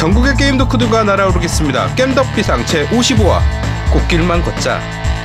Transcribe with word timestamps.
전국의 0.00 0.34
게임 0.38 0.56
덕후들과 0.56 1.04
날아오르겠습니다. 1.04 1.94
겜덕 1.94 2.34
비상 2.34 2.64
제 2.64 2.86
55화 2.88 3.38
꽃길만 3.92 4.42
걷자 4.42 4.80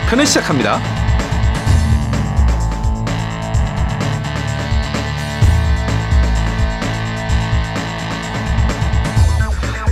편을 0.09 0.25
시작합니다. 0.25 0.81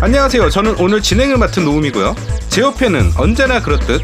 안녕하세요. 0.01 0.49
저는 0.49 0.75
오늘 0.77 1.01
진행을 1.01 1.37
맡은 1.37 1.63
노움이고요. 1.63 2.13
제 2.49 2.59
옆에는 2.59 3.13
언제나 3.15 3.61
그렇듯 3.61 4.01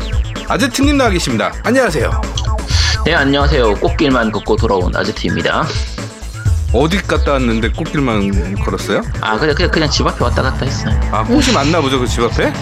아제트님 0.48 0.96
나와 0.96 1.10
계십니다. 1.10 1.52
안녕하세요. 1.66 2.10
네 3.04 3.16
안녕하세요 3.16 3.76
꽃길만 3.76 4.32
걷고 4.32 4.56
돌아온 4.56 4.96
아제트입니다 4.96 5.66
어디 6.74 6.98
갔다 6.98 7.34
왔는데 7.34 7.70
꽃길만 7.70 8.56
걸었어요? 8.64 9.02
아 9.22 9.38
그냥 9.38 9.56
그냥, 9.56 9.72
그냥 9.72 9.90
집 9.90 10.06
앞에 10.06 10.24
왔다 10.24 10.42
갔다 10.44 10.66
했어요. 10.66 11.00
아 11.12 11.24
꽃이 11.24 11.52
많나 11.54 11.82
보죠 11.82 12.00
그 12.00 12.08
집 12.08 12.22
앞에? 12.24 12.54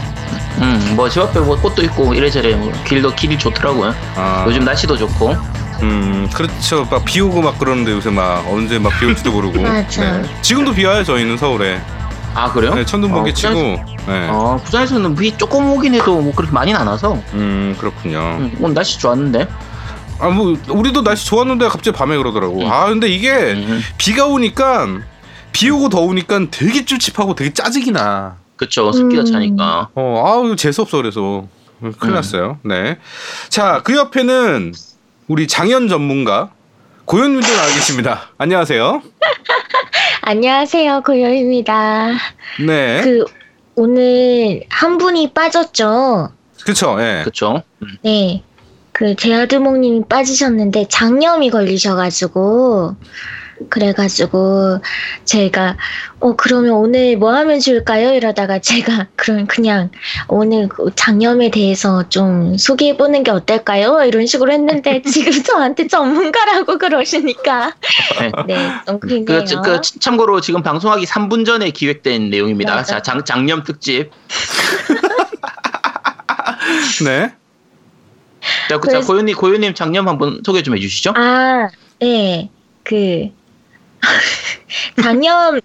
음 0.59 0.95
뭐 0.95 1.09
집 1.09 1.21
앞에 1.21 1.39
뭐 1.41 1.59
꽃도 1.59 1.83
있고 1.83 2.13
이래저래 2.13 2.55
뭐 2.55 2.71
길도 2.85 3.13
길이 3.15 3.37
좋더라고요. 3.37 3.93
아, 4.15 4.43
요즘 4.47 4.63
날씨도 4.63 4.97
좋고. 4.97 5.35
음 5.83 6.27
그렇죠. 6.33 6.87
막 6.89 7.03
비 7.05 7.21
오고 7.21 7.41
막 7.41 7.59
그러는데 7.59 7.91
요새 7.91 8.09
막 8.09 8.43
언제 8.49 8.79
막 8.79 8.97
비 8.99 9.05
올지도 9.05 9.31
모르고. 9.31 9.61
맞아. 9.61 10.23
지금도 10.41 10.73
비 10.73 10.85
와요 10.85 11.03
저희는 11.03 11.37
서울에. 11.37 11.79
아 12.33 12.51
그래요? 12.51 12.73
네, 12.75 12.85
천둥번개 12.85 13.31
어, 13.31 13.33
치고. 13.33 13.53
부산, 13.53 13.85
네. 14.07 14.27
어 14.31 14.59
부산에서는 14.63 15.15
비 15.15 15.35
조금 15.37 15.69
오긴 15.71 15.93
해도 15.95 16.21
뭐 16.21 16.33
그렇게 16.33 16.51
많이는 16.53 16.79
안 16.79 16.87
와서. 16.87 17.21
음 17.33 17.75
그렇군요. 17.79 18.19
음, 18.39 18.55
오늘 18.61 18.73
날씨 18.73 18.97
좋았는데 18.99 19.47
아 20.19 20.29
뭐 20.29 20.57
우리도 20.69 21.03
날씨 21.03 21.25
좋았는데 21.27 21.67
갑자기 21.67 21.95
밤에 21.95 22.17
그러더라고 22.17 22.61
음. 22.61 22.71
아 22.71 22.87
근데 22.87 23.07
이게 23.07 23.31
음, 23.31 23.81
비가 23.97 24.25
오니까 24.25 24.87
비 25.51 25.69
오고 25.69 25.89
더우니까 25.89 26.47
되게 26.51 26.85
찝찝하고 26.85 27.35
되게 27.35 27.53
짜증이 27.53 27.91
나 27.91 28.37
그쵸 28.55 28.91
습기가 28.91 29.21
음. 29.23 29.25
차니까 29.25 29.89
어, 29.93 30.23
아우 30.25 30.55
재수 30.55 30.81
없어 30.81 30.97
그래서 30.97 31.47
큰일 31.79 32.13
음. 32.13 32.15
났어요. 32.15 32.57
네. 32.63 32.97
자, 33.49 33.81
그 33.83 33.95
옆에는 33.95 34.73
우리 35.27 35.47
장현 35.47 35.87
전문가 35.87 36.49
고현님도 37.05 37.47
나와 37.47 37.67
계십니다. 37.67 38.29
안녕하세요. 38.39 39.01
안녕하세요, 40.21 41.01
고요입니다. 41.05 42.09
네. 42.65 43.01
그 43.03 43.25
오늘 43.75 44.63
한 44.69 44.97
분이 44.97 45.33
빠졌죠. 45.33 46.31
그쵸, 46.65 46.97
예. 46.99 47.21
그쵸 47.23 47.61
음. 47.83 47.87
네. 48.01 48.43
그 48.97 49.15
제아두목님이 49.15 50.05
빠지셨는데 50.09 50.87
장염이 50.89 51.51
걸리셔가지고 51.51 52.95
그래가지고 53.69 54.79
제가 55.23 55.77
어 56.19 56.35
그러면 56.35 56.71
오늘 56.71 57.15
뭐 57.15 57.31
하면 57.35 57.59
좋을까요? 57.59 58.15
이러다가 58.15 58.57
제가 58.57 59.05
그럼 59.15 59.45
그냥 59.45 59.91
오늘 60.27 60.67
그 60.67 60.89
장염에 60.95 61.51
대해서 61.51 62.09
좀 62.09 62.57
소개해 62.57 62.97
보는 62.97 63.21
게 63.21 63.29
어떨까요? 63.29 64.03
이런 64.03 64.25
식으로 64.25 64.51
했는데 64.51 64.99
지금 65.05 65.43
저한테 65.43 65.85
전문가라고 65.85 66.79
그러시니까 66.79 67.75
네, 68.47 68.71
좀 68.87 68.99
그. 68.99 69.23
그, 69.25 69.45
그 69.61 69.81
참고로 69.99 70.41
지금 70.41 70.63
방송하기 70.63 71.05
3분 71.05 71.45
전에 71.45 71.69
기획된 71.69 72.31
내용입니다 72.31 72.73
맞아. 72.73 72.95
자 72.95 73.01
장, 73.03 73.23
장염 73.23 73.63
특집 73.63 74.09
네. 77.05 77.31
자, 78.69 78.77
그, 78.79 78.87
자 78.87 78.93
그래서- 78.99 79.07
고현님 79.07 79.35
고현님 79.35 79.73
장염 79.73 80.07
한번 80.07 80.41
소개 80.45 80.61
좀 80.63 80.75
해주시죠 80.75 81.13
아, 81.15 81.69
네. 81.99 82.49
그 82.83 83.29
장염 85.01 85.59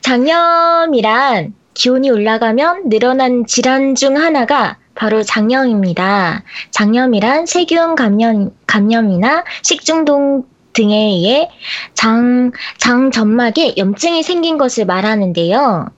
장염이란 0.00 1.54
기온이 1.74 2.10
올라가면 2.10 2.88
늘어난 2.88 3.46
질환 3.46 3.94
중 3.94 4.16
하나가 4.16 4.78
바로 4.94 5.22
장염입니다. 5.22 6.42
장염이란 6.72 7.46
세균 7.46 7.94
감염 7.94 8.50
감염이나 8.66 9.44
식중독 9.62 10.48
등에 10.72 10.96
의해 10.96 11.48
장, 11.94 12.50
장 12.78 13.10
점막에 13.12 13.74
염증이 13.76 14.24
생긴 14.24 14.58
것을 14.58 14.86
말하는데요. 14.86 15.88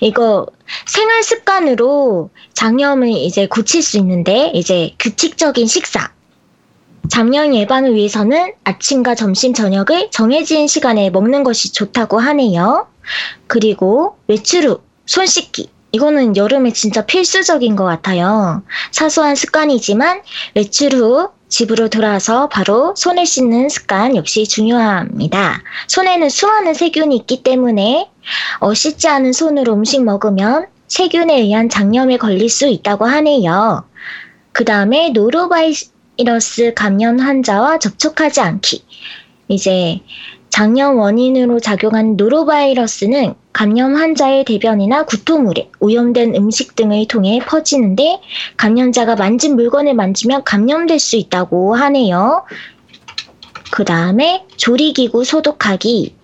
이거 0.00 0.46
생활 0.86 1.22
습관으로 1.22 2.30
장염을 2.54 3.08
이제 3.08 3.46
고칠 3.46 3.82
수 3.82 3.98
있는데 3.98 4.50
이제 4.54 4.94
규칙적인 4.98 5.66
식사, 5.66 6.12
장염 7.08 7.54
예방을 7.54 7.94
위해서는 7.94 8.52
아침과 8.64 9.14
점심, 9.14 9.54
저녁을 9.54 10.10
정해진 10.10 10.68
시간에 10.68 11.10
먹는 11.10 11.42
것이 11.42 11.72
좋다고 11.72 12.18
하네요. 12.18 12.86
그리고 13.46 14.16
외출 14.28 14.66
후 14.66 14.90
손 15.10 15.26
씻기. 15.26 15.68
이거는 15.92 16.36
여름에 16.36 16.72
진짜 16.72 17.04
필수적인 17.04 17.76
것 17.76 17.84
같아요. 17.84 18.62
사소한 18.92 19.34
습관이지만 19.34 20.22
외출 20.54 20.94
후 20.94 21.30
집으로 21.48 21.88
돌아와서 21.88 22.48
바로 22.48 22.94
손을 22.96 23.26
씻는 23.26 23.68
습관 23.68 24.16
역시 24.16 24.46
중요합니다. 24.46 25.62
손에는 25.88 26.28
수많은 26.28 26.74
세균이 26.74 27.16
있기 27.16 27.42
때문에 27.42 28.08
어, 28.60 28.72
씻지 28.72 29.08
않은 29.08 29.32
손으로 29.32 29.74
음식 29.74 30.02
먹으면 30.04 30.68
세균에 30.86 31.40
의한 31.40 31.68
장염에 31.68 32.18
걸릴 32.18 32.48
수 32.48 32.68
있다고 32.68 33.06
하네요. 33.06 33.84
그 34.52 34.64
다음에 34.64 35.10
노로바이러스 35.10 36.74
감염 36.74 37.18
환자와 37.18 37.78
접촉하지 37.78 38.40
않기. 38.40 38.84
이제 39.48 40.00
장염 40.60 40.98
원인으로 40.98 41.58
작용한 41.58 42.16
노로바이러스는 42.16 43.32
감염 43.50 43.96
환자의 43.96 44.44
대변이나 44.44 45.06
구토물에 45.06 45.70
오염된 45.80 46.34
음식 46.36 46.76
등을 46.76 47.08
통해 47.08 47.40
퍼지는데 47.42 48.20
감염자가 48.58 49.16
만진 49.16 49.56
물건을 49.56 49.94
만지면 49.94 50.44
감염될 50.44 50.98
수 50.98 51.16
있다고 51.16 51.76
하네요. 51.76 52.44
그 53.72 53.86
다음에 53.86 54.44
조리기구 54.58 55.24
소독하기. 55.24 56.19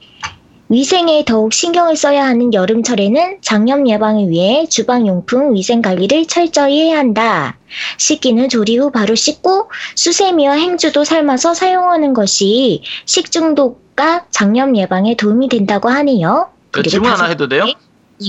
위생에 0.69 1.25
더욱 1.25 1.53
신경을 1.53 1.97
써야 1.97 2.25
하는 2.25 2.53
여름철에는 2.53 3.38
장염 3.41 3.88
예방을 3.88 4.28
위해 4.28 4.66
주방용품 4.69 5.54
위생 5.54 5.81
관리를 5.81 6.27
철저히 6.27 6.82
해야 6.82 6.99
한다. 6.99 7.56
씻기는 7.99 8.49
조리 8.49 8.77
후 8.78 8.91
바로 8.91 9.15
씻고 9.15 9.71
수세미와 9.94 10.54
행주도 10.54 11.04
삶아서 11.04 11.54
사용하는 11.54 12.15
것이 12.15 12.82
식중독과 13.04 14.27
장염 14.31 14.77
예방에 14.77 15.16
도움이 15.16 15.49
된다고 15.49 15.88
하네요. 15.88 16.50
그 16.72 16.83
질문 16.83 17.12
하나 17.12 17.27
해도 17.27 17.48
돼요? 17.48 17.65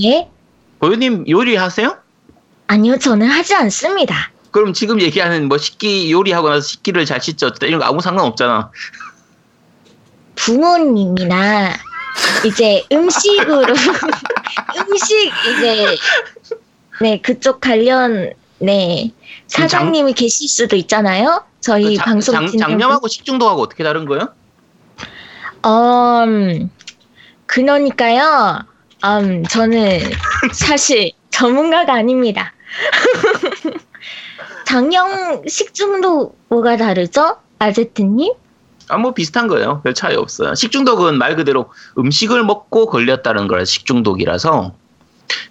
예? 0.04 0.30
고현님 0.80 1.26
요리하세요? 1.28 1.98
아니요, 2.68 3.00
저는 3.00 3.28
하지 3.28 3.56
않습니다. 3.56 4.32
그럼 4.52 4.74
지금 4.74 5.02
얘기하는 5.02 5.48
뭐 5.48 5.58
식기 5.58 6.12
요리하고 6.12 6.50
나서 6.50 6.62
식기를 6.62 7.06
잘 7.06 7.22
씻죠 7.22 7.52
이런 7.62 7.80
거 7.80 7.86
아무 7.86 8.02
상관 8.02 8.26
없잖아 8.26 8.72
부모님이나 10.36 11.74
이제 12.46 12.84
음식으로 12.92 13.74
음식 14.90 15.32
이제 15.58 15.96
네 17.02 17.22
그쪽 17.22 17.60
관련 17.62 18.34
네 18.60 19.12
사장님이 19.48 20.14
계실 20.14 20.48
수도 20.48 20.76
있잖아요. 20.76 21.44
저희 21.60 21.96
그 21.96 21.96
장- 21.98 22.06
방송 22.06 22.34
장, 22.48 22.58
장염하고 22.58 23.08
식중독하고 23.08 23.62
어떻게 23.62 23.84
다른 23.84 24.06
거예요? 24.06 24.30
어, 25.64 26.24
음, 26.26 26.70
그러니까요. 27.46 28.64
음, 29.04 29.44
저는 29.44 30.00
사실 30.54 31.12
전문가가 31.30 31.94
아닙니다. 31.94 32.54
장염 34.66 35.48
식중독 35.48 36.38
뭐가 36.50 36.78
다르죠? 36.78 37.38
아제트님? 37.60 38.34
아 38.90 38.98
뭐 38.98 39.14
비슷한 39.14 39.48
거예요. 39.48 39.82
별 39.84 39.94
차이 39.94 40.16
없어요. 40.16 40.56
식중독은 40.56 41.18
말 41.18 41.36
그대로 41.36 41.70
음식을 41.98 42.44
먹고 42.44 42.88
걸렸다는 42.88 43.48
거라 43.48 43.66
식중독이라서. 43.66 44.74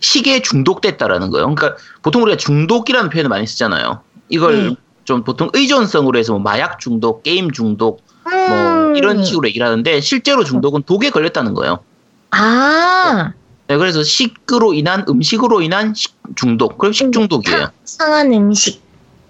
식에 0.01 0.41
중독됐다라는 0.41 1.31
거예요. 1.31 1.55
그러니까 1.55 1.77
보통 2.03 2.23
우리가 2.23 2.39
중독이라는 2.39 3.11
표현을 3.11 3.29
많이 3.29 3.47
쓰잖아요. 3.47 4.01
이걸 4.31 4.69
네. 4.71 4.77
좀 5.05 5.23
보통 5.23 5.51
의존성으로 5.53 6.19
해서 6.19 6.33
뭐 6.33 6.41
마약 6.41 6.81
중독 6.81 7.23
게임 7.23 7.51
중독 7.53 8.03
뭐 8.25 8.33
음. 8.33 8.97
이런 8.97 9.23
식으로 9.23 9.47
얘기를 9.49 9.67
하는데 9.67 10.01
실제로 10.01 10.43
중독은 10.45 10.83
독에 10.85 11.11
걸렸다는 11.11 11.53
거예요. 11.55 11.81
아, 12.31 13.33
네, 13.69 13.77
그래서 13.77 14.03
식으로 14.03 14.73
인한 14.75 15.05
음식으로 15.09 15.61
인한 15.61 15.95
식 15.95 16.17
중독. 16.37 16.79
그럼 16.79 16.93
식중독이에요. 16.93 17.59
상- 17.59 17.71
상한 17.85 18.33
음식. 18.33 18.83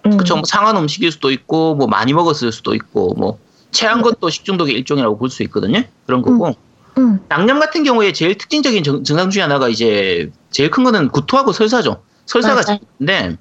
음. 0.06 0.16
그쵸. 0.16 0.36
뭐 0.36 0.44
상한 0.46 0.76
음식일 0.76 1.10
수도 1.12 1.30
있고 1.30 1.74
뭐 1.74 1.86
많이 1.88 2.12
먹었을 2.12 2.52
수도 2.52 2.74
있고 2.74 3.14
뭐 3.14 3.38
체한 3.70 4.02
것도 4.02 4.30
식중독의 4.30 4.74
일종이라고 4.74 5.18
볼 5.18 5.28
수 5.30 5.42
있거든요 5.44 5.82
그런 6.06 6.22
거고 6.22 6.54
음. 6.98 7.20
장염 7.28 7.58
같은 7.60 7.84
경우에 7.84 8.12
제일 8.12 8.36
특징적인 8.38 8.82
정- 8.84 9.04
증상 9.04 9.28
중에 9.30 9.42
하나가 9.42 9.68
이제 9.68 10.30
제일 10.50 10.70
큰 10.70 10.82
거는 10.84 11.08
구토하고 11.10 11.52
설사죠 11.52 12.02
설사가. 12.26 12.62
있는데 13.00 13.36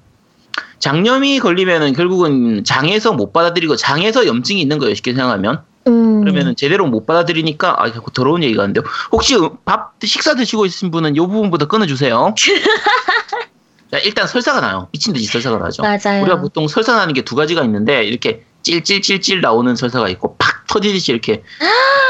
장염이 0.78 1.38
걸리면은 1.40 1.92
결국은 1.94 2.64
장에서 2.64 3.12
못 3.12 3.32
받아들이고 3.32 3.76
장에서 3.76 4.26
염증이 4.26 4.60
있는 4.60 4.78
거예요 4.78 4.94
쉽게 4.94 5.14
생각하면 5.14 5.62
음. 5.88 6.20
그러면은 6.20 6.54
제대로 6.56 6.86
못 6.86 7.06
받아들이니까 7.06 7.82
아 7.82 7.92
자꾸 7.92 8.10
더러운 8.12 8.42
얘기가 8.42 8.62
하는데요. 8.64 8.82
혹시 9.12 9.36
밥 9.64 9.94
식사 10.02 10.34
드시고 10.34 10.66
있으신 10.66 10.90
분은 10.90 11.14
이 11.14 11.18
부분부터 11.20 11.68
끊어주세요. 11.68 12.34
자, 13.92 13.98
일단 13.98 14.26
설사가 14.26 14.60
나요. 14.60 14.88
미친 14.90 15.12
듯이 15.12 15.26
설사가 15.26 15.58
나죠. 15.58 15.82
맞아요. 15.82 16.22
우리가 16.22 16.40
보통 16.40 16.66
설사 16.66 16.96
나는 16.96 17.14
게 17.14 17.22
두 17.22 17.36
가지가 17.36 17.62
있는데 17.64 18.04
이렇게 18.04 18.44
찔찔찔찔 18.66 19.40
나오는 19.42 19.76
설사가 19.76 20.08
있고 20.08 20.34
팍 20.38 20.66
터지듯이 20.66 21.12
이렇게 21.12 21.44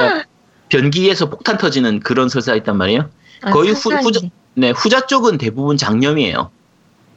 어, 0.00 0.22
변기에서 0.70 1.28
폭탄 1.28 1.58
터지는 1.58 2.00
그런 2.00 2.28
설사가 2.30 2.56
있단 2.56 2.78
말이에요. 2.78 3.10
아, 3.42 3.50
거의 3.50 3.72
후-. 3.72 3.90
후자- 3.92 4.20
네, 4.54 4.70
후자 4.70 5.02
쪽은 5.06 5.36
대부분 5.36 5.76
장염이에요. 5.76 6.50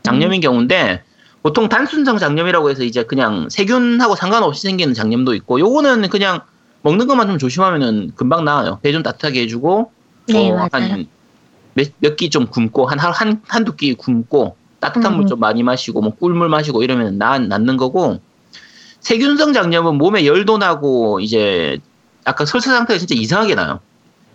장염인 0.04 0.42
경우인데 0.42 1.04
보통 1.42 1.70
단순성 1.70 2.18
장염이라고 2.18 2.70
해서 2.70 2.84
이제 2.84 3.04
그냥 3.04 3.48
세균하고 3.50 4.16
상관없이 4.16 4.64
생기는 4.64 4.94
장염도 4.94 5.34
있고 5.36 5.58
요거는 5.62 6.10
그냥 6.10 6.42
먹는 6.82 7.08
것만 7.08 7.28
좀 7.28 7.38
조심하면은 7.38 8.12
금방 8.16 8.44
나아요. 8.44 8.80
배 8.84 8.92
좀 8.92 9.04
따뜻하게 9.04 9.42
해주고 9.44 9.92
네, 10.28 10.52
어. 10.52 10.68
한몇 10.72 12.16
끼 12.18 12.30
좀 12.30 12.48
굶고 12.48 12.88
한 12.88 13.00
한 13.00 13.42
한두 13.48 13.76
끼 13.78 13.94
굶고 13.94 14.58
따뜻한 14.82 15.14
음. 15.14 15.18
물좀 15.20 15.40
많이 15.40 15.64
마시고 15.64 16.02
뭐 16.02 16.12
꿀물 16.14 16.50
마시고 16.50 16.84
이러면 16.84 17.18
나 17.18 17.40
낫는 17.40 17.78
거고 17.78 18.20
세균성 19.02 19.54
장염은 19.54 19.96
몸에 19.96 20.26
열도 20.26 20.58
나고 20.58 21.20
이제 21.20 21.80
아까 22.26 22.46
설사 22.46 22.72
상태가 22.76 22.98
진짜 22.98 23.16
이상하게 23.16 23.56
나요. 23.56 23.80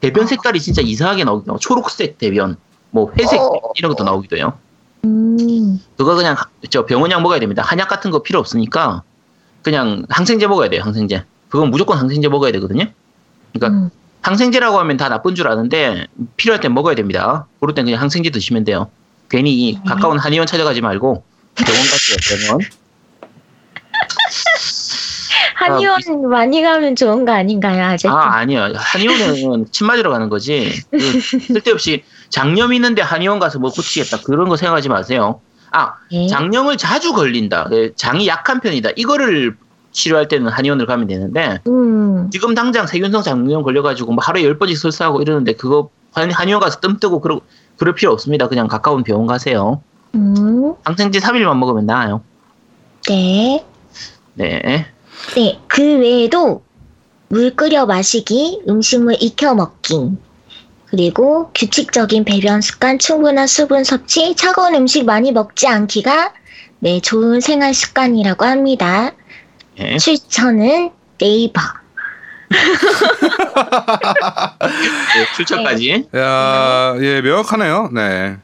대변 0.00 0.26
색깔이 0.26 0.60
진짜 0.60 0.82
이상하게 0.82 1.24
나오기도 1.24 1.52
하고 1.52 1.58
초록색 1.58 2.18
대변, 2.18 2.56
뭐 2.90 3.12
회색 3.18 3.40
어. 3.40 3.60
이런 3.76 3.90
것도 3.94 4.04
나오기도 4.04 4.36
해요. 4.36 4.58
음, 5.04 5.80
그거 5.96 6.14
그냥 6.14 6.34
하- 6.34 6.48
저 6.70 6.86
병원약 6.86 7.22
먹어야 7.22 7.38
됩니다. 7.40 7.62
한약 7.64 7.88
같은 7.88 8.10
거 8.10 8.22
필요 8.22 8.38
없으니까 8.38 9.02
그냥 9.62 10.04
항생제 10.08 10.46
먹어야 10.46 10.68
돼요. 10.70 10.82
항생제. 10.82 11.24
그건 11.48 11.70
무조건 11.70 11.98
항생제 11.98 12.28
먹어야 12.28 12.52
되거든요. 12.52 12.86
그러니까 13.52 13.78
음. 13.84 13.90
항생제라고 14.22 14.78
하면 14.80 14.96
다 14.96 15.08
나쁜 15.08 15.34
줄 15.34 15.46
아는데 15.48 16.06
필요할 16.36 16.60
땐 16.60 16.72
먹어야 16.74 16.94
됩니다. 16.94 17.46
그럴 17.60 17.74
땐 17.74 17.84
그냥 17.84 18.00
항생제 18.00 18.30
드시면 18.30 18.64
돼요. 18.64 18.90
괜히 19.28 19.74
네. 19.74 19.80
가까운 19.86 20.18
한의원 20.18 20.46
찾아가지 20.46 20.80
말고 20.80 21.22
병원 21.54 21.82
가세요. 21.82 22.16
병원. 22.48 22.60
한의원 25.54 26.00
많이 26.28 26.62
가면 26.62 26.96
좋은 26.96 27.24
거 27.24 27.32
아닌가요, 27.32 27.84
아직? 27.84 28.08
아 28.08 28.36
아니요. 28.38 28.72
한의원은 28.74 29.66
침 29.72 29.86
맞으러 29.86 30.10
가는 30.10 30.28
거지. 30.28 30.70
그 30.90 30.98
쓸데없이 31.20 32.02
장염 32.28 32.72
있는데 32.74 33.02
한의원 33.02 33.38
가서 33.38 33.58
뭐 33.58 33.70
고치겠다 33.70 34.22
그런 34.24 34.48
거 34.48 34.56
생각하지 34.56 34.88
마세요. 34.88 35.40
아 35.70 35.94
네. 36.10 36.26
장염을 36.28 36.76
자주 36.76 37.12
걸린다. 37.12 37.64
그 37.68 37.94
장이 37.96 38.26
약한 38.26 38.60
편이다. 38.60 38.90
이거를 38.96 39.56
치료할 39.92 40.26
때는 40.28 40.48
한의원을 40.50 40.86
가면 40.86 41.06
되는데 41.06 41.60
음, 41.68 42.28
지금 42.32 42.54
당장 42.54 42.86
세균성 42.86 43.22
장염 43.22 43.62
걸려가지고 43.62 44.12
뭐 44.12 44.22
하루에 44.24 44.44
열 44.44 44.58
번씩 44.58 44.76
설사하고 44.76 45.22
이러는데 45.22 45.52
그거 45.54 45.90
한- 46.12 46.30
한의원 46.32 46.60
가서 46.60 46.80
뜸 46.80 46.98
뜨고 46.98 47.20
그러, 47.20 47.40
그럴 47.78 47.94
필요 47.94 48.12
없습니다. 48.12 48.48
그냥 48.48 48.66
가까운 48.66 49.04
병원 49.04 49.26
가세요. 49.26 49.82
음, 50.16 50.74
항생제 50.84 51.18
3일만 51.20 51.56
먹으면 51.58 51.86
나아요. 51.86 52.22
네. 53.08 53.64
네. 54.34 54.86
네, 55.36 55.58
그 55.68 55.98
외에도 55.98 56.62
물 57.28 57.54
끓여 57.56 57.86
마시기, 57.86 58.62
음식물 58.68 59.16
익혀 59.20 59.54
먹기, 59.54 60.10
그리고 60.86 61.50
규칙적인 61.54 62.24
배변 62.24 62.60
습관, 62.60 62.98
충분한 62.98 63.46
수분 63.46 63.82
섭취, 63.82 64.36
차가운 64.36 64.74
음식 64.74 65.04
많이 65.04 65.32
먹지 65.32 65.66
않기가 65.66 66.32
네, 66.78 67.00
좋은 67.00 67.40
생활 67.40 67.74
습관이라고 67.74 68.44
합니다. 68.44 69.12
네. 69.76 69.98
추천은 69.98 70.90
네이버. 71.18 71.60
네, 74.60 75.26
출처까지. 75.34 76.08
야, 76.14 76.94
예, 77.00 77.20
명확하네요. 77.22 77.90
네. 77.92 78.36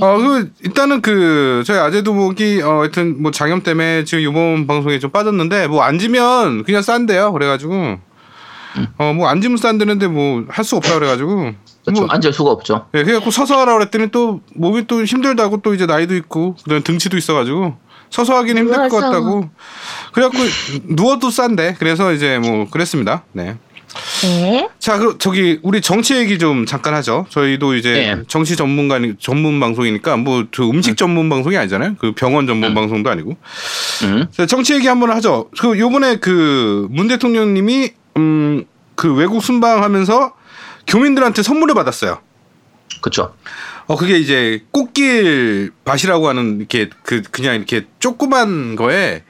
어, 0.00 0.18
그, 0.18 0.50
일단은 0.64 1.00
그, 1.02 1.62
저희 1.66 1.78
아재도목이, 1.78 2.62
어, 2.62 2.80
하여튼, 2.80 3.20
뭐, 3.22 3.30
장염 3.30 3.62
때문에 3.62 4.04
지금 4.04 4.20
이번 4.22 4.66
방송에 4.66 4.98
좀 4.98 5.10
빠졌는데, 5.10 5.68
뭐, 5.68 5.82
앉으면 5.82 6.64
그냥 6.64 6.82
싼데요. 6.82 7.32
그래가지고, 7.32 7.98
어, 8.98 9.12
뭐, 9.14 9.28
앉으면 9.28 9.56
싼데는데, 9.56 10.08
뭐, 10.08 10.44
할 10.48 10.64
수 10.64 10.76
없다 10.76 10.94
그래가지고, 10.94 11.52
그렇죠. 11.84 12.02
뭐, 12.02 12.06
앉을 12.10 12.32
수가 12.32 12.50
없죠. 12.50 12.86
예, 12.94 13.04
그래갖고 13.04 13.30
서서 13.30 13.58
하라 13.60 13.74
그랬더니 13.74 14.10
또, 14.10 14.40
몸이 14.54 14.86
또 14.86 15.04
힘들다고 15.04 15.62
또 15.62 15.74
이제 15.74 15.86
나이도 15.86 16.14
있고, 16.16 16.56
그다음에 16.64 16.82
등치도 16.82 17.16
있어가지고, 17.16 17.76
서서 18.10 18.34
하긴 18.36 18.58
힘들 18.58 18.74
것 18.76 18.88
누워서. 18.88 19.06
같다고. 19.10 19.50
그래갖고, 20.12 20.38
누워도 20.84 21.30
싼데, 21.30 21.76
그래서 21.78 22.12
이제 22.12 22.38
뭐, 22.38 22.68
그랬습니다. 22.70 23.24
네. 23.32 23.56
네. 24.22 24.68
자, 24.78 24.98
그 24.98 25.16
저기 25.18 25.58
우리 25.62 25.80
정치 25.80 26.14
얘기 26.16 26.38
좀 26.38 26.64
잠깐 26.66 26.94
하죠. 26.94 27.26
저희도 27.28 27.74
이제 27.74 27.92
네. 28.16 28.22
정치 28.28 28.56
전문가 28.56 28.98
전문 29.18 29.60
방송이니까 29.60 30.16
뭐 30.16 30.44
저 30.52 30.64
음식 30.68 30.96
전문 30.96 31.28
방송이 31.28 31.56
아니잖아요. 31.56 31.96
그 31.98 32.12
병원 32.12 32.46
전문 32.46 32.70
음. 32.70 32.74
방송도 32.74 33.10
아니고. 33.10 33.36
음. 34.04 34.26
자, 34.32 34.46
정치 34.46 34.74
얘기 34.74 34.86
한번 34.86 35.10
하죠. 35.10 35.50
그 35.58 35.78
요번에 35.78 36.16
그 36.16 36.88
문 36.90 37.08
대통령님이 37.08 37.90
음 38.16 38.64
그 38.96 39.12
외국 39.14 39.42
순방하면서 39.42 40.32
교민들한테 40.86 41.42
선물을 41.42 41.74
받았어요. 41.74 42.18
그렇죠. 43.02 43.34
어 43.86 43.94
그게 43.96 44.16
이제 44.18 44.62
꽃길 44.72 45.70
밭이라고 45.84 46.28
하는 46.28 46.56
이렇게 46.58 46.88
그 47.02 47.20
그냥 47.30 47.56
이렇게 47.56 47.84
조그만 47.98 48.74
거에 48.74 49.22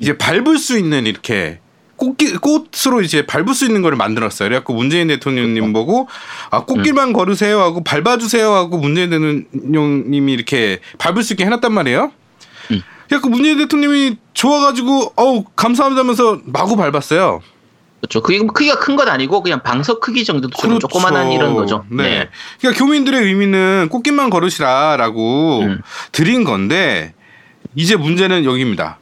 이제 0.00 0.16
밟을 0.16 0.56
수 0.56 0.78
있는 0.78 1.06
이렇게 1.06 1.60
꽃길 2.02 2.40
꽃으로 2.40 3.00
이제 3.02 3.24
밟을 3.24 3.54
수 3.54 3.64
있는 3.64 3.80
거를 3.80 3.96
만들었어요. 3.96 4.48
그래갖고 4.48 4.74
문재인 4.74 5.06
대통령님 5.06 5.72
보고 5.72 6.08
아 6.50 6.64
꽃길만 6.64 7.12
걸으세요 7.12 7.60
하고 7.60 7.84
밟아주세요 7.84 8.52
하고 8.52 8.78
문재인 8.78 9.10
대통령님이 9.10 10.32
이렇게 10.32 10.80
밟을 10.98 11.22
수 11.22 11.34
있게 11.34 11.44
해놨단 11.44 11.72
말이에요. 11.72 12.10
음. 12.72 12.82
그래갖고 13.06 13.28
문재인 13.28 13.58
대통령님이 13.58 14.16
좋아가지고 14.34 15.12
어우 15.14 15.44
감사합니다면서 15.54 16.40
마구 16.46 16.74
밟았어요. 16.76 17.40
그렇죠. 18.00 18.20
그게 18.20 18.40
뭐 18.40 18.52
크기가 18.52 18.80
큰 18.80 18.96
건 18.96 19.08
아니고 19.08 19.42
그냥 19.44 19.62
방석 19.62 20.00
크기 20.00 20.24
정도 20.24 20.50
좀 20.50 20.80
조그만한 20.80 21.30
이런 21.30 21.54
거죠. 21.54 21.84
그렇죠. 21.88 22.02
네. 22.02 22.28
그러니까 22.60 22.84
교민들의 22.84 23.22
의미는 23.22 23.88
꽃길만 23.90 24.28
걸으시라라고 24.28 25.60
음. 25.60 25.82
드린 26.10 26.42
건데 26.42 27.14
이제 27.76 27.94
문제는 27.94 28.44
여기입니다. 28.44 28.98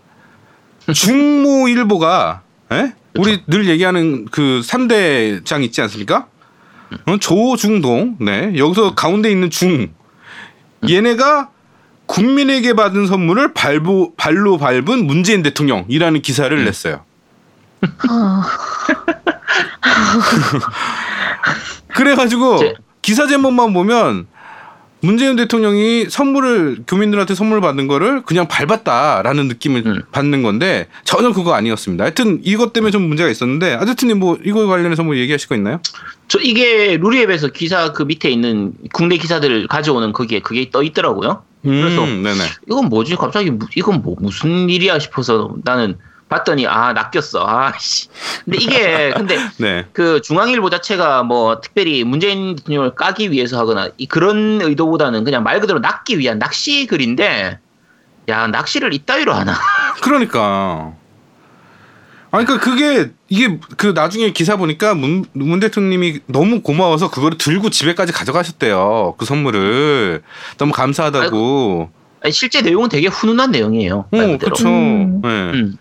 중모일보가 0.92 2.42
예? 2.72 2.94
우리 3.16 3.42
늘 3.46 3.68
얘기하는 3.68 4.26
그 4.26 4.60
3대 4.64 5.44
장 5.44 5.62
있지 5.62 5.80
않습니까? 5.82 6.26
어, 7.06 7.16
조중동 7.18 8.16
네. 8.20 8.52
여기서 8.56 8.94
가운데 8.94 9.30
있는 9.30 9.50
중 9.50 9.92
얘네가 10.88 11.50
국민에게 12.06 12.74
받은 12.74 13.06
선물을 13.06 13.54
발보, 13.54 14.14
발로 14.16 14.58
밟은 14.58 15.06
문재인 15.06 15.42
대통령이라는 15.42 16.22
기사를 16.22 16.56
음. 16.56 16.64
냈어요. 16.64 17.04
어, 17.82 17.86
그래가지고 21.94 22.58
제- 22.58 22.74
기사 23.02 23.26
제목만 23.26 23.72
보면 23.72 24.26
문재인 25.02 25.36
대통령이 25.36 26.06
선물을 26.10 26.84
교민들한테 26.86 27.34
선물 27.34 27.60
받은 27.60 27.86
거를 27.86 28.22
그냥 28.22 28.46
밟았다라는 28.48 29.48
느낌을 29.48 29.82
음. 29.86 30.02
받는 30.12 30.42
건데 30.42 30.88
전혀 31.04 31.32
그거 31.32 31.54
아니었습니다. 31.54 32.04
하여튼 32.04 32.40
이것 32.44 32.72
때문에 32.72 32.90
좀 32.90 33.02
문제가 33.08 33.30
있었는데 33.30 33.74
아저트님 33.74 34.18
뭐 34.18 34.38
이거 34.44 34.66
관련해서 34.66 35.02
뭐 35.02 35.16
얘기하실 35.16 35.48
거 35.48 35.54
있나요? 35.54 35.80
저 36.28 36.38
이게 36.40 36.96
루리앱에서 36.98 37.48
기사 37.48 37.92
그 37.92 38.02
밑에 38.02 38.30
있는 38.30 38.72
국내 38.92 39.16
기사들을 39.16 39.68
가져오는 39.68 40.12
거기에 40.12 40.40
그게 40.40 40.70
떠 40.70 40.82
있더라고요. 40.82 41.42
그래서 41.62 42.04
음. 42.04 42.24
이건 42.68 42.88
뭐지? 42.88 43.16
갑자기 43.16 43.50
무- 43.50 43.66
이건 43.76 44.02
뭐 44.02 44.16
무슨 44.18 44.70
일이야 44.70 44.98
싶어서 44.98 45.54
나는 45.64 45.96
봤더니 46.30 46.66
아 46.66 46.94
낚였어. 46.94 47.44
아씨. 47.46 48.08
근데 48.44 48.58
이게 48.58 49.12
근데 49.14 49.36
네. 49.58 49.86
그 49.92 50.22
중앙일보 50.22 50.70
자체가 50.70 51.24
뭐 51.24 51.60
특별히 51.60 52.04
문재인 52.04 52.56
대통령을 52.56 52.94
까기 52.94 53.32
위해서 53.32 53.58
하거나 53.58 53.90
이 53.98 54.06
그런 54.06 54.62
의도보다는 54.62 55.24
그냥 55.24 55.42
말 55.42 55.60
그대로 55.60 55.80
낚기 55.80 56.18
위한 56.18 56.38
낚시 56.38 56.86
글인데 56.86 57.58
야 58.28 58.46
낚시를 58.46 58.94
이따위로 58.94 59.34
하나? 59.34 59.54
그러니까. 60.00 60.94
아니 62.32 62.46
그러니까 62.46 62.64
그게 62.64 63.10
이게 63.28 63.58
그 63.76 63.88
나중에 63.88 64.32
기사 64.32 64.56
보니까 64.56 64.94
문, 64.94 65.24
문 65.32 65.58
대통령님이 65.58 66.20
너무 66.26 66.62
고마워서 66.62 67.10
그거를 67.10 67.38
들고 67.38 67.70
집에까지 67.70 68.12
가져가셨대요. 68.12 69.16
그 69.18 69.24
선물을 69.24 70.22
너무 70.58 70.72
감사하다고. 70.72 71.90
아니, 72.22 72.32
실제 72.32 72.62
내용은 72.62 72.88
되게 72.88 73.08
훈훈한 73.08 73.50
내용이에요. 73.50 74.06
말 74.12 74.34
어. 74.34 74.38
그렇죠. 74.38 74.68
음. 74.68 75.20
네. 75.22 75.28
음. 75.28 75.76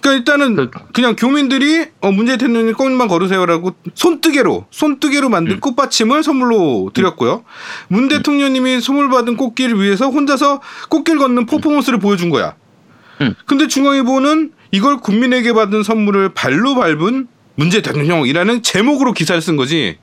그러니까 0.00 0.12
일단은 0.18 0.56
그- 0.56 0.70
그냥 0.92 1.14
교민들이 1.16 1.86
어, 2.00 2.10
문재인 2.10 2.38
대통령님 2.38 2.74
꽃만 2.74 3.08
걸으세요라고 3.08 3.74
손뜨개로 3.94 4.66
손뜨개로 4.70 5.28
만든 5.28 5.54
음. 5.56 5.60
꽃받침을 5.60 6.22
선물로 6.22 6.90
드렸고요. 6.94 7.44
문 7.88 8.08
대통령님이 8.08 8.80
선물 8.80 9.10
받은 9.10 9.36
꽃길을 9.36 9.80
위해서 9.80 10.08
혼자서 10.08 10.60
꽃길 10.88 11.18
걷는 11.18 11.46
퍼포먼스를 11.46 11.98
보여준 11.98 12.30
거야. 12.30 12.54
음. 13.20 13.34
근데 13.46 13.66
중앙일보는 13.66 14.52
이걸 14.72 14.98
국민에게 14.98 15.52
받은 15.52 15.82
선물을 15.82 16.30
발로 16.32 16.74
밟은 16.74 17.28
문재 17.56 17.82
대통령이라는 17.82 18.62
제목으로 18.62 19.12
기사를 19.12 19.40
쓴 19.42 19.56
거지. 19.56 19.98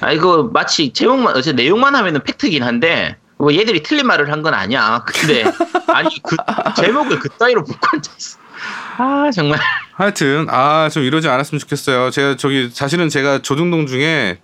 아 0.00 0.12
이거 0.12 0.50
마치 0.52 0.92
제목만 0.92 1.34
어제 1.36 1.52
내용만 1.52 1.94
하면은 1.94 2.22
팩트긴 2.24 2.62
한데 2.62 3.16
뭐 3.38 3.54
얘들이 3.54 3.82
틀린 3.82 4.06
말을 4.06 4.30
한 4.30 4.42
건 4.42 4.52
아니야. 4.52 5.04
근데 5.06 5.44
아니 5.88 6.08
그 6.22 6.36
제목을 6.76 7.20
그 7.20 7.28
따위로 7.30 7.64
앉아 7.92 8.10
있어. 8.18 8.41
아 8.98 9.30
정말. 9.32 9.58
하여튼 9.94 10.46
아 10.50 10.88
좀 10.90 11.02
이러지 11.02 11.28
않았으면 11.28 11.58
좋겠어요. 11.60 12.10
제가 12.10 12.36
저기 12.36 12.70
사실은 12.72 13.08
제가 13.08 13.40
조중동 13.42 13.86
중에 13.86 14.38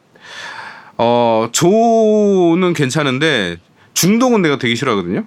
어 0.97 1.49
조는 1.53 2.73
괜찮은데 2.75 3.59
중동은 3.95 4.43
내가 4.43 4.59
되게 4.59 4.75
싫어하거든요. 4.75 5.25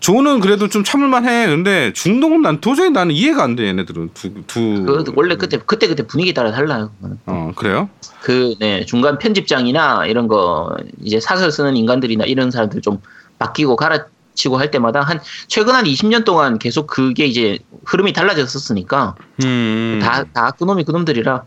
조는 0.00 0.40
그래도 0.40 0.68
좀 0.68 0.82
참을만 0.82 1.28
해. 1.28 1.46
근데 1.46 1.92
중동은 1.92 2.42
난 2.42 2.60
도저히 2.60 2.90
나는 2.90 3.14
이해가 3.14 3.44
안 3.44 3.54
돼. 3.54 3.66
얘네들은 3.68 4.10
두 4.14 4.34
두. 4.48 4.84
그 4.84 5.04
원래 5.14 5.36
그때 5.36 5.58
그때 5.64 5.86
그때 5.86 6.04
분위기 6.06 6.34
따라 6.34 6.50
달라요. 6.50 6.90
어 7.26 7.52
그래요? 7.54 7.88
그 8.20 8.54
네, 8.58 8.84
중간 8.84 9.18
편집장이나 9.18 10.06
이런 10.06 10.26
거 10.26 10.74
이제 11.00 11.20
사설 11.20 11.52
쓰는 11.52 11.76
인간들이나 11.76 12.24
이런 12.24 12.50
사람들 12.50 12.80
좀 12.80 12.98
바뀌고 13.38 13.76
갈아 13.76 14.06
치고 14.34 14.58
할 14.58 14.70
때마다 14.70 15.00
한 15.02 15.20
최근 15.46 15.74
한 15.74 15.84
20년 15.84 16.24
동안 16.24 16.58
계속 16.58 16.86
그게 16.86 17.26
이제 17.26 17.58
흐름이 17.84 18.12
달라졌었으니까 18.12 19.14
음. 19.44 20.00
다다 20.02 20.52
그놈이 20.52 20.84
그놈들이라 20.84 21.42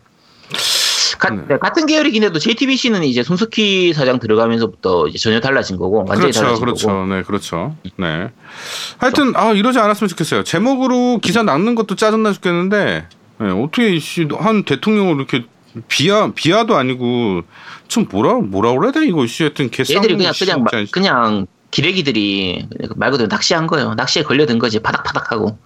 가, 1.18 1.30
네. 1.30 1.42
네, 1.48 1.58
같은 1.58 1.86
계열이긴 1.86 2.24
해도 2.24 2.40
JTBC는 2.40 3.04
이제 3.04 3.24
손석희 3.24 3.94
사장 3.94 4.20
들어가면서부터 4.20 5.08
이제 5.08 5.18
전혀 5.18 5.40
달라진 5.40 5.78
거고 5.78 6.00
완전히 6.00 6.20
그렇죠, 6.32 6.42
달라진 6.42 6.66
그렇죠. 6.66 6.88
거고 6.88 7.06
네, 7.06 7.22
그렇죠. 7.24 7.76
네. 7.98 8.30
하여튼 8.98 9.34
아 9.36 9.52
이러지 9.54 9.80
않았으면 9.80 10.10
좋겠어요. 10.10 10.44
제목으로 10.44 11.20
기사 11.20 11.42
낚는 11.44 11.76
것도 11.76 11.96
짜증나 11.96 12.34
죽겠는데 12.34 13.08
네, 13.40 13.50
어떻게 13.50 13.98
씨, 14.00 14.28
한 14.38 14.64
대통령을 14.64 15.16
이렇게 15.16 15.46
비하 15.88 16.32
비하도 16.34 16.76
아니고 16.76 17.42
좀 17.88 18.08
뭐라 18.10 18.36
뭐라 18.36 18.74
그래야 18.78 18.92
돼 18.92 19.06
이거 19.08 19.26
씨 19.28 19.44
하여튼 19.44 19.70
개쌍 19.70 19.98
얘들이 19.98 20.16
그냥 20.18 20.34
그냥 20.38 20.64
마- 20.64 20.70
그냥 20.92 21.48
기레기들이 21.76 22.70
말 22.96 23.12
그대로 23.12 23.28
낚시한 23.28 23.68
거예요. 23.68 23.96
낚시에 23.96 24.24
걸려든 24.24 24.60
거지 24.60 24.80
파닥파닥하고. 24.80 25.58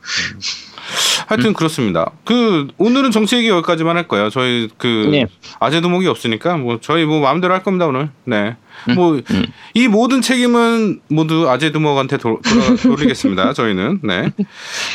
하여튼 1.28 1.54
그렇습니다. 1.54 2.10
그 2.25 2.68
오늘은 2.80 3.12
정치 3.12 3.36
얘기 3.36 3.48
여기까지만 3.50 3.96
할 3.96 4.08
거예요. 4.08 4.32
저희 4.32 4.70
그 4.80 5.08
네. 5.12 5.28
아재 5.60 5.82
두목이 5.82 6.08
없으니까 6.08 6.58
뭐 6.58 6.80
저희 6.82 7.06
뭐 7.06 7.20
마음대로 7.20 7.54
할 7.54 7.62
겁니다 7.62 7.86
오늘. 7.86 8.10
네. 8.24 8.56
음, 8.89 8.96
뭐 8.96 9.22
음. 9.30 9.46
이 9.75 9.88
모든 9.88 10.24
책임은 10.24 11.01
모두 11.10 11.48
아재 11.48 11.72
두목한테 11.72 12.18
도, 12.18 12.39
돌아, 12.42 12.75
돌리겠습니다. 12.75 13.54
저희는. 13.54 14.00
네. 14.01 14.32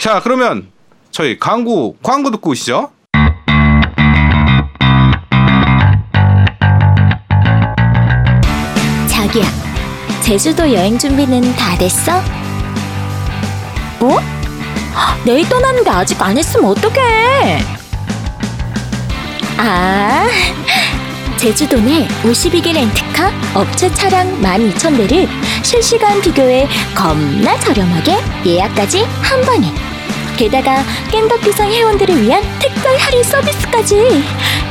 자 0.02 0.21
그러면 0.21 0.66
저희 1.12 1.38
광고 1.38 1.97
광고 2.02 2.33
듣고 2.33 2.50
오시죠. 2.50 2.90
자기야, 9.06 9.44
제주도 10.25 10.73
여행 10.73 10.99
준비는 10.99 11.54
다 11.54 11.76
됐어? 11.76 12.23
뭐? 14.00 14.19
내일 15.23 15.47
떠나는데 15.47 15.90
아직 15.90 16.21
안 16.23 16.38
했으면 16.38 16.71
어떡해? 16.71 17.61
아, 19.59 20.26
제주도 21.37 21.78
내 21.78 22.09
52개 22.23 22.73
렌트카 22.73 23.33
업체 23.52 23.93
차량 23.93 24.40
12,000대를 24.40 25.28
실시간 25.62 26.23
비교해 26.23 26.66
겁나 26.95 27.61
저렴하게 27.61 28.16
예약까지 28.47 29.04
한 29.21 29.43
번에. 29.43 29.93
게다가 30.36 30.84
깸덕비상 31.10 31.70
회원들을 31.70 32.22
위한 32.22 32.42
특별 32.58 32.96
할인 32.96 33.22
서비스까지. 33.22 34.24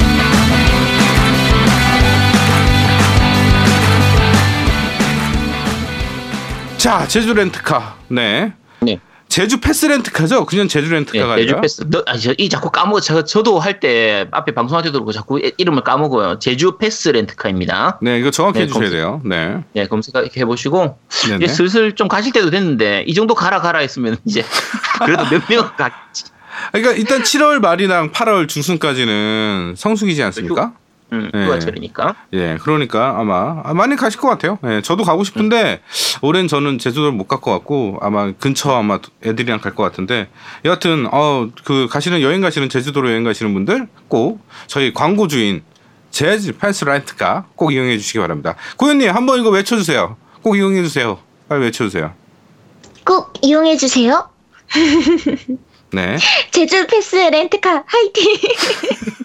자 6.78 7.06
제주 7.08 7.35
렌트카. 7.35 7.97
네. 8.08 8.52
네. 8.80 9.00
제주 9.28 9.61
패스 9.61 9.85
렌트카죠? 9.87 10.47
그냥 10.47 10.68
제주 10.68 10.90
렌트카가 10.90 11.35
네, 11.37 11.42
아니라. 11.42 11.47
제주 11.47 11.61
패스. 11.61 11.85
너, 11.90 12.02
아니, 12.06 12.20
저, 12.20 12.32
이 12.38 12.49
자꾸 12.49 12.70
까먹어. 12.70 13.00
저, 13.00 13.25
저도 13.25 13.58
할 13.58 13.78
때 13.80 14.26
앞에 14.30 14.52
방송할 14.54 14.82
때도 14.85 14.94
그렇고 14.94 15.12
자꾸 15.12 15.38
이- 15.38 15.52
이름을 15.58 15.82
까먹어요. 15.85 16.38
제주 16.38 16.78
패스 16.78 17.11
렌트카입니다. 17.11 17.99
네, 18.00 18.18
이거 18.18 18.30
정확히 18.30 18.61
네, 18.61 18.62
해주셔야 18.64 18.80
검색. 18.85 18.97
돼요. 18.97 19.20
네. 19.25 19.64
네, 19.75 19.87
검색해 19.87 20.44
보시고. 20.47 20.99
이제 21.37 21.47
슬슬 21.47 21.94
좀 21.94 22.08
가실 22.08 22.32
때도 22.32 22.50
됐는데 22.50 23.04
이 23.06 23.12
정도 23.14 23.35
가라 23.35 23.61
가라 23.61 23.80
했으면 23.80 24.16
이제 24.25 24.42
그래도 25.04 25.25
몇 25.30 25.42
명은 25.49 25.70
갔지. 25.76 26.25
그러니까 26.73 26.92
일단 26.94 27.23
7월 27.23 27.58
말이랑 27.61 28.12
8월 28.12 28.49
중순까지는 28.49 29.75
성수기지 29.76 30.23
않습니까? 30.23 30.73
음, 31.12 31.30
네. 31.32 31.44
휴가철이니까. 31.46 32.14
예, 32.34 32.58
그러니까 32.60 33.18
아마 33.18 33.62
아, 33.64 33.72
많이 33.74 33.96
가실 33.96 34.20
것 34.20 34.28
같아요. 34.28 34.58
예, 34.66 34.82
저도 34.82 35.04
가고 35.04 35.24
싶은데 35.24 35.80
올해는 36.20 36.48
저는 36.48 36.78
제주도를 36.78 37.12
못 37.12 37.26
갈 37.28 37.40
것 37.40 37.50
같고 37.52 37.98
아마 38.02 38.32
근처 38.32 38.72
아마 38.76 38.98
애들이랑 39.24 39.60
갈 39.60 39.74
것 39.74 39.82
같은데 39.84 40.28
여하튼 40.64 41.06
어 41.12 41.48
그 41.64 41.86
가시는 41.90 42.20
여행 42.22 42.40
가시는 42.40 42.68
제주도로 42.68 43.10
여행 43.10 43.24
가시는 43.24 43.52
분들 43.54 43.88
꼭 44.08 44.40
저희 44.66 44.92
광고 44.92 45.28
주인 45.28 45.62
재즈 46.10 46.56
패스 46.58 46.84
렌트카 46.84 47.44
꼭 47.54 47.72
이용해 47.72 47.96
주시기 47.98 48.18
바랍니다. 48.18 48.54
고현님 48.76 49.10
한번 49.10 49.38
이거 49.40 49.50
외쳐주세요. 49.50 50.16
꼭 50.42 50.56
이용해 50.56 50.82
주세요. 50.82 51.18
빨리 51.48 51.62
외쳐주세요. 51.64 52.12
꼭 53.04 53.32
이용해 53.42 53.76
주세요. 53.76 54.28
네, 55.92 56.16
제주 56.50 56.87
패스 56.87 57.16
렌트카 57.16 57.85
화이팅. 57.87 58.37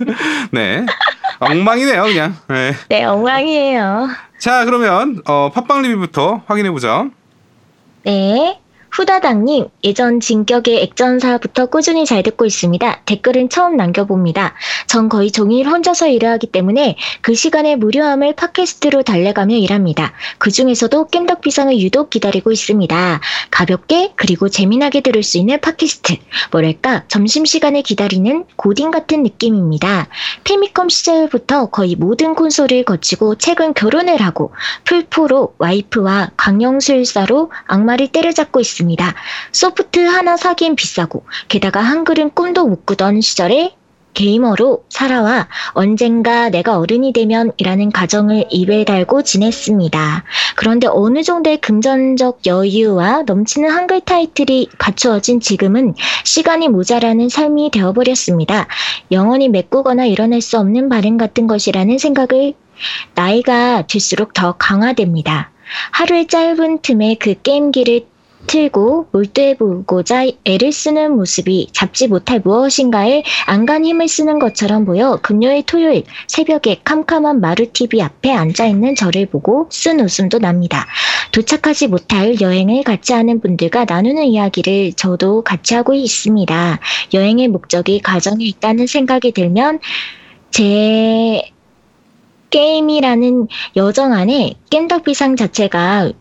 네, 0.51 0.85
엉망이네요 1.39 2.03
그냥. 2.03 2.35
네. 2.47 2.73
네, 2.89 3.03
엉망이에요. 3.03 4.09
자 4.39 4.65
그러면 4.65 5.21
어, 5.25 5.51
팟빵 5.53 5.81
리뷰부터 5.81 6.43
확인해 6.47 6.71
보죠. 6.71 7.09
네. 8.03 8.59
후다닥님, 8.93 9.69
예전 9.83 10.19
진격의 10.19 10.83
액전사부터 10.83 11.65
꾸준히 11.65 12.05
잘 12.05 12.21
듣고 12.21 12.45
있습니다. 12.45 13.01
댓글은 13.05 13.49
처음 13.49 13.75
남겨봅니다. 13.75 14.53
전 14.85 15.09
거의 15.09 15.31
종일 15.31 15.67
혼자서 15.67 16.09
일을 16.09 16.29
하기 16.29 16.45
때문에 16.47 16.95
그 17.21 17.33
시간에 17.33 17.75
무료함을 17.75 18.35
팟캐스트로 18.35 19.01
달래가며 19.01 19.55
일합니다. 19.55 20.13
그 20.37 20.51
중에서도 20.51 21.07
깸덕비상을 21.07 21.75
유독 21.79 22.11
기다리고 22.11 22.51
있습니다. 22.51 23.19
가볍게 23.49 24.11
그리고 24.15 24.47
재미나게 24.47 25.01
들을 25.01 25.23
수 25.23 25.39
있는 25.39 25.59
팟캐스트. 25.59 26.17
뭐랄까, 26.51 27.05
점심시간에 27.07 27.81
기다리는 27.81 28.45
고딩 28.57 28.91
같은 28.91 29.23
느낌입니다. 29.23 30.07
페미컴 30.43 30.89
시절부터 30.89 31.71
거의 31.71 31.95
모든 31.95 32.35
콘솔을 32.35 32.83
거치고 32.83 33.35
최근 33.39 33.73
결혼을 33.73 34.21
하고 34.21 34.53
풀포로 34.83 35.55
와이프와 35.57 36.33
강령술사로 36.37 37.51
악마를 37.65 38.09
때려잡고 38.09 38.59
있습니다. 38.59 38.82
소프트 39.51 39.99
하나 39.99 40.37
사기엔 40.37 40.75
비싸고 40.75 41.25
게다가 41.47 41.81
한글은 41.81 42.31
꿈도 42.31 42.67
못 42.67 42.85
꾸던 42.85 43.21
시절에 43.21 43.75
게이머로 44.13 44.83
살아와 44.89 45.47
언젠가 45.69 46.49
내가 46.49 46.77
어른이 46.77 47.13
되면 47.13 47.51
이라는 47.57 47.91
가정을 47.91 48.45
입에 48.49 48.83
달고 48.83 49.23
지냈습니다. 49.23 50.23
그런데 50.55 50.87
어느 50.87 51.23
정도의 51.23 51.59
금전적 51.61 52.45
여유와 52.45 53.23
넘치는 53.23 53.69
한글 53.69 54.01
타이틀이 54.01 54.69
갖추어진 54.77 55.39
지금은 55.39 55.95
시간이 56.23 56.69
모자라는 56.69 57.29
삶이 57.29 57.71
되어버렸습니다. 57.71 58.67
영원히 59.11 59.49
메꾸거나 59.49 60.05
이뤄낼 60.05 60.41
수 60.41 60.59
없는 60.59 60.89
발행 60.89 61.17
같은 61.17 61.47
것이라는 61.47 61.97
생각을 61.97 62.53
나이가 63.15 63.85
들수록 63.87 64.33
더 64.33 64.53
강화됩니다. 64.53 65.51
하루의 65.91 66.27
짧은 66.27 66.81
틈에 66.81 67.15
그 67.19 67.35
게임기를 67.41 68.12
틀고 68.47 69.07
몰두해보고자 69.11 70.27
애를 70.45 70.71
쓰는 70.71 71.15
모습이 71.15 71.69
잡지 71.71 72.07
못할 72.07 72.41
무엇인가에 72.43 73.23
안간 73.45 73.85
힘을 73.85 74.07
쓰는 74.07 74.39
것처럼 74.39 74.85
보여 74.85 75.19
금요일 75.21 75.63
토요일 75.63 76.03
새벽에 76.27 76.81
캄캄한 76.83 77.41
마루TV 77.41 78.01
앞에 78.01 78.31
앉아있는 78.31 78.95
저를 78.95 79.25
보고 79.27 79.67
쓴 79.71 79.99
웃음도 79.99 80.39
납니다. 80.39 80.85
도착하지 81.31 81.87
못할 81.87 82.39
여행을 82.39 82.83
같이 82.83 83.13
하는 83.13 83.39
분들과 83.41 83.85
나누는 83.85 84.25
이야기를 84.25 84.93
저도 84.93 85.43
같이 85.43 85.73
하고 85.73 85.93
있습니다. 85.93 86.79
여행의 87.13 87.47
목적이 87.47 87.99
가정에 87.99 88.45
있다는 88.45 88.87
생각이 88.87 89.31
들면 89.31 89.79
제 90.51 91.41
게임이라는 92.51 93.47
여정 93.75 94.13
안에 94.13 94.53
깸덕비상 94.69 95.37
자체가 95.37 96.11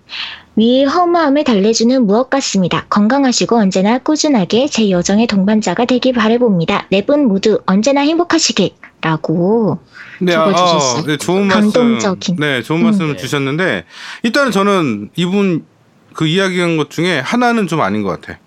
위 0.57 0.85
허무함을 0.85 1.45
달래주는 1.45 2.07
무엇 2.07 2.29
같습니다. 2.29 2.85
건강하시고 2.91 3.57
언제나 3.57 3.99
꾸준하게 3.99 4.69
제 4.69 4.91
여정의 4.91 5.27
동반자가 5.27 5.87
되길 5.87 6.13
바라봅니다. 6.13 6.87
네 6.91 7.03
분 7.07 7.27
모두 7.27 7.61
언제나 7.67 8.03
행복하시길. 8.03 8.71
라고. 9.01 9.79
네, 10.21 10.33
아, 10.35 10.45
적어주셨어요. 10.45 11.05
네, 11.07 11.17
좋은 11.17 11.47
말씀. 11.49 11.73
감동적인. 11.73 12.37
네, 12.39 12.63
좋은 12.63 12.81
음. 12.81 12.85
말씀을 12.85 13.13
네. 13.15 13.17
주셨는데 13.17 13.85
일단은 14.23 14.53
저는 14.53 15.11
이분 15.17 15.65
그 16.13 16.27
이야기한 16.27 16.77
것 16.77 16.91
중에 16.91 17.19
하나는 17.19 17.67
좀 17.67 17.81
아닌 17.81 18.03
것 18.03 18.21
같아. 18.21 18.39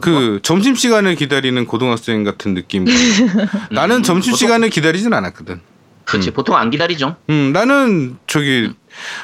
그 0.00 0.40
점심 0.42 0.74
시간을 0.74 1.14
기다리는 1.16 1.64
고등학생 1.66 2.24
같은 2.24 2.54
느낌. 2.54 2.86
나는 3.70 3.96
음, 3.96 4.02
점심 4.02 4.32
보통- 4.32 4.38
시간을 4.48 4.70
기다리진 4.70 5.12
않았거든. 5.12 5.60
그렇지. 6.04 6.30
보통 6.32 6.56
안 6.56 6.70
기다리죠. 6.70 7.16
음, 7.28 7.50
나는 7.52 8.16
저기 8.26 8.70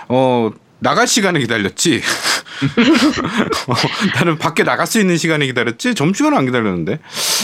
어 0.09 0.51
나갈 0.83 1.07
시간을 1.07 1.41
기다렸지. 1.41 2.03
어, 3.69 3.75
나는 4.17 4.37
밖에 4.39 4.65
나갈 4.65 4.87
수 4.87 5.01
있는 5.01 5.17
시간에 5.17 5.47
기다렸지. 5.47 5.95
점심시간은 5.95 6.37
안 6.39 6.45
기다렸는데. 6.47 6.99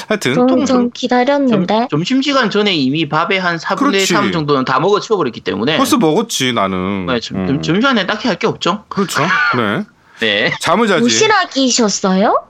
하여튼 0.09 0.35
좀, 0.35 0.65
좀 0.67 0.91
기다렸는데. 0.93 1.89
점 1.91 2.03
심 2.05 2.21
시간 2.23 2.51
전에 2.51 2.75
이미 2.75 3.09
밥의 3.09 3.39
한 3.41 3.57
4분의 3.59 3.77
그렇지. 3.79 4.07
3 4.07 4.33
정도는 4.33 4.65
다 4.65 4.81
먹어 4.81 5.01
치워버렸기 5.01 5.41
때문에. 5.41 5.77
벌써 5.77 5.97
먹었지 5.99 6.53
나는. 6.53 7.07
네, 7.07 7.21
점, 7.21 7.37
음. 7.49 7.63
점, 7.63 7.77
시간에 7.77 8.07
딱히 8.07 8.27
할 8.29 8.39
게 8.39 8.47
없죠. 8.47 8.85
그렇죠. 8.89 9.23
네. 9.57 9.85
네. 10.21 10.53
잠을 10.61 10.87
자지. 10.89 11.01
도시락이셨어요? 11.03 12.45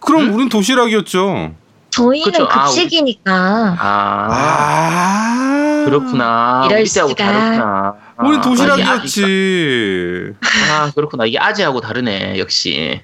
그럼 0.00 0.22
응? 0.28 0.34
우린 0.34 0.48
도시락이었죠. 0.48 1.54
저희는 1.90 2.32
그쵸. 2.32 2.44
아, 2.50 2.64
우리- 2.70 2.74
급식이니까. 2.76 3.76
아, 3.78 4.28
아. 4.30 5.84
이럴 5.86 6.00
그렇구나. 6.00 6.68
때하고 6.68 6.86
수가. 6.86 7.14
다르구나. 7.14 7.94
우린 8.24 8.38
아, 8.38 8.42
도시락이었지. 8.42 10.34
아, 10.70 10.84
아, 10.84 10.92
그렇구나. 10.94 11.26
이게 11.26 11.38
아재하고 11.38 11.80
다르네. 11.80 12.38
역시. 12.38 13.00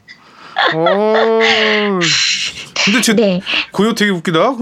어. 0.75 1.41
근데 2.85 3.01
제 3.03 3.15
네. 3.15 3.41
고요 3.73 3.95
되게 3.95 4.11
웃기다. 4.11 4.55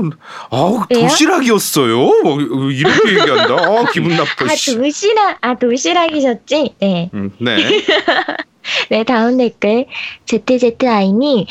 아우? 0.50 0.84
도시락이었어요. 0.92 1.96
뭐 2.22 2.40
이렇게 2.70 3.10
얘기한다. 3.10 3.54
아 3.54 3.84
기분 3.92 4.16
나빠. 4.16 4.46
아, 4.46 4.54
씨. 4.54 4.76
도시락, 4.76 5.38
아, 5.40 5.54
도시락이셨지? 5.54 6.74
네. 6.80 7.10
음, 7.14 7.30
네. 7.38 7.56
네, 8.88 9.04
다음 9.04 9.36
댓글. 9.36 9.86
ZZI님, 10.26 11.46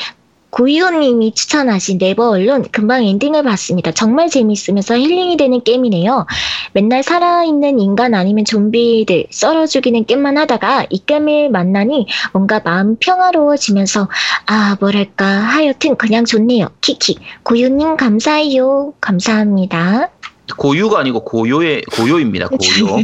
고이호님이 0.54 1.34
추천하신 1.34 1.98
Never 1.98 2.30
Alone 2.30 2.62
금방 2.70 3.04
엔딩을 3.04 3.42
봤습니다. 3.42 3.90
정말 3.90 4.30
재밌으면서 4.30 4.96
힐링이 4.96 5.36
되는 5.36 5.64
게임이네요. 5.64 6.26
맨날 6.72 7.02
살아있는 7.02 7.80
인간 7.80 8.14
아니면 8.14 8.44
좀비들 8.44 9.26
썰어 9.30 9.66
죽이는 9.66 10.04
게임만 10.04 10.38
하다가 10.38 10.86
이 10.90 11.04
게임을 11.04 11.50
만나니 11.50 12.06
뭔가 12.32 12.60
마음 12.64 12.96
평화로워지면서 13.00 14.08
아 14.46 14.76
뭐랄까 14.78 15.26
하여튼 15.26 15.96
그냥 15.96 16.24
좋네요. 16.24 16.68
키키 16.80 17.18
고요님 17.42 17.96
감사해요. 17.96 18.94
감사합니다. 19.00 20.10
고유가 20.56 21.00
아니고 21.00 21.24
고요의 21.24 21.82
고요입니다. 21.96 22.46
고요. 22.54 23.02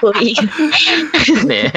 고이 0.00 0.34
네. 1.48 1.72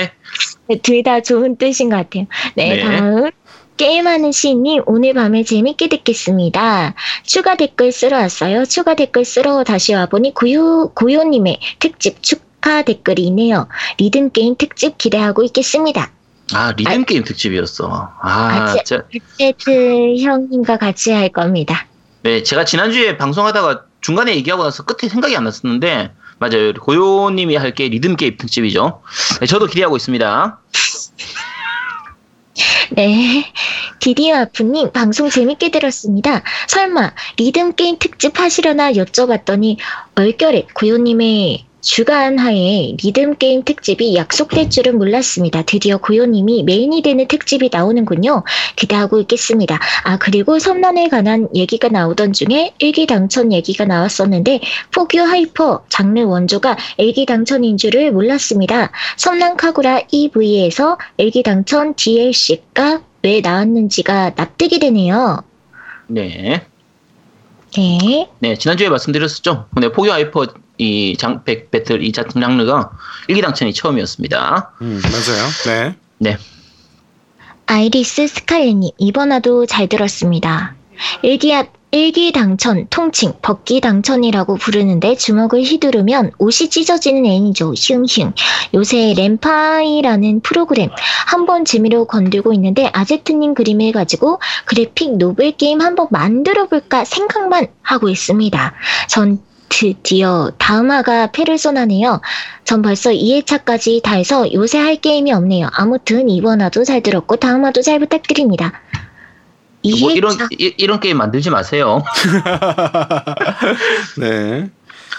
둘 0.83 1.01
다 1.03 1.21
좋은 1.21 1.55
뜻인 1.57 1.89
것 1.89 1.95
같아요. 1.97 2.25
네, 2.55 2.75
네. 2.75 2.83
다음. 2.83 3.31
게임하는 3.77 4.31
시인님 4.31 4.83
오늘 4.85 5.13
밤에 5.13 5.43
재밌게 5.43 5.89
듣겠습니다. 5.89 6.93
추가 7.23 7.55
댓글 7.57 7.91
쓰러 7.91 8.17
왔어요. 8.17 8.65
추가 8.65 8.95
댓글 8.95 9.25
쓰러 9.25 9.63
다시 9.63 9.93
와보니 9.93 10.33
고요, 10.33 10.91
고요님의 10.95 11.59
특집 11.79 12.23
축하 12.23 12.83
댓글이 12.83 13.23
있네요. 13.27 13.67
리듬 13.97 14.29
게임 14.31 14.55
특집 14.55 14.97
기대하고 14.97 15.43
있겠습니다. 15.43 16.11
아, 16.53 16.71
리듬 16.77 17.03
게임 17.03 17.23
특집이었어. 17.23 18.11
아, 18.21 18.75
저, 18.85 19.01
세트 19.37 20.17
형님과 20.21 20.77
같이 20.77 21.11
할 21.11 21.29
겁니다. 21.29 21.87
네, 22.21 22.43
제가 22.43 22.63
지난주에 22.65 23.17
방송하다가 23.17 23.83
중간에 23.99 24.35
얘기하고 24.35 24.63
나서 24.63 24.83
끝에 24.83 25.09
생각이 25.09 25.35
안 25.35 25.43
났었는데, 25.43 26.11
맞아요. 26.39 26.73
고요님이 26.73 27.55
할 27.55 27.73
게 27.73 27.87
리듬 27.89 28.15
게임 28.15 28.37
특집이죠. 28.37 29.01
네, 29.41 29.45
저도 29.47 29.67
기대하고 29.67 29.97
있습니다. 29.97 30.59
네. 32.91 33.51
디디어 33.99 34.37
아프님, 34.37 34.91
방송 34.91 35.29
재밌게 35.29 35.71
들었습니다. 35.71 36.43
설마, 36.67 37.13
리듬게임 37.37 37.97
특집 37.99 38.39
하시려나 38.39 38.93
여쭤봤더니, 38.93 39.77
얼결에 40.15 40.67
고요님의 40.73 41.65
주관 41.85 42.39
하에 42.39 42.95
리듬 43.01 43.35
게임 43.35 43.63
특집이 43.63 44.15
약속될 44.15 44.71
줄은 44.71 44.97
몰랐습니다. 44.97 45.61
드디어 45.61 45.97
고요님이 45.97 46.63
메인이 46.63 47.03
되는 47.03 47.27
특집이 47.27 47.69
나오는군요. 47.71 48.43
기대하고 48.75 49.19
있겠습니다. 49.21 49.79
아, 50.03 50.17
그리고 50.17 50.57
섬란에 50.57 51.09
관한 51.09 51.47
얘기가 51.53 51.89
나오던 51.89 52.33
중에 52.33 52.73
일기 52.79 53.05
당천 53.05 53.53
얘기가 53.53 53.85
나왔었는데, 53.85 54.61
폭유 54.95 55.19
하이퍼 55.19 55.85
장르 55.87 56.21
원조가 56.21 56.75
일기 56.97 57.27
당천인 57.27 57.77
줄을 57.77 58.11
몰랐습니다. 58.11 58.91
섬란 59.17 59.55
카구라 59.55 60.01
EV에서 60.09 60.97
일기 61.17 61.43
당천 61.43 61.93
DLC가 61.93 63.03
왜 63.21 63.41
나왔는지가 63.41 64.31
납득이 64.35 64.79
되네요. 64.79 65.43
네. 66.07 66.65
네. 67.77 68.27
네, 68.39 68.55
지난주에 68.55 68.89
말씀드렸었죠. 68.89 69.67
근데 69.71 69.91
폭유 69.91 70.11
하이퍼 70.11 70.47
이 70.77 71.15
장, 71.17 71.43
백, 71.43 71.71
배틀 71.71 72.03
이 72.03 72.11
자- 72.11 72.23
장르가 72.27 72.91
일기당천이 73.27 73.73
처음이었습니다. 73.73 74.71
음, 74.81 75.01
맞아요. 75.03 75.49
네. 75.65 75.95
네. 76.17 76.37
아이리스 77.67 78.27
스칼렛님, 78.27 78.91
이번화도 78.97 79.65
잘 79.65 79.87
들었습니다. 79.87 80.75
일기압, 81.23 81.73
일기당천, 81.91 82.87
통칭, 82.89 83.33
벗기당천이라고 83.41 84.57
부르는데 84.57 85.15
주먹을 85.15 85.61
휘두르면 85.63 86.31
옷이 86.39 86.69
찢어지는 86.69 87.25
애니죠. 87.25 87.73
흉흉. 87.73 88.33
요새 88.73 89.13
렌파이라는 89.17 90.41
프로그램 90.41 90.89
한번 91.25 91.63
재미로 91.63 92.05
건들고 92.05 92.53
있는데 92.53 92.89
가제트님 92.93 93.53
그림을 93.53 93.93
가지고 93.93 94.39
graphic 94.65 95.17
novel 95.17 95.53
게임 95.53 95.79
한번 95.81 96.07
만들어볼까 96.11 97.05
생각만 97.05 97.67
하고 97.81 98.09
있습니다. 98.09 98.73
전 99.07 99.39
드디어 99.79 100.51
다음화가 100.57 101.31
페르소나네요. 101.33 102.21
전 102.63 102.81
벌써 102.81 103.09
2회차까지 103.11 104.01
다 104.01 104.15
해서 104.15 104.51
요새 104.53 104.79
할 104.79 104.95
게임이 104.95 105.33
없네요. 105.33 105.67
아무튼 105.73 106.29
이번 106.29 106.61
화도 106.61 106.85
잘 106.85 107.01
들었고 107.01 107.35
다음화도 107.35 107.81
잘 107.81 107.99
부탁드립니다. 107.99 108.71
뭐 109.83 109.91
2회차 110.09 110.15
이런 110.15 110.33
이, 110.57 110.73
이런 110.77 110.99
게임 111.01 111.17
만들지 111.17 111.49
마세요. 111.49 112.01
네. 114.17 114.69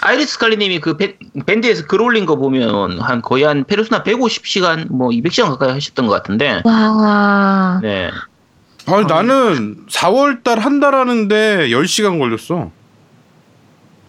아이리스 0.01 0.39
칼리님이 0.39 0.79
그 0.79 0.97
밴- 0.97 1.15
밴드에서 1.45 1.85
글 1.85 2.01
올린 2.01 2.25
거 2.25 2.35
보면 2.35 2.99
한 2.99 3.21
거의 3.21 3.43
한 3.43 3.63
페르소나 3.63 4.01
150시간 4.03 4.87
뭐 4.91 5.09
200시간 5.09 5.49
가까이 5.49 5.69
하셨던 5.71 6.07
것 6.07 6.13
같은데. 6.13 6.61
와 6.65 7.79
네. 7.83 8.09
아니 8.87 9.05
나는 9.05 9.85
4월 9.87 10.43
달한달 10.43 10.95
하는데 10.95 11.67
10시간 11.69 12.17
걸렸어. 12.19 12.71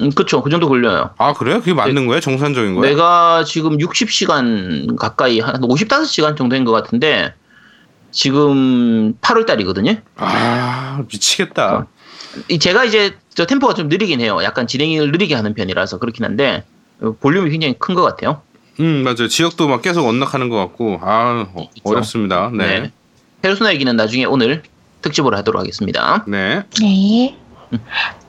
음, 0.00 0.10
그쵸. 0.12 0.42
그 0.42 0.50
정도 0.50 0.68
걸려요. 0.68 1.10
아, 1.18 1.32
그래? 1.32 1.58
그게 1.58 1.74
맞는 1.74 2.06
거야? 2.06 2.20
정상적인 2.20 2.74
거야? 2.74 2.88
내가 2.90 3.44
지금 3.44 3.78
60시간 3.78 4.96
가까이 4.96 5.40
한 5.40 5.60
55시간 5.60 6.36
정도 6.36 6.54
된것 6.54 6.72
같은데 6.72 7.34
지금 8.10 9.14
8월 9.20 9.46
달이거든요. 9.46 9.96
아, 10.16 11.02
미치겠다. 11.10 11.86
이 12.48 12.58
제가 12.58 12.84
이제 12.84 13.16
저 13.34 13.46
템포가 13.46 13.74
좀 13.74 13.88
느리긴 13.88 14.20
해요. 14.20 14.38
약간 14.42 14.66
진행을 14.66 15.10
느리게 15.12 15.34
하는 15.34 15.54
편이라서 15.54 15.98
그렇긴 15.98 16.24
한데 16.24 16.64
어, 17.00 17.12
볼륨이 17.20 17.50
굉장히 17.50 17.74
큰 17.78 17.94
것 17.94 18.02
같아요. 18.02 18.42
음, 18.80 19.02
맞아요. 19.02 19.26
지역도 19.28 19.66
막 19.68 19.82
계속 19.82 20.06
언락하는 20.06 20.48
것 20.48 20.56
같고. 20.56 21.00
아, 21.02 21.46
어. 21.54 21.68
어렵습니다. 21.84 22.50
네. 22.54 22.92
페르소나 23.42 23.72
얘기는 23.74 23.94
나중에 23.96 24.24
오늘 24.24 24.62
특집으로 25.02 25.36
하도록 25.38 25.60
하겠습니다. 25.60 26.24
네. 26.28 26.62
네. 26.80 27.36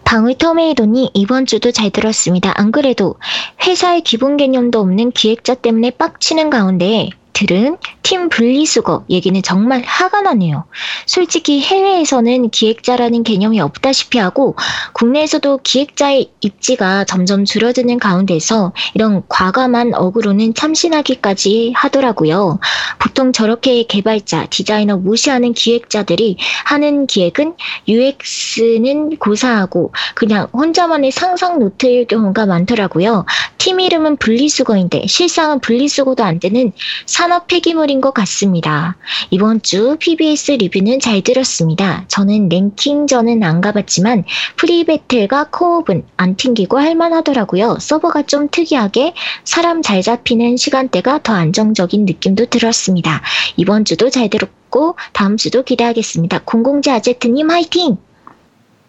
방울토메이돈이 0.06 1.12
이번 1.14 1.46
주도 1.46 1.72
잘 1.72 1.92
들었습니다. 1.92 2.52
안 2.56 2.72
그래도 2.72 3.16
회사의 3.64 4.02
기본 4.02 4.38
개념도 4.38 4.80
없는 4.80 5.12
기획자 5.12 5.54
때문에 5.54 5.92
빡치는 5.92 6.50
가운데 6.50 7.10
들은 7.34 7.78
팀 8.04 8.30
분리수거 8.30 9.06
얘기는 9.10 9.42
정말 9.44 9.84
화가 9.86 10.22
나네요. 10.22 10.66
솔직히 11.06 11.62
해외에서는 11.62 12.50
기획자라는 12.50 13.24
개념이 13.24 13.60
없다시피 13.62 14.18
하고 14.18 14.56
국내에서도 14.94 15.60
기획자의 15.64 16.32
입지가 16.42 17.06
점점 17.06 17.46
줄어드는 17.46 18.00
가운데서 18.00 18.74
이런 18.94 19.24
과감한 19.28 19.94
어그로는 19.94 20.54
참신하기까지 20.54 21.74
하더라고요. 21.76 22.60
보통 22.98 23.32
저렇게 23.32 23.84
개발자, 23.84 24.48
디자이너 24.50 24.98
무시하는 24.98 25.54
기획자들이 25.54 26.38
하는 26.66 27.08
기획은 27.08 27.56
UX는 27.88 29.18
고사하고 29.18 29.94
그냥 30.16 30.48
혼자만의 30.54 31.12
상상 31.12 31.60
노트일 31.60 32.08
경우가 32.08 32.46
많더라고요. 32.46 33.26
팀 33.58 33.80
이름은 33.80 34.18
분리수거인데 34.18 35.06
실상은 35.08 35.60
분리수거도 35.60 36.24
안 36.24 36.40
되는 36.40 36.72
산업 37.20 37.48
폐기물인 37.48 38.00
것 38.00 38.14
같습니다. 38.14 38.96
이번 39.30 39.62
주 39.62 39.98
PBS 40.00 40.54
리뷰는 40.54 41.02
잘 41.02 41.22
들었습니다. 41.22 42.06
저는 42.08 42.48
랭킹전은 42.48 43.44
안 43.44 43.60
가봤지만 43.60 44.24
프리배틀과 44.56 45.50
코업은 45.52 46.06
안 46.16 46.38
튕기고 46.38 46.80
할만하더라고요. 46.80 47.76
서버가 47.82 48.22
좀 48.22 48.48
특이하게 48.50 49.14
사람 49.44 49.82
잘 49.82 50.02
잡히는 50.02 50.56
시간대가 50.56 51.20
더 51.22 51.34
안정적인 51.34 52.06
느낌도 52.06 52.46
들었습니다. 52.46 53.22
이번 53.58 53.84
주도 53.84 54.10
잘 54.10 54.30
들었고 54.30 54.96
다음 55.12 55.36
주도 55.36 55.64
기대하겠습니다. 55.64 56.44
공공재 56.46 56.90
아제트님 56.90 57.52
화이팅! 57.52 57.98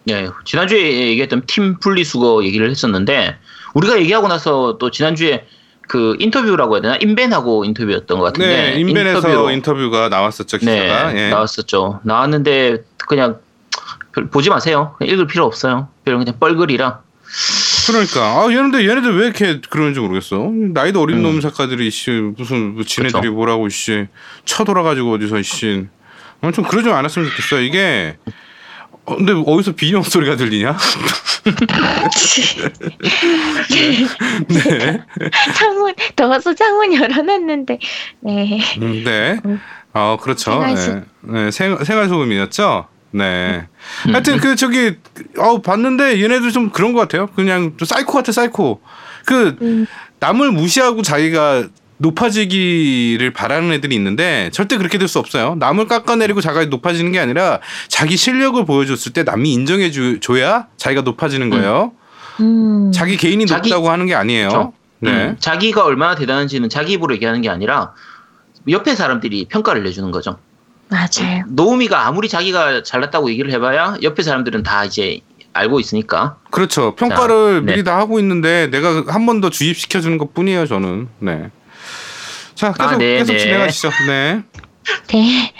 예, 0.07 0.29
지난주에 0.45 1.09
얘기했던 1.09 1.47
팀 1.47 1.79
분리수거 1.81 2.45
얘기를 2.45 2.71
했었는데 2.71 3.35
우리가 3.73 3.99
얘기하고 3.99 4.29
나서 4.29 4.77
또 4.77 4.89
지난주에 4.89 5.45
그 5.91 6.15
인터뷰라고 6.19 6.75
해야 6.75 6.81
되나 6.81 6.95
인벤하고 7.01 7.65
인터뷰였던 7.65 8.17
것 8.17 8.23
같은데 8.23 8.47
네, 8.75 8.79
인벤에서 8.79 9.17
인터뷰로 9.17 9.49
인터뷰가 9.51 10.07
나왔었죠 10.07 10.57
기사가. 10.57 11.11
네, 11.11 11.25
예. 11.25 11.29
나왔었죠. 11.31 11.99
나왔는데 12.05 12.85
그냥 13.09 13.39
별- 14.13 14.29
보지 14.29 14.49
마세요. 14.49 14.95
그냥 14.97 15.13
읽을 15.13 15.27
필요 15.27 15.43
없어요. 15.43 15.89
별로 16.05 16.19
그냥 16.19 16.35
뻘글이라. 16.39 17.01
그러니까 17.87 18.21
아 18.21 18.47
얘네들 18.49 18.87
얘네들 18.87 19.17
왜 19.17 19.25
이렇게 19.25 19.59
그러는지 19.69 19.99
모르겠어. 19.99 20.49
나이도 20.73 21.01
어린 21.01 21.17
음. 21.17 21.23
놈 21.23 21.41
작가들이 21.41 21.91
씨 21.91 22.09
무슨 22.37 22.75
뭐 22.75 22.85
지네들이 22.85 23.21
그쵸. 23.23 23.33
뭐라고 23.33 23.67
씨 23.67 24.07
쳐돌아가지고 24.45 25.11
어디서 25.15 25.41
씨. 25.41 25.87
어, 26.41 26.51
좀 26.53 26.63
그러지 26.63 26.89
않았으면 26.89 27.27
좋겠어. 27.31 27.59
이게 27.59 28.15
어, 29.11 29.15
근데 29.17 29.33
어디서 29.33 29.73
비명 29.73 30.03
소리가 30.03 30.37
들리냐? 30.37 30.77
네. 34.47 35.01
창문 35.55 35.93
더워서 36.15 36.53
창문 36.53 36.93
열어놨는데 36.93 37.79
네. 38.21 38.59
음, 38.81 39.03
네. 39.03 39.39
어 39.93 40.17
그렇죠. 40.21 40.51
생활소- 40.51 41.03
네. 41.21 41.43
네. 41.45 41.51
생, 41.51 41.77
생활 41.83 42.07
소음이었죠. 42.09 42.87
네. 43.11 43.67
음. 44.07 44.13
하여튼 44.13 44.37
그 44.37 44.55
저기 44.55 44.95
어 45.37 45.61
봤는데 45.61 46.21
얘네들 46.21 46.51
좀 46.51 46.69
그런 46.69 46.93
것 46.93 46.99
같아요. 47.01 47.27
그냥 47.35 47.73
좀 47.77 47.85
사이코 47.85 48.13
같아 48.13 48.31
사이코. 48.31 48.81
그 49.25 49.55
음, 49.61 49.85
남을 50.19 50.51
무시하고 50.51 51.01
자기가 51.01 51.65
높아지기를 52.01 53.31
바라는 53.33 53.71
애들이 53.73 53.95
있는데 53.95 54.49
절대 54.53 54.77
그렇게 54.77 54.97
될 54.97 55.07
수 55.07 55.19
없어요. 55.19 55.55
남을 55.55 55.87
깎아내리고 55.87 56.39
자기가 56.41 56.65
높아지는 56.65 57.11
게 57.11 57.19
아니라 57.19 57.59
자기 57.89 58.15
실력을 58.15 58.63
보여줬을 58.65 59.11
때 59.13 59.23
남이 59.23 59.51
인정해 59.51 59.91
주, 59.91 60.19
줘야 60.21 60.67
자기가 60.77 61.01
높아지는 61.01 61.49
거예요. 61.49 61.91
음. 62.39 62.91
자기 62.93 63.17
개인이 63.17 63.45
자기- 63.45 63.69
높다고 63.69 63.89
하는 63.89 64.05
게 64.05 64.15
아니에요. 64.15 64.47
그렇죠. 64.49 64.73
네. 64.99 65.11
음, 65.11 65.35
자기가 65.39 65.83
얼마나 65.83 66.15
대단한지는 66.15 66.69
자기 66.69 66.93
입으로 66.93 67.13
얘기하는 67.15 67.41
게 67.41 67.49
아니라 67.49 67.91
옆에 68.69 68.95
사람들이 68.95 69.45
평가를 69.49 69.83
내주는 69.83 70.09
거죠. 70.11 70.37
맞아요. 70.89 71.43
노우미가 71.47 72.07
아무리 72.07 72.29
자기가 72.29 72.83
잘났다고 72.83 73.29
얘기를 73.31 73.51
해봐야 73.51 73.97
옆에 74.03 74.23
사람들은 74.23 74.63
다 74.63 74.85
이제 74.85 75.19
알고 75.53 75.79
있으니까. 75.81 76.37
그렇죠. 76.51 76.95
평가를 76.95 77.61
자, 77.61 77.65
네. 77.65 77.71
미리 77.73 77.83
다 77.83 77.97
하고 77.97 78.19
있는데 78.19 78.67
내가 78.71 79.03
한 79.07 79.25
번 79.25 79.41
더 79.41 79.49
주입시켜 79.49 79.99
주는 79.99 80.17
것 80.17 80.33
뿐이에요, 80.33 80.67
저는. 80.67 81.07
네. 81.19 81.49
자, 82.61 82.73
계속 82.73 82.91
아, 82.93 82.97
네, 82.97 83.17
계속 83.17 83.33
네. 83.33 83.39
진행하시죠. 83.39 83.89
네. 84.07 84.43
네. 85.07 85.53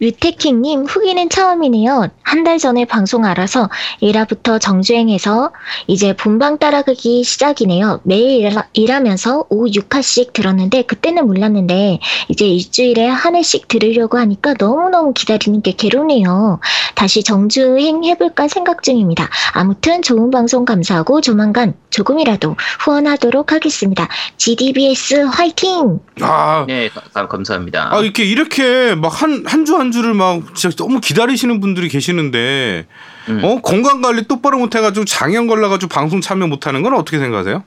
류태킹님 0.00 0.84
후기는 0.84 1.28
처음이네요. 1.28 2.08
한 2.28 2.44
달 2.44 2.58
전에 2.58 2.84
방송 2.84 3.24
알아서 3.24 3.68
1화부터 4.02 4.60
정주행해서 4.60 5.50
이제 5.86 6.14
본방 6.14 6.58
따라가기 6.58 7.24
시작이네요. 7.24 8.00
매일 8.04 8.44
일하, 8.44 8.64
일하 8.74 9.00
면서 9.00 9.44
오후 9.48 9.66
6화씩 9.70 10.32
들었는데 10.34 10.82
그때는 10.82 11.26
몰랐는데 11.26 11.98
이제 12.28 12.46
일주일에 12.46 13.06
한 13.08 13.34
회씩 13.34 13.66
들으려고 13.68 14.18
하니까 14.18 14.54
너무너무 14.58 15.12
기다리는 15.14 15.62
게 15.62 15.72
괴로네요. 15.72 16.60
다시 16.94 17.22
정주행 17.22 18.04
해볼까 18.04 18.46
생각 18.48 18.82
중입니다. 18.82 19.28
아무튼 19.54 20.02
좋은 20.02 20.30
방송 20.30 20.64
감사하고 20.64 21.20
조만간 21.20 21.74
조금이라도 21.90 22.56
후원하도록 22.80 23.52
하겠습니다. 23.52 24.08
GDBS 24.36 25.14
화이팅! 25.32 26.00
아, 26.20 26.64
네, 26.66 26.88
가- 27.12 27.26
감사합니다. 27.28 27.88
아 27.94 28.00
이렇게 28.00 28.24
이렇게 28.24 28.94
막 28.94 29.08
한 29.22 29.44
한 29.46 29.64
주 29.64 29.76
한 29.78 29.90
주를 29.92 30.14
막 30.14 30.54
진짜 30.54 30.74
너무 30.76 31.00
기다리시는 31.00 31.60
분들이 31.60 31.88
계시는 31.88 32.17
데 32.30 32.86
음. 33.28 33.40
어 33.44 33.60
건강 33.60 34.00
관리 34.00 34.26
똑바로 34.28 34.58
못 34.58 34.74
해가지고 34.74 35.04
장염 35.06 35.46
걸려가지고 35.46 35.88
방송 35.88 36.20
참여 36.20 36.46
못하는 36.46 36.82
건 36.82 36.94
어떻게 36.94 37.18
생각하세요? 37.18 37.62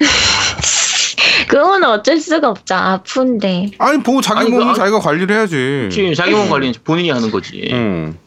그건 1.48 1.84
어쩔 1.84 2.18
수가 2.18 2.48
없죠. 2.50 2.74
아픈데. 2.74 3.72
아니 3.78 4.02
보고 4.02 4.20
자기 4.20 4.40
아니, 4.40 4.50
그, 4.50 4.54
몸은 4.56 4.68
아- 4.70 4.74
자기가 4.74 4.98
관리를 4.98 5.34
해야지. 5.36 5.88
지금 5.92 6.14
자기 6.14 6.32
몸 6.32 6.48
관리는 6.48 6.74
본인이 6.84 7.10
하는 7.10 7.30
거지. 7.30 7.68
음. 7.72 8.18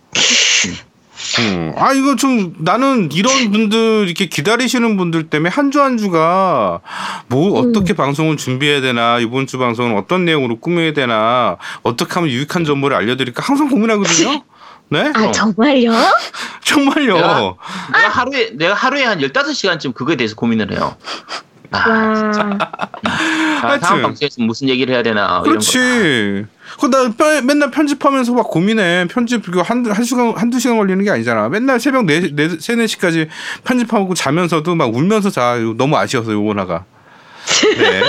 음. 1.39 1.73
아 1.75 1.91
이거 1.93 2.15
좀 2.15 2.53
나는 2.59 3.11
이런 3.11 3.33
분들 3.51 4.05
이렇게 4.07 4.27
기다리시는 4.27 4.95
분들 4.97 5.29
때문에 5.29 5.49
한 5.49 5.71
주 5.71 5.81
한 5.81 5.97
주가 5.97 6.79
뭐 7.27 7.59
어떻게 7.59 7.93
방송을 7.93 8.37
준비해야 8.37 8.81
되나 8.81 9.19
이번 9.19 9.45
주 9.45 9.57
방송은 9.57 9.97
어떤 9.97 10.23
내용으로 10.25 10.59
꾸며야 10.59 10.93
되나 10.93 11.57
어떻게 11.83 12.13
하면 12.13 12.29
유익한 12.29 12.63
정보를 12.65 12.95
알려드릴까 12.95 13.43
항상 13.43 13.67
고민하거든요. 13.67 14.41
네 14.89 15.11
아, 15.13 15.23
어. 15.25 15.31
정말요? 15.31 15.91
정말요. 16.63 17.15
내가- 17.17 17.55
내가 17.93 18.09
하루에 18.09 18.49
내가 18.53 18.73
하루에 18.73 19.03
한 19.03 19.19
15시간쯤 19.19 19.93
그거에 19.93 20.15
대해서 20.15 20.35
고민을 20.35 20.71
해요. 20.71 20.95
아, 21.71 21.89
와. 21.89 22.57
아. 23.61 23.79
다음 23.79 24.01
방송에서 24.01 24.41
무슨 24.41 24.69
얘기를 24.69 24.93
해야 24.93 25.03
되나 25.03 25.25
이런 25.25 25.43
거. 25.43 25.49
그렇지. 25.49 26.45
그나 26.79 27.11
맨날 27.43 27.71
편집하면서 27.71 28.33
막 28.33 28.47
고민해. 28.49 29.07
편집 29.09 29.43
그거 29.43 29.61
한 29.61 29.85
한 29.91 30.03
시간 30.05 30.33
한두 30.37 30.59
시간 30.59 30.77
걸리는 30.77 31.03
게 31.03 31.11
아니잖아. 31.11 31.49
맨날 31.49 31.79
새벽 31.79 32.05
네네 32.05 32.57
세네 32.59 32.87
시까지 32.87 33.27
편집하고 33.65 34.13
자면서도 34.13 34.75
막 34.75 34.93
울면서 34.95 35.29
자. 35.29 35.57
너무 35.75 35.97
아쉬워서 35.97 36.31
요거나가. 36.31 36.85
네. 37.77 38.03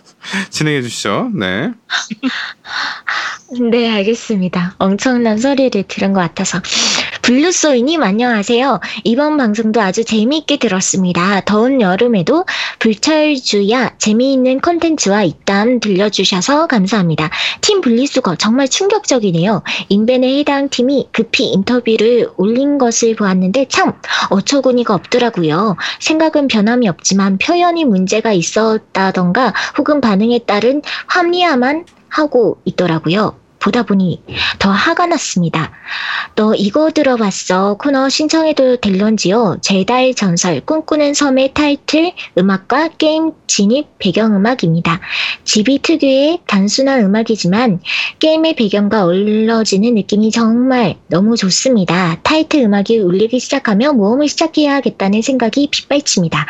진행해 0.50 0.80
주시죠. 0.80 1.30
네. 1.34 1.72
네, 3.60 3.90
알겠습니다. 3.90 4.76
엄청난 4.78 5.36
소리를 5.36 5.82
들은 5.82 6.14
것 6.14 6.20
같아서. 6.20 6.58
블루소이님 7.20 8.02
안녕하세요. 8.02 8.80
이번 9.04 9.36
방송도 9.36 9.78
아주 9.78 10.06
재미있게 10.06 10.56
들었습니다. 10.56 11.42
더운 11.44 11.82
여름에도 11.82 12.46
불철주야 12.78 13.98
재미있는 13.98 14.60
콘텐츠와 14.60 15.24
입담 15.24 15.80
들려주셔서 15.80 16.66
감사합니다. 16.66 17.28
팀 17.60 17.82
분리수거 17.82 18.36
정말 18.36 18.68
충격적이네요. 18.68 19.62
인벤에 19.90 20.38
해당 20.38 20.70
팀이 20.70 21.10
급히 21.12 21.52
인터뷰를 21.52 22.30
올린 22.38 22.78
것을 22.78 23.14
보았는데 23.16 23.66
참 23.68 23.92
어처구니가 24.30 24.94
없더라고요. 24.94 25.76
생각은 26.00 26.48
변함이 26.48 26.88
없지만 26.88 27.36
표현이 27.36 27.84
문제가 27.84 28.32
있었다던가 28.32 29.52
혹은 29.76 30.00
반응에 30.00 30.38
따른 30.46 30.80
합리화만 31.06 31.84
하고 32.08 32.58
있더라고요. 32.64 33.41
보다 33.62 33.84
보니 33.84 34.22
더 34.58 34.70
화가 34.70 35.06
났습니다. 35.06 35.72
너 36.34 36.54
이거 36.54 36.90
들어봤어? 36.90 37.74
코너 37.74 38.08
신청해도 38.08 38.76
될런지요? 38.76 39.58
제다의 39.62 40.14
전설 40.14 40.60
꿈꾸는 40.60 41.14
섬의 41.14 41.54
타이틀 41.54 42.12
음악과 42.36 42.88
게임 42.98 43.32
진입 43.46 43.98
배경음악입니다. 43.98 45.00
GB 45.44 45.78
특유의 45.82 46.40
단순한 46.46 47.00
음악이지만 47.04 47.80
게임의 48.18 48.56
배경과 48.56 49.04
어우러지는 49.04 49.94
느낌이 49.94 50.30
정말 50.30 50.96
너무 51.08 51.36
좋습니다. 51.36 52.18
타이틀 52.22 52.62
음악이 52.62 52.98
울리기 52.98 53.38
시작하면 53.38 53.96
모험을 53.96 54.28
시작해야겠다는 54.28 55.22
생각이 55.22 55.68
빗발칩니다. 55.70 56.46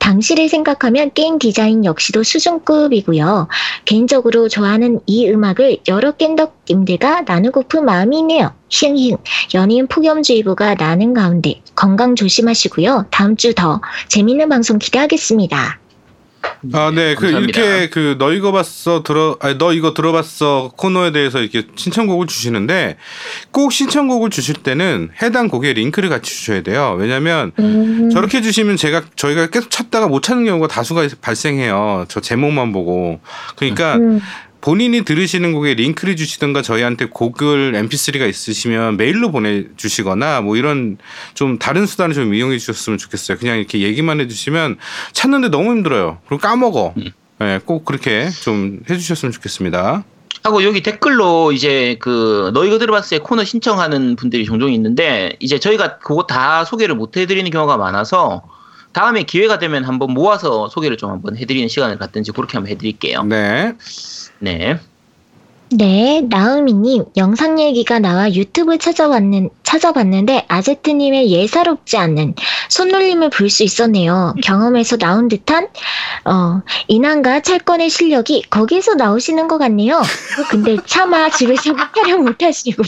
당시를 0.00 0.48
생각하면 0.48 1.12
게임 1.14 1.38
디자인 1.38 1.84
역시도 1.84 2.24
수준급이고요. 2.24 3.48
개인적으로 3.84 4.48
좋아하는 4.48 5.00
이 5.06 5.28
음악을 5.28 5.78
여러 5.88 6.12
겜덕님들과 6.12 7.22
나누고픈 7.22 7.84
마음이 7.84 8.18
있네요. 8.20 8.52
힝힝. 8.68 9.18
연인 9.54 9.86
폭염주의보가 9.86 10.74
나는 10.74 11.14
가운데 11.14 11.62
건강 11.76 12.16
조심하시고요. 12.16 13.06
다음 13.10 13.36
주 13.36 13.54
더 13.54 13.80
재밌는 14.08 14.48
방송 14.48 14.78
기대하겠습니다. 14.78 15.79
아, 16.72 16.90
네. 16.94 17.14
그. 17.14 17.26
이렇게 17.26 17.88
그 17.88 18.16
너 18.18 18.32
이거 18.32 18.52
봤어 18.52 19.02
들어 19.02 19.36
아니 19.40 19.56
너 19.56 19.72
이거 19.72 19.94
들어봤어 19.94 20.72
코너에 20.76 21.10
대해서 21.12 21.40
이렇게 21.40 21.66
신청곡을 21.74 22.26
주시는데 22.26 22.96
꼭 23.50 23.72
신청곡을 23.72 24.30
주실 24.30 24.56
때는 24.56 25.10
해당 25.22 25.48
곡에 25.48 25.72
링크를 25.72 26.08
같이 26.08 26.30
주셔야 26.30 26.62
돼요. 26.62 26.96
왜냐면 26.98 27.52
음, 27.58 28.10
저렇게 28.10 28.42
주시면 28.42 28.76
제가 28.76 29.02
저희가 29.16 29.46
계속 29.48 29.70
찾다가 29.70 30.08
못 30.08 30.22
찾는 30.22 30.44
경우가 30.44 30.68
다수가 30.68 31.08
발생해요. 31.22 32.04
저 32.08 32.20
제목만 32.20 32.72
보고. 32.72 33.20
그러니까 33.56 33.96
음, 33.96 34.20
본인이 34.60 35.04
들으시는 35.04 35.52
곡에 35.52 35.74
링크를 35.74 36.16
주시든가 36.16 36.62
저희한테 36.62 37.06
곡을 37.06 37.72
MP3가 37.72 38.28
있으시면 38.28 38.96
메일로 38.96 39.30
보내주시거나 39.30 40.42
뭐 40.42 40.56
이런 40.56 40.98
좀 41.34 41.58
다른 41.58 41.86
수단을 41.86 42.14
좀 42.14 42.34
이용해 42.34 42.58
주셨으면 42.58 42.98
좋겠어요. 42.98 43.38
그냥 43.38 43.58
이렇게 43.58 43.80
얘기만 43.80 44.20
해주시면 44.20 44.76
찾는데 45.12 45.48
너무 45.48 45.70
힘들어요. 45.70 46.18
그리고 46.28 46.40
까먹어. 46.40 46.94
음. 46.98 47.10
네, 47.38 47.58
꼭 47.64 47.86
그렇게 47.86 48.28
좀 48.28 48.80
해주셨으면 48.88 49.32
좋겠습니다. 49.32 50.04
하고 50.42 50.64
여기 50.64 50.82
댓글로 50.82 51.52
이제 51.52 51.96
그 52.00 52.50
너희가 52.54 52.78
들어봤을 52.78 53.18
때 53.18 53.18
코너 53.18 53.44
신청하는 53.44 54.16
분들이 54.16 54.44
종종 54.44 54.72
있는데 54.72 55.36
이제 55.38 55.58
저희가 55.58 55.98
그거 55.98 56.26
다 56.26 56.64
소개를 56.64 56.94
못 56.94 57.16
해드리는 57.16 57.50
경우가 57.50 57.76
많아서 57.76 58.42
다음에 58.92 59.22
기회가 59.22 59.58
되면 59.58 59.84
한번 59.84 60.12
모아서 60.12 60.68
소개를 60.68 60.96
좀 60.96 61.10
한번 61.10 61.36
해드리는 61.36 61.68
시간을 61.68 61.98
갖든지 61.98 62.32
그렇게 62.32 62.56
한번 62.56 62.70
해드릴게요. 62.72 63.22
네. 63.24 63.74
네. 64.38 64.78
네, 65.72 66.20
나은미님, 66.28 67.04
영상 67.16 67.60
얘기가 67.60 68.00
나와 68.00 68.32
유튜브 68.34 68.76
찾아봤는, 68.76 69.50
찾아봤는데, 69.62 70.46
아제트님의 70.48 71.30
예사롭지 71.30 71.96
않은 71.96 72.34
손놀림을 72.70 73.30
볼 73.30 73.48
수 73.50 73.62
있었네요. 73.62 74.34
경험에서 74.42 74.96
나온 74.96 75.28
듯한, 75.28 75.68
어, 76.24 76.62
인왕과 76.88 77.42
철권의 77.42 77.88
실력이 77.88 78.46
거기서 78.50 78.94
나오시는 78.94 79.46
것 79.46 79.58
같네요. 79.58 80.02
근데 80.50 80.76
차마 80.86 81.30
집에서 81.30 81.72
촬영 81.94 82.24
못하시고, 82.24 82.82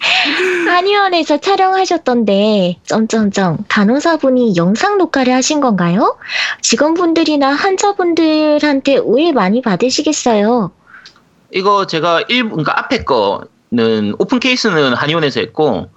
한의원에서 0.00 1.38
촬영하셨던데, 1.38 2.78
점점점, 2.84 3.58
간호사분이 3.68 4.56
영상 4.56 4.98
녹화를 4.98 5.32
하신 5.34 5.60
건가요? 5.60 6.16
직원분들이나 6.62 7.52
환자분들한테 7.52 8.98
오해 8.98 9.32
많이 9.32 9.60
받으시겠어요. 9.62 10.70
이거 11.52 11.86
제가 11.86 12.22
일 12.28 12.48
그러니까 12.48 12.78
앞에 12.78 13.04
거는 13.04 14.14
오픈 14.18 14.38
케이스는 14.40 14.94
한의원에서 14.94 15.40
했고 15.40 15.88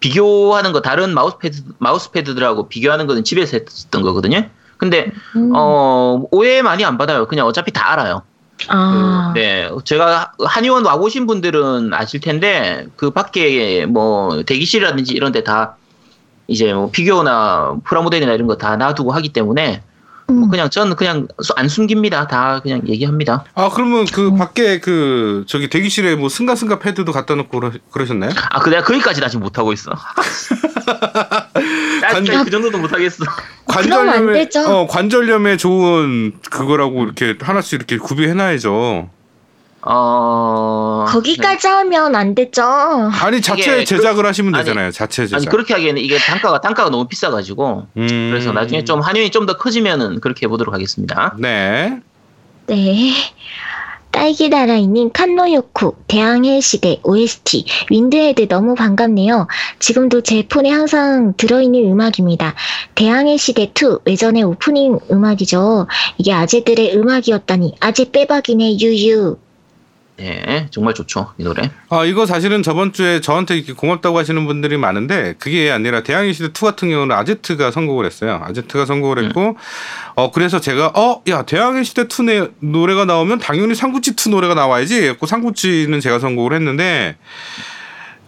비교하는 0.00 0.72
거 0.72 0.80
다른 0.80 1.14
마우스패드 1.14 1.62
마우스패드들하고 1.78 2.68
비교하는 2.68 3.06
거는 3.06 3.24
집에서 3.24 3.58
했던 3.58 4.02
거거든요. 4.02 4.48
근데 4.76 5.10
음. 5.36 5.52
어 5.54 6.24
오해 6.30 6.62
많이 6.62 6.84
안 6.84 6.98
받아요. 6.98 7.26
그냥 7.26 7.46
어차피 7.46 7.72
다 7.72 7.92
알아요. 7.92 8.22
아. 8.68 9.32
그, 9.34 9.38
네, 9.38 9.68
제가 9.84 10.32
한의원 10.44 10.84
와보신 10.84 11.26
분들은 11.26 11.92
아실 11.94 12.20
텐데 12.20 12.86
그 12.96 13.10
밖에 13.10 13.86
뭐 13.86 14.42
대기실이라든지 14.44 15.14
이런 15.14 15.32
데 15.32 15.42
다 15.42 15.76
이제 16.48 16.72
뭐 16.74 16.90
피규어나 16.90 17.76
프라모델이나 17.84 18.32
이런 18.34 18.46
거 18.46 18.56
다 18.56 18.76
놔두고 18.76 19.12
하기 19.12 19.30
때문에 19.30 19.82
뭐 20.32 20.44
음. 20.46 20.50
그냥 20.50 20.70
저는 20.70 20.96
그냥 20.96 21.28
수- 21.42 21.52
안 21.56 21.68
숨깁니다. 21.68 22.26
다 22.26 22.60
그냥 22.62 22.82
얘기합니다. 22.88 23.44
아 23.54 23.68
그러면 23.72 24.06
그 24.06 24.28
음. 24.28 24.36
밖에 24.38 24.80
그 24.80 25.44
저기 25.46 25.68
대기실에 25.68 26.16
뭐 26.16 26.28
승가승가 26.28 26.78
패드도 26.78 27.12
갖다 27.12 27.34
놓고 27.34 27.60
그러, 27.60 27.72
그러셨나요? 27.90 28.30
아, 28.50 28.60
그 28.60 28.70
내가 28.70 28.82
거기까지 28.82 29.22
아직 29.24 29.38
못 29.38 29.58
하고 29.58 29.72
있어. 29.72 29.92
나 32.02 32.08
관- 32.12 32.24
그 32.44 32.50
정도도 32.50 32.78
못 32.78 32.92
하겠어. 32.92 33.24
되죠. 34.32 34.60
어 34.66 34.86
관절염에 34.86 35.56
좋은 35.56 36.32
그거라고 36.50 37.04
이렇게 37.04 37.36
하나씩 37.40 37.74
이렇게 37.74 37.96
구비해놔야죠. 37.98 39.10
어. 39.84 41.04
거기까지 41.08 41.66
하면 41.66 42.14
안 42.14 42.34
되죠. 42.34 42.62
아니 42.62 43.40
자체 43.40 43.74
이게 43.76 43.84
제작을 43.84 44.24
하시면 44.26 44.54
아니, 44.54 44.64
되잖아요. 44.64 44.90
자체 44.92 45.22
네. 45.22 45.26
제작. 45.26 45.36
아니 45.36 45.46
그렇게 45.46 45.74
하기에는 45.74 46.00
이게 46.00 46.18
단가가 46.18 46.60
단가가 46.60 46.90
너무 46.90 47.06
비싸가지고 47.08 47.86
음. 47.96 48.28
그래서 48.30 48.52
나중에 48.52 48.84
좀 48.84 49.00
한의원이 49.00 49.30
좀 49.30 49.42
더 49.46 49.56
커지면은 49.56 50.20
그렇게 50.20 50.46
해보도록 50.46 50.72
하겠습니다. 50.72 51.34
네. 51.36 51.98
네. 52.68 53.12
딸기다라이님 54.12 55.10
칸노요쿠 55.12 55.96
대항해 56.06 56.60
시대 56.60 57.00
OST 57.02 57.64
윈드헤드 57.90 58.46
너무 58.46 58.74
반갑네요. 58.74 59.48
지금도 59.80 60.20
제 60.20 60.46
폰에 60.46 60.70
항상 60.70 61.32
들어있는 61.36 61.90
음악입니다. 61.90 62.54
대항해 62.94 63.36
시대 63.38 63.64
2 63.74 63.98
외전의 64.04 64.42
오프닝 64.44 64.98
음악이죠. 65.10 65.88
이게 66.18 66.32
아재들의 66.34 66.94
음악이었다니 66.96 67.76
아재 67.80 68.10
빼박이네 68.12 68.78
유유. 68.78 69.38
네, 70.22 70.68
정말 70.70 70.94
좋죠 70.94 71.32
이 71.36 71.42
노래. 71.42 71.70
아 71.88 72.04
이거 72.04 72.26
사실은 72.26 72.62
저번 72.62 72.92
주에 72.92 73.20
저한테 73.20 73.56
이렇게 73.56 73.72
고맙다고 73.72 74.16
하시는 74.18 74.46
분들이 74.46 74.76
많은데 74.76 75.34
그게 75.38 75.70
아니라 75.72 76.02
대항해 76.04 76.32
시대 76.32 76.46
2 76.46 76.52
같은 76.64 76.90
경우는 76.90 77.14
아제트가 77.16 77.72
선곡을 77.72 78.06
했어요. 78.06 78.40
아제트가 78.44 78.86
선곡을 78.86 79.24
했고 79.24 79.56
어 80.14 80.30
그래서 80.30 80.60
제가 80.60 80.92
어야 80.94 81.42
대항해 81.42 81.82
시대 81.82 82.02
2 82.02 82.50
노래가 82.60 83.04
나오면 83.04 83.40
당연히 83.40 83.74
상구치 83.74 84.12
2 84.12 84.30
노래가 84.30 84.54
나와야지. 84.54 85.02
했고 85.08 85.26
상구치는 85.26 85.98
제가 85.98 86.20
선곡을 86.20 86.52
했는데 86.54 87.16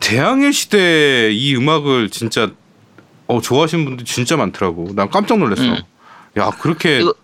대항해 0.01 0.51
시대 0.53 1.31
이 1.33 1.55
음악을 1.57 2.11
진짜 2.11 2.51
어 3.29 3.41
좋아하시는 3.41 3.85
분들 3.85 4.05
진짜 4.05 4.37
많더라고. 4.37 4.89
난 4.95 5.09
깜짝 5.11 5.39
놀랐어. 5.39 5.63
음. 5.63 5.77
야 6.37 6.51
그렇게 6.61 6.99
이거- 7.01 7.15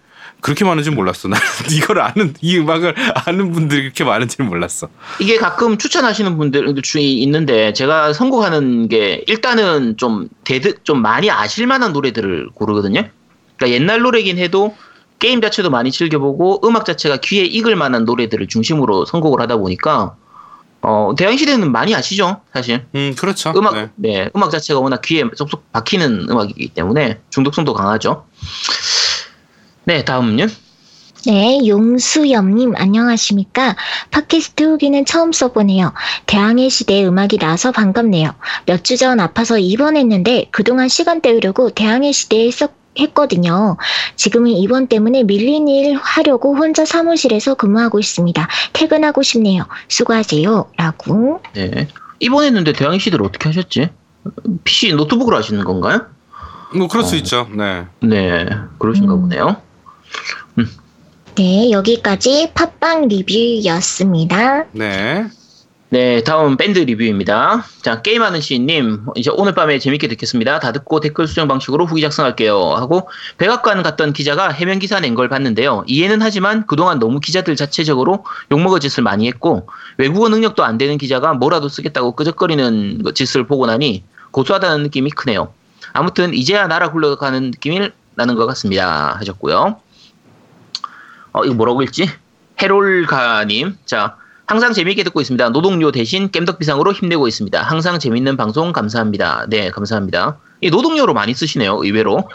그렇게 0.40 0.64
많은지 0.64 0.90
몰랐어. 0.90 1.29
나 1.29 1.37
이걸 1.70 2.00
아는 2.00 2.35
이 2.40 2.59
음악을 2.59 2.94
아는 3.26 3.53
분들이 3.53 3.83
그렇게 3.83 4.05
많은지 4.05 4.42
몰랐어. 4.42 4.88
이게 5.20 5.37
가끔 5.37 5.79
추천하시는 5.79 6.37
분들 6.37 6.74
주의 6.83 7.22
있는데 7.22 7.72
제가 7.72 8.12
선곡하는 8.12 8.88
게 8.88 9.24
일단은 9.26 9.96
좀 9.96 10.29
대드 10.44 10.83
좀 10.83 11.03
많이 11.03 11.31
아실 11.31 11.66
만한 11.66 11.92
노래들을 11.92 12.50
고르거든요. 12.55 13.09
그러니까 13.57 13.74
옛날 13.74 14.00
노래긴 14.00 14.38
해도 14.38 14.74
게임 15.18 15.40
자체도 15.40 15.70
많이 15.70 15.92
즐겨보고 15.92 16.66
음악 16.66 16.87
자체가 16.87 17.18
귀에 17.18 17.44
익을 17.44 17.76
만한 17.76 18.05
노래들을 18.05 18.48
중심으로 18.48 19.05
선곡을 19.05 19.40
하다 19.40 19.59
보니까 19.59 20.16
어 20.83 21.12
대항 21.16 21.37
시대는 21.37 21.70
많이 21.70 21.94
아시죠 21.94 22.40
사실 22.55 22.87
음 22.94 23.14
그렇죠. 23.18 23.53
음악 23.55 23.74
네. 23.74 23.90
네 23.96 24.31
음악 24.35 24.50
자체가 24.50 24.81
워낙 24.81 25.03
귀에 25.03 25.24
쏙쏙 25.35 25.72
박히는 25.72 26.29
음악이기 26.31 26.68
때문에 26.68 27.20
중독성도 27.29 27.74
강하죠. 27.74 28.24
네 29.90 30.05
다음은요. 30.05 30.46
네, 31.26 31.66
용수염님 31.66 32.74
안녕하십니까? 32.76 33.74
팟캐스트 34.12 34.62
후기는 34.62 35.05
처음 35.05 35.33
써보네요. 35.33 35.92
대항해 36.26 36.68
시대 36.68 37.05
음악이 37.05 37.38
나서 37.38 37.72
반갑네요. 37.72 38.31
몇 38.66 38.85
주 38.85 38.96
전 38.96 39.18
아파서 39.18 39.59
입원했는데 39.59 40.46
그동안 40.53 40.87
시간 40.87 41.20
때우려고 41.20 41.70
대항해 41.70 42.12
시대에 42.12 42.46
했었, 42.46 42.70
했거든요. 43.00 43.79
지금은 44.14 44.53
입원 44.53 44.87
때문에 44.87 45.24
밀린 45.24 45.66
일 45.66 45.96
하려고 45.96 46.55
혼자 46.57 46.85
사무실에서 46.85 47.57
근무하고 47.57 47.98
있습니다. 47.98 48.46
퇴근하고 48.72 49.22
싶네요. 49.24 49.64
수고하세요. 49.88 50.70
라고. 50.76 51.42
네 51.55 51.88
입원했는데 52.20 52.74
대항해 52.74 53.00
시대를 53.00 53.26
어떻게 53.26 53.48
하셨지? 53.48 53.88
PC 54.62 54.92
노트북으로 54.92 55.37
하시는 55.37 55.64
건가요? 55.64 56.07
뭐 56.76 56.87
그럴 56.87 57.03
수 57.03 57.16
어. 57.16 57.18
있죠. 57.18 57.48
네. 57.53 57.87
네, 58.00 58.46
그러신가 58.79 59.14
음. 59.14 59.22
보네요. 59.22 59.57
네, 61.37 61.70
여기까지 61.70 62.53
팟빵 62.55 63.09
리뷰였습니다. 63.09 64.66
네. 64.73 65.27
네, 65.92 66.23
다음 66.23 66.57
밴드 66.57 66.79
리뷰입니다. 66.79 67.64
자, 67.83 68.01
게임하는 68.01 68.40
시인님, 68.40 69.07
이제 69.16 69.29
오늘 69.35 69.55
밤에 69.55 69.81
재밌게 69.81 70.07
듣겠습니다. 70.07 70.61
다 70.61 70.70
듣고 70.70 71.01
댓글 71.01 71.27
수정 71.27 71.49
방식으로 71.49 71.85
후기 71.85 72.01
작성할게요. 72.01 72.75
하고, 72.75 73.09
백악관 73.38 73.83
갔던 73.83 74.12
기자가 74.12 74.51
해명 74.51 74.79
기사 74.79 75.01
낸 75.01 75.16
걸 75.16 75.29
봤는데요. 75.29 75.83
이해는 75.88 76.23
하지만 76.23 76.64
그동안 76.68 77.01
너무 77.01 77.18
기자들 77.18 77.57
자체적으로 77.57 78.25
욕먹을 78.53 78.79
짓을 78.79 79.03
많이 79.03 79.27
했고, 79.27 79.68
외국어 79.96 80.29
능력도 80.29 80.62
안 80.62 80.79
되는 80.79 80.96
기자가 80.96 81.35
뭐라도 81.35 81.68
쓰겠다고 81.68 82.14
끄적거리는 82.14 83.03
그 83.05 83.12
짓을 83.12 83.49
보고 83.49 83.66
나니 83.66 84.05
고소하다는 84.31 84.85
느낌이 84.85 85.11
크네요. 85.11 85.53
아무튼, 85.92 86.35
이제야 86.35 86.68
나라 86.68 86.92
굴러가는 86.92 87.51
느낌이 87.51 87.88
나는 88.14 88.37
것 88.37 88.46
같습니다. 88.46 89.16
하셨고요. 89.18 89.81
어, 91.33 91.45
이거 91.45 91.55
뭐라고 91.55 91.83
읽지? 91.83 92.09
해롤가님. 92.61 93.77
자, 93.87 94.16
항상 94.47 94.73
재미있게 94.73 95.05
듣고 95.05 95.21
있습니다. 95.21 95.51
노동요 95.51 95.93
대신 95.93 96.31
겜덕비상으로 96.31 96.92
힘내고 96.93 97.29
있습니다. 97.29 97.62
항상 97.62 97.99
재밌는 97.99 98.37
방송 98.37 98.73
감사합니다. 98.73 99.47
네, 99.49 99.71
감사합니다. 99.71 100.38
이 100.61 100.71
노동요로 100.71 101.14
많이 101.14 101.35
쓰시네요, 101.35 101.79
의외로. 101.83 102.29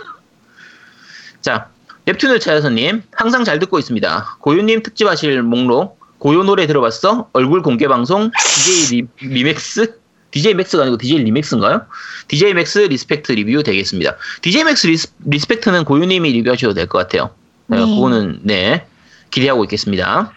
자, 1.42 1.68
넵튠을 2.06 2.40
찾아서님, 2.40 3.04
항상 3.12 3.44
잘 3.44 3.60
듣고 3.60 3.78
있습니다. 3.80 4.38
고요님 4.40 4.84
특집하실 4.84 5.42
목록, 5.44 6.00
고요 6.18 6.44
노래 6.44 6.66
들어봤어? 6.68 7.30
얼굴 7.34 7.62
공개 7.62 7.88
방송, 7.88 8.32
DJ 8.32 9.02
리, 9.02 9.08
리맥스? 9.20 10.00
DJ 10.32 10.54
맥스가 10.56 10.84
아니고 10.84 10.98
DJ 10.98 11.20
리맥스인가요? 11.24 11.82
DJ 12.28 12.54
맥스 12.56 12.80
리스펙트 12.80 13.32
리뷰 13.34 13.64
되겠습니다. 13.64 14.16
DJ 14.42 14.64
맥스 14.66 14.88
리스, 14.88 15.14
리스펙트는 15.26 15.86
고요님이 15.86 16.32
리뷰하셔도 16.34 16.74
될 16.74 16.88
것 16.88 16.98
같아요. 16.98 17.32
네, 17.68 17.78
네. 17.78 17.96
그거는, 17.96 18.40
네, 18.44 18.86
기대하고 19.32 19.64
있겠습니다. 19.66 20.32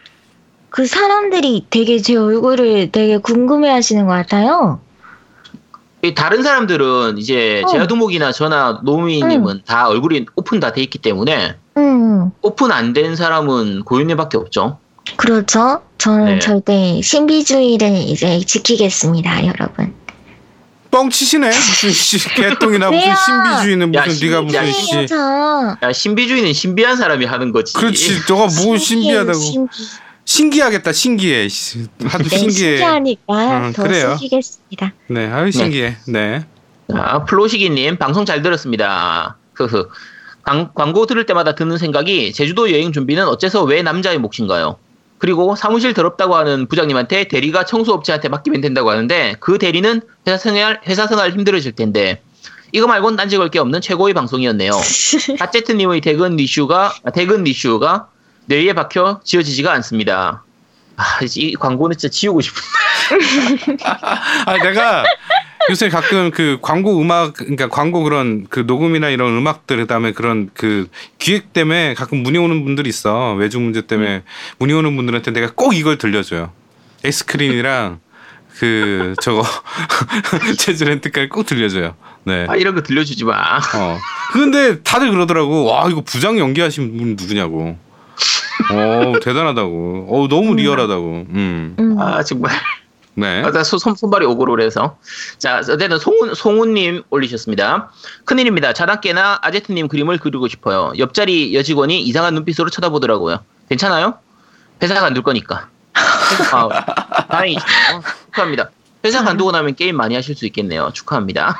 그 0.70 0.86
사람들이 0.86 1.66
되게 1.70 1.98
제 2.00 2.16
얼굴을 2.16 2.90
되게 2.92 3.16
궁금해 3.18 3.68
하시는 3.70 4.06
것 4.06 4.12
같아요. 4.12 4.80
이 6.02 6.14
다른 6.14 6.42
사람들은 6.42 7.18
이제 7.18 7.62
어. 7.64 7.68
제아두목이나 7.68 8.30
저나 8.32 8.80
노미님은 8.84 9.62
다 9.66 9.88
얼굴이 9.88 10.26
오픈 10.36 10.60
다 10.60 10.72
돼 10.72 10.82
있기 10.82 10.98
때문에 10.98 11.56
음, 11.76 12.30
오픈 12.42 12.70
안 12.70 12.92
된 12.92 13.16
사람은 13.16 13.82
고요님밖에 13.84 14.36
없죠. 14.36 14.78
그렇죠. 15.16 15.82
저는 15.98 16.24
네. 16.26 16.38
절대 16.38 17.00
신비주의를 17.02 17.88
이제 17.96 18.38
지키겠습니다, 18.40 19.46
여러분. 19.46 19.92
뻥치시네 20.90 21.46
무슨 21.48 21.90
씨 21.90 22.18
개똥이나 22.34 22.90
무슨 22.90 23.06
왜요? 23.06 23.14
신비주의는 23.16 23.94
야, 23.94 24.04
무슨 24.04 24.26
네가 24.26 24.42
무슨 24.42 24.72
신- 24.72 24.72
씨 24.72 24.92
아니에요, 24.92 25.06
저. 25.06 25.76
야 25.86 25.92
신비주의는 25.92 26.52
신비한 26.52 26.96
사람이 26.96 27.24
하는 27.26 27.52
거지. 27.52 27.74
그렇지 27.74 28.20
너가 28.28 28.42
뭐 28.64 28.76
신기해요, 28.78 28.78
신비하다고 28.78 29.38
신기. 29.38 29.82
신기하겠다 30.24 30.92
신기해 30.92 31.48
씨, 31.48 31.86
하도 32.04 32.24
네, 32.24 32.28
신기해 32.38 32.76
신기하니까 32.76 33.58
음, 33.68 33.72
더 33.72 33.82
그래요. 33.82 34.16
신기겠습니다. 34.18 34.92
네 35.08 35.26
아유 35.30 35.50
신기해 35.50 35.96
네 36.08 36.44
자, 36.90 37.24
플로시기님 37.26 37.96
방송 37.98 38.24
잘 38.24 38.42
들었습니다. 38.42 39.36
흐흐. 39.54 39.88
광, 40.42 40.70
광고 40.74 41.04
들을 41.06 41.26
때마다 41.26 41.54
드는 41.54 41.76
생각이 41.76 42.32
제주도 42.32 42.72
여행 42.72 42.92
준비는 42.92 43.26
어째서 43.28 43.64
왜 43.64 43.82
남자의 43.82 44.18
몫인가요? 44.18 44.78
그리고 45.18 45.56
사무실 45.56 45.94
더럽다고 45.94 46.36
하는 46.36 46.66
부장님한테 46.66 47.28
대리가 47.28 47.64
청소업체한테 47.64 48.28
맡기면 48.28 48.60
된다고 48.60 48.90
하는데 48.90 49.34
그 49.40 49.58
대리는 49.58 50.00
회사 50.26 50.36
생활 50.38 50.80
회사 50.86 51.06
생활 51.06 51.32
힘들어질 51.32 51.72
텐데 51.72 52.22
이거 52.72 52.86
말곤 52.86 53.16
딴지 53.16 53.36
걸 53.38 53.48
게 53.50 53.58
없는 53.58 53.80
최고의 53.80 54.14
방송이었네요. 54.14 54.70
가제트님의 55.38 56.00
대근 56.02 56.36
리슈가 56.36 56.92
아, 57.04 57.10
대근 57.10 57.44
리슈가 57.44 58.08
뇌에 58.46 58.72
박혀 58.74 59.20
지워지지가 59.24 59.72
않습니다. 59.72 60.42
아, 60.96 61.04
이 61.36 61.54
광고는 61.54 61.96
진짜 61.96 62.12
지우고 62.12 62.40
싶어. 62.40 62.60
아 64.46 64.58
내가 64.62 65.04
요새 65.70 65.88
가끔 65.88 66.30
그 66.30 66.58
광고 66.62 67.00
음악 67.00 67.34
그러니까 67.34 67.68
광고 67.68 68.02
그런 68.02 68.46
그 68.48 68.60
녹음이나 68.60 69.08
이런 69.10 69.36
음악들 69.36 69.76
그다음에 69.78 70.12
그런 70.12 70.50
그 70.54 70.88
기획 71.18 71.52
때문에 71.52 71.94
가끔 71.94 72.22
문의 72.22 72.40
오는 72.40 72.64
분들이 72.64 72.88
있어 72.88 73.34
외주 73.34 73.60
문제 73.60 73.82
때문에 73.86 74.22
문의 74.58 74.74
오는 74.76 74.94
분들한테 74.96 75.30
내가 75.32 75.52
꼭 75.54 75.74
이걸 75.74 75.98
들려줘요 75.98 76.52
엑스크린이랑 77.04 78.00
그 78.58 79.14
저거 79.22 79.42
제주 80.58 80.84
렌트카를 80.84 81.28
꼭 81.28 81.44
들려줘요 81.46 81.94
네 82.24 82.46
아 82.48 82.56
이런 82.56 82.74
거 82.74 82.82
들려주지 82.82 83.24
마. 83.24 83.58
어. 83.58 83.98
근데 84.32 84.82
다들 84.82 85.10
그러더라고. 85.10 85.64
와, 85.64 85.88
이거 85.88 86.02
부장 86.02 86.38
연기하신 86.38 86.98
분 86.98 87.16
누구냐고. 87.18 87.78
어, 88.70 89.12
대단하다고. 89.22 90.08
어, 90.10 90.28
너무 90.28 90.54
리얼하다고. 90.56 91.26
음. 91.30 91.76
음. 91.78 91.98
아 91.98 92.22
정말. 92.22 92.52
네. 93.18 93.42
아, 93.42 93.50
나 93.50 93.64
손, 93.64 93.96
손발이 93.96 94.24
오글오글해서. 94.26 94.96
자, 95.38 95.58
어쨌든 95.58 95.98
송훈, 95.98 96.34
송훈님 96.34 97.02
올리셨습니다. 97.10 97.90
큰일입니다. 98.24 98.72
자단깨나 98.72 99.40
아제트님 99.42 99.88
그림을 99.88 100.18
그리고 100.18 100.46
싶어요. 100.46 100.92
옆자리 100.98 101.52
여직원이 101.54 102.00
이상한 102.02 102.34
눈빛으로 102.34 102.70
쳐다보더라고요. 102.70 103.40
괜찮아요? 103.68 104.18
회사 104.80 104.94
간둘 104.94 105.24
거니까. 105.24 105.68
아, 106.52 107.26
다행이죠. 107.26 107.64
축하합니다. 108.26 108.70
회사 109.04 109.24
간두고 109.24 109.50
나면 109.50 109.74
게임 109.74 109.96
많이 109.96 110.14
하실 110.14 110.36
수 110.36 110.46
있겠네요. 110.46 110.90
축하합니다. 110.92 111.58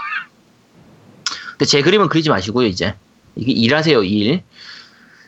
근데 1.51 1.64
제 1.64 1.83
그림은 1.83 2.09
그리지 2.09 2.31
마시고요, 2.31 2.68
이제. 2.68 2.94
이게 3.35 3.51
일하세요, 3.51 4.05
일. 4.05 4.44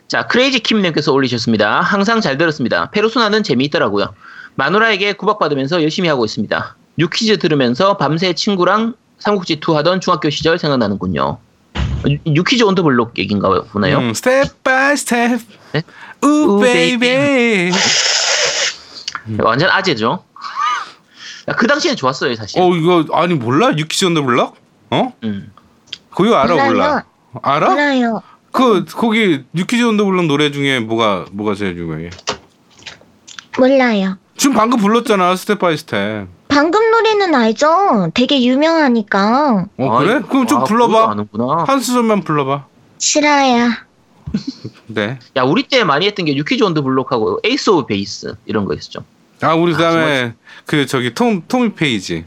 자, 0.07 0.27
크레이지 0.27 0.61
킴님께서 0.61 1.11
올리셨습니다. 1.11 1.81
항상 1.81 2.21
잘 2.21 2.37
들었습니다. 2.37 2.89
페르소나는 2.91 3.43
재미있더라고요. 3.43 4.13
마누라에게 4.55 5.13
구박받으면서 5.13 5.81
열심히 5.83 6.09
하고 6.09 6.25
있습니다. 6.25 6.75
New 6.97 7.15
Kids 7.15 7.39
들으면서 7.39 7.97
밤새 7.97 8.33
친구랑 8.33 8.95
삼국지2 9.19 9.73
하던 9.75 10.01
중학교 10.01 10.29
시절 10.29 10.57
생각나는군요. 10.59 11.37
New 12.25 12.41
Kids 12.41 12.63
on 12.63 12.73
the 12.75 12.81
Block 12.83 13.17
얘기인가 13.19 13.49
보나요? 13.71 13.99
음, 13.99 14.13
Step 14.13 14.63
by 14.63 14.97
step. 14.97 15.39
네? 15.73 15.83
Ooh 16.23 16.27
ooh, 16.27 16.59
baby. 16.61 17.71
완전 19.39 19.69
아재죠. 19.69 20.23
야, 21.47 21.53
그 21.55 21.67
당시엔 21.67 21.95
좋았어요, 21.95 22.35
사실. 22.35 22.59
어, 22.61 22.69
이거 22.75 23.05
아니 23.13 23.33
몰라? 23.35 23.71
New 23.77 23.89
Kids 23.89 24.05
on 24.05 24.12
the 24.12 24.23
Block? 24.23 24.55
어? 24.89 25.13
음. 25.23 25.51
그거 26.13 26.35
알아 26.35 26.49
몰라요. 26.53 26.71
몰라? 26.71 27.03
알아? 27.43 27.69
몰라요. 27.69 28.21
그 28.51 28.83
거기 28.85 29.43
New 29.55 29.67
Kids 29.67 29.83
on 29.87 29.93
the 29.93 30.03
Block 30.05 30.25
노래 30.25 30.51
중에 30.51 30.79
뭐가 30.79 31.25
뭐가 31.31 31.55
제일 31.55 31.77
유명해? 31.77 32.09
몰라요. 33.57 34.17
지금 34.41 34.55
방금 34.55 34.79
불렀잖아. 34.79 35.35
Step 35.35 35.59
by 35.59 35.77
step. 35.77 36.27
방금 36.47 36.89
노래는 36.89 37.35
알죠? 37.35 38.09
되게 38.15 38.43
유명하니까. 38.43 39.67
어, 39.77 39.97
그래? 39.99 40.13
아이, 40.15 40.21
그럼 40.23 40.47
좀 40.47 40.61
아, 40.61 40.63
불러 40.63 40.87
그것도 40.87 41.05
봐. 41.05 41.11
아는구나. 41.11 41.63
한 41.67 41.79
수절만 41.79 42.23
불러 42.23 42.43
봐. 42.45 42.65
싫어요. 42.97 43.69
네. 44.87 45.19
야, 45.37 45.43
우리 45.43 45.61
때 45.61 45.83
많이 45.83 46.07
했던 46.07 46.25
게온더 46.25 46.81
블록하고 46.81 47.39
Ace 47.43 47.69
of 47.69 47.85
Base 47.85 48.33
이런 48.47 48.65
거 48.65 48.73
있었죠. 48.73 49.03
아 49.41 49.53
우리 49.53 49.75
아, 49.75 49.77
그다음에 49.77 50.33
그 50.65 50.87
저기 50.87 51.13
Tom 51.13 51.43
Tommy 51.47 51.73
Page 51.75 52.25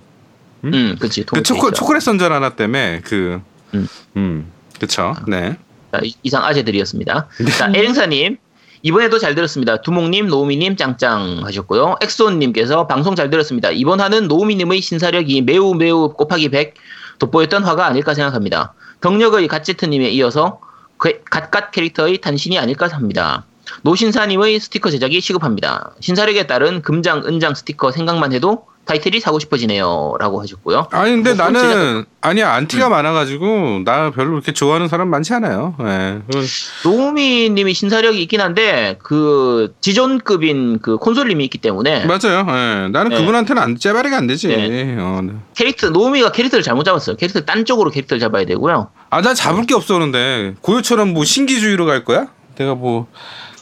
음? 0.62 0.72
음, 0.72 0.96
그치. 1.00 1.24
그 1.27 1.42
초코 1.42 1.72
초콜릿 1.72 2.00
선전 2.00 2.31
하나 2.31 2.50
때문에 2.50 3.00
그 3.05 3.40
음. 3.74 3.88
음. 4.16 4.53
그쵸 4.79 5.16
네 5.27 5.57
자, 5.92 5.98
이- 6.05 6.14
이상 6.22 6.44
아재들이었습니다. 6.44 7.27
자, 7.59 7.70
에랭사님. 7.74 8.37
이번에도 8.84 9.18
잘 9.18 9.34
들었습니다. 9.34 9.78
두목님, 9.80 10.26
노우미님 10.26 10.76
짱짱 10.76 11.40
하셨고요. 11.42 11.96
엑소님께서 12.02 12.86
방송 12.86 13.14
잘 13.14 13.30
들었습니다. 13.30 13.70
이번 13.70 13.98
화는 13.98 14.28
노우미님의 14.28 14.82
신사력이 14.82 15.40
매우 15.40 15.72
매우 15.72 16.12
곱하기 16.12 16.50
100 16.50 16.74
돋보였던 17.18 17.64
화가 17.64 17.86
아닐까 17.86 18.12
생각합니다. 18.12 18.74
덕력의 19.00 19.48
갓제트님에 19.48 20.10
이어서 20.10 20.60
그 20.98 21.22
갓갓 21.30 21.70
캐릭터의 21.70 22.18
탄신이 22.18 22.58
아닐까 22.58 22.86
합니다. 22.88 23.46
노신사님의 23.84 24.60
스티커 24.60 24.90
제작이 24.90 25.18
시급합니다. 25.22 25.94
신사력에 26.00 26.46
따른 26.46 26.82
금장, 26.82 27.22
은장 27.24 27.54
스티커 27.54 27.90
생각만 27.90 28.34
해도 28.34 28.66
타이틀이 28.84 29.20
사고 29.20 29.38
싶어지네요. 29.38 30.14
라고 30.20 30.40
하셨고요. 30.42 30.88
아니 30.90 31.12
근데 31.12 31.32
뭐, 31.34 31.44
나는 31.50 32.04
아니야 32.20 32.50
음. 32.50 32.56
안티가 32.56 32.88
많아가지고 32.88 33.82
나 33.84 34.10
별로 34.10 34.32
그렇게 34.32 34.52
좋아하는 34.52 34.88
사람 34.88 35.08
많지 35.08 35.32
않아요 35.34 35.74
예 35.80 36.20
그건 36.26 36.44
노우미 36.84 37.50
님이 37.50 37.74
신사력이 37.74 38.20
있긴 38.22 38.40
한데 38.40 38.98
그 39.02 39.74
지존급인 39.80 40.78
그 40.80 40.96
콘솔님이 40.96 41.44
있기 41.44 41.58
때문에 41.58 42.04
맞아요 42.06 42.46
예 42.48 42.88
나는 42.88 43.08
네. 43.10 43.16
그분한테는 43.18 43.60
안 43.62 43.78
째바리가 43.78 44.16
안 44.16 44.26
되지 44.26 44.48
네. 44.48 44.96
어, 44.98 45.20
네. 45.22 45.32
캐릭터 45.56 45.90
노우미가 45.90 46.32
캐릭터를 46.32 46.62
잘못 46.62 46.84
잡았어요. 46.84 47.16
캐릭터 47.16 47.40
딴 47.40 47.64
쪽으로 47.64 47.90
캐릭터를 47.90 48.20
잡아야 48.20 48.44
되고요. 48.46 48.88
아난 49.10 49.34
잡을 49.34 49.66
게 49.66 49.74
없었는데 49.74 50.54
고요처럼 50.60 51.12
뭐 51.12 51.24
신기주의로 51.24 51.86
갈 51.86 52.04
거야 52.04 52.26
내가 52.56 52.74
뭐 52.74 53.06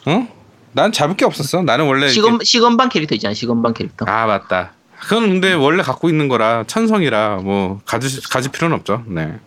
어? 0.06 0.28
난 0.72 0.90
잡을 0.90 1.16
게 1.16 1.24
없었어 1.24 1.62
나는 1.62 1.86
원래 1.86 2.06
이렇게- 2.06 2.14
시건 2.14 2.38
시건방 2.42 2.88
캐릭터 2.88 3.14
있잖아. 3.14 3.34
시건방 3.34 3.74
캐릭터. 3.74 4.04
아 4.08 4.26
맞다. 4.26 4.72
그건 5.02 5.28
근데 5.28 5.52
원래 5.52 5.82
갖고 5.82 6.08
있는 6.08 6.28
거라 6.28 6.64
천성이라 6.66 7.40
뭐 7.42 7.80
가질 7.84 8.22
가질 8.30 8.52
필요는 8.52 8.76
없죠. 8.76 9.02
네. 9.06 9.38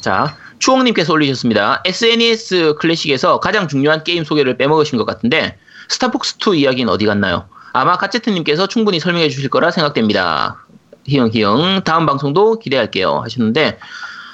자 0.00 0.36
추홍님께서 0.58 1.12
올리셨습니다. 1.12 1.82
SNS 1.84 2.74
클래식에서 2.78 3.40
가장 3.40 3.68
중요한 3.68 4.02
게임 4.04 4.24
소개를 4.24 4.56
빼먹으신 4.56 4.98
것 4.98 5.04
같은데 5.04 5.58
스타폭스 5.88 6.36
2 6.46 6.60
이야기는 6.60 6.92
어디 6.92 7.06
갔나요? 7.06 7.48
아마 7.72 7.96
가제트님께서 7.96 8.66
충분히 8.66 8.98
설명해 8.98 9.28
주실 9.28 9.50
거라 9.50 9.70
생각됩니다. 9.70 10.64
희영 11.06 11.30
희영 11.32 11.82
다음 11.84 12.06
방송도 12.06 12.58
기대할게요 12.58 13.20
하셨는데 13.20 13.78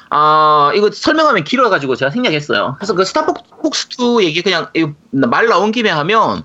아 0.09 0.73
이거 0.75 0.91
설명하면 0.91 1.45
길어가지고 1.45 1.97
제가 1.97 2.11
생략했어요. 2.11 2.77
그래서 2.79 2.95
그 2.95 3.05
스타폭스 3.05 3.89
2 3.99 4.25
얘기 4.25 4.43
그냥 4.43 4.69
말 5.11 5.49
나온 5.49 5.73
김에 5.73 5.91
하면 5.91 6.45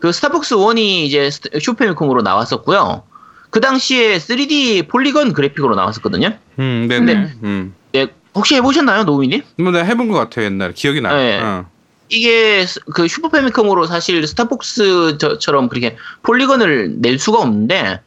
그 0.00 0.12
스타폭스 0.12 0.54
1이 0.56 0.78
이제 1.04 1.30
스- 1.30 1.40
슈퍼 1.60 1.80
패미컴으로 1.80 2.22
나왔었고요. 2.22 3.02
그 3.50 3.60
당시에 3.60 4.18
3D 4.18 4.88
polygon 4.88 5.32
그래픽으로 5.32 5.74
나왔었거든요. 5.74 6.36
음, 6.58 6.86
네, 6.88 6.96
음. 7.42 7.74
네, 7.92 8.08
혹시 8.34 8.54
해보셨나요, 8.56 9.04
노미님? 9.04 9.42
뭐 9.58 9.72
내가 9.72 9.84
해본 9.84 10.08
것 10.08 10.14
같아 10.18 10.42
옛날에 10.42 10.72
기억이 10.74 11.00
나. 11.00 11.14
네. 11.14 11.40
어. 11.40 11.66
이게 12.08 12.64
스- 12.66 12.80
그 12.94 13.08
슈퍼 13.08 13.30
패미컴으로 13.30 13.86
사실 13.86 14.24
스타폭스처럼 14.26 15.68
그렇게 15.68 15.96
polygon을 16.22 16.96
낼 17.00 17.18
수가 17.18 17.38
없는데 17.40 18.00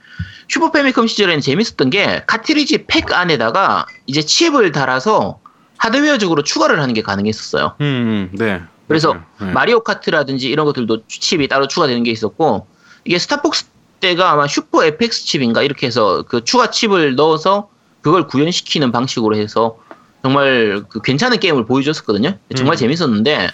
슈퍼 0.47 0.71
패미컴 0.71 1.07
시절에는 1.07 1.41
재밌었던 1.41 1.89
게 1.89 2.23
카트리지 2.25 2.85
팩 2.87 3.11
안에다가 3.11 3.85
이제 4.05 4.21
칩을 4.21 4.71
달아서 4.71 5.39
하드웨어적으로 5.77 6.43
추가를 6.43 6.79
하는 6.81 6.93
게 6.93 7.01
가능했었어요. 7.01 7.75
음, 7.81 8.29
음, 8.31 8.37
네. 8.37 8.61
그래서 8.89 9.13
맞아요. 9.13 9.23
네. 9.41 9.51
마리오 9.51 9.79
카트라든지 9.81 10.49
이런 10.49 10.65
것들도 10.65 11.05
칩이 11.07 11.47
따로 11.47 11.67
추가되는 11.67 12.03
게 12.03 12.11
있었고 12.11 12.67
이게 13.05 13.17
스타폭스 13.17 13.67
때가 14.01 14.31
아마 14.31 14.47
슈퍼 14.47 14.83
FX 14.83 15.25
칩인가 15.25 15.61
이렇게 15.61 15.87
해서 15.87 16.23
그 16.27 16.43
추가 16.43 16.71
칩을 16.71 17.15
넣어서 17.15 17.69
그걸 18.01 18.27
구현시키는 18.27 18.91
방식으로 18.91 19.35
해서 19.37 19.77
정말 20.23 20.83
그 20.89 21.01
괜찮은 21.01 21.39
게임을 21.39 21.65
보여줬었거든요. 21.65 22.37
정말 22.55 22.75
음. 22.75 22.77
재밌었는데 22.77 23.49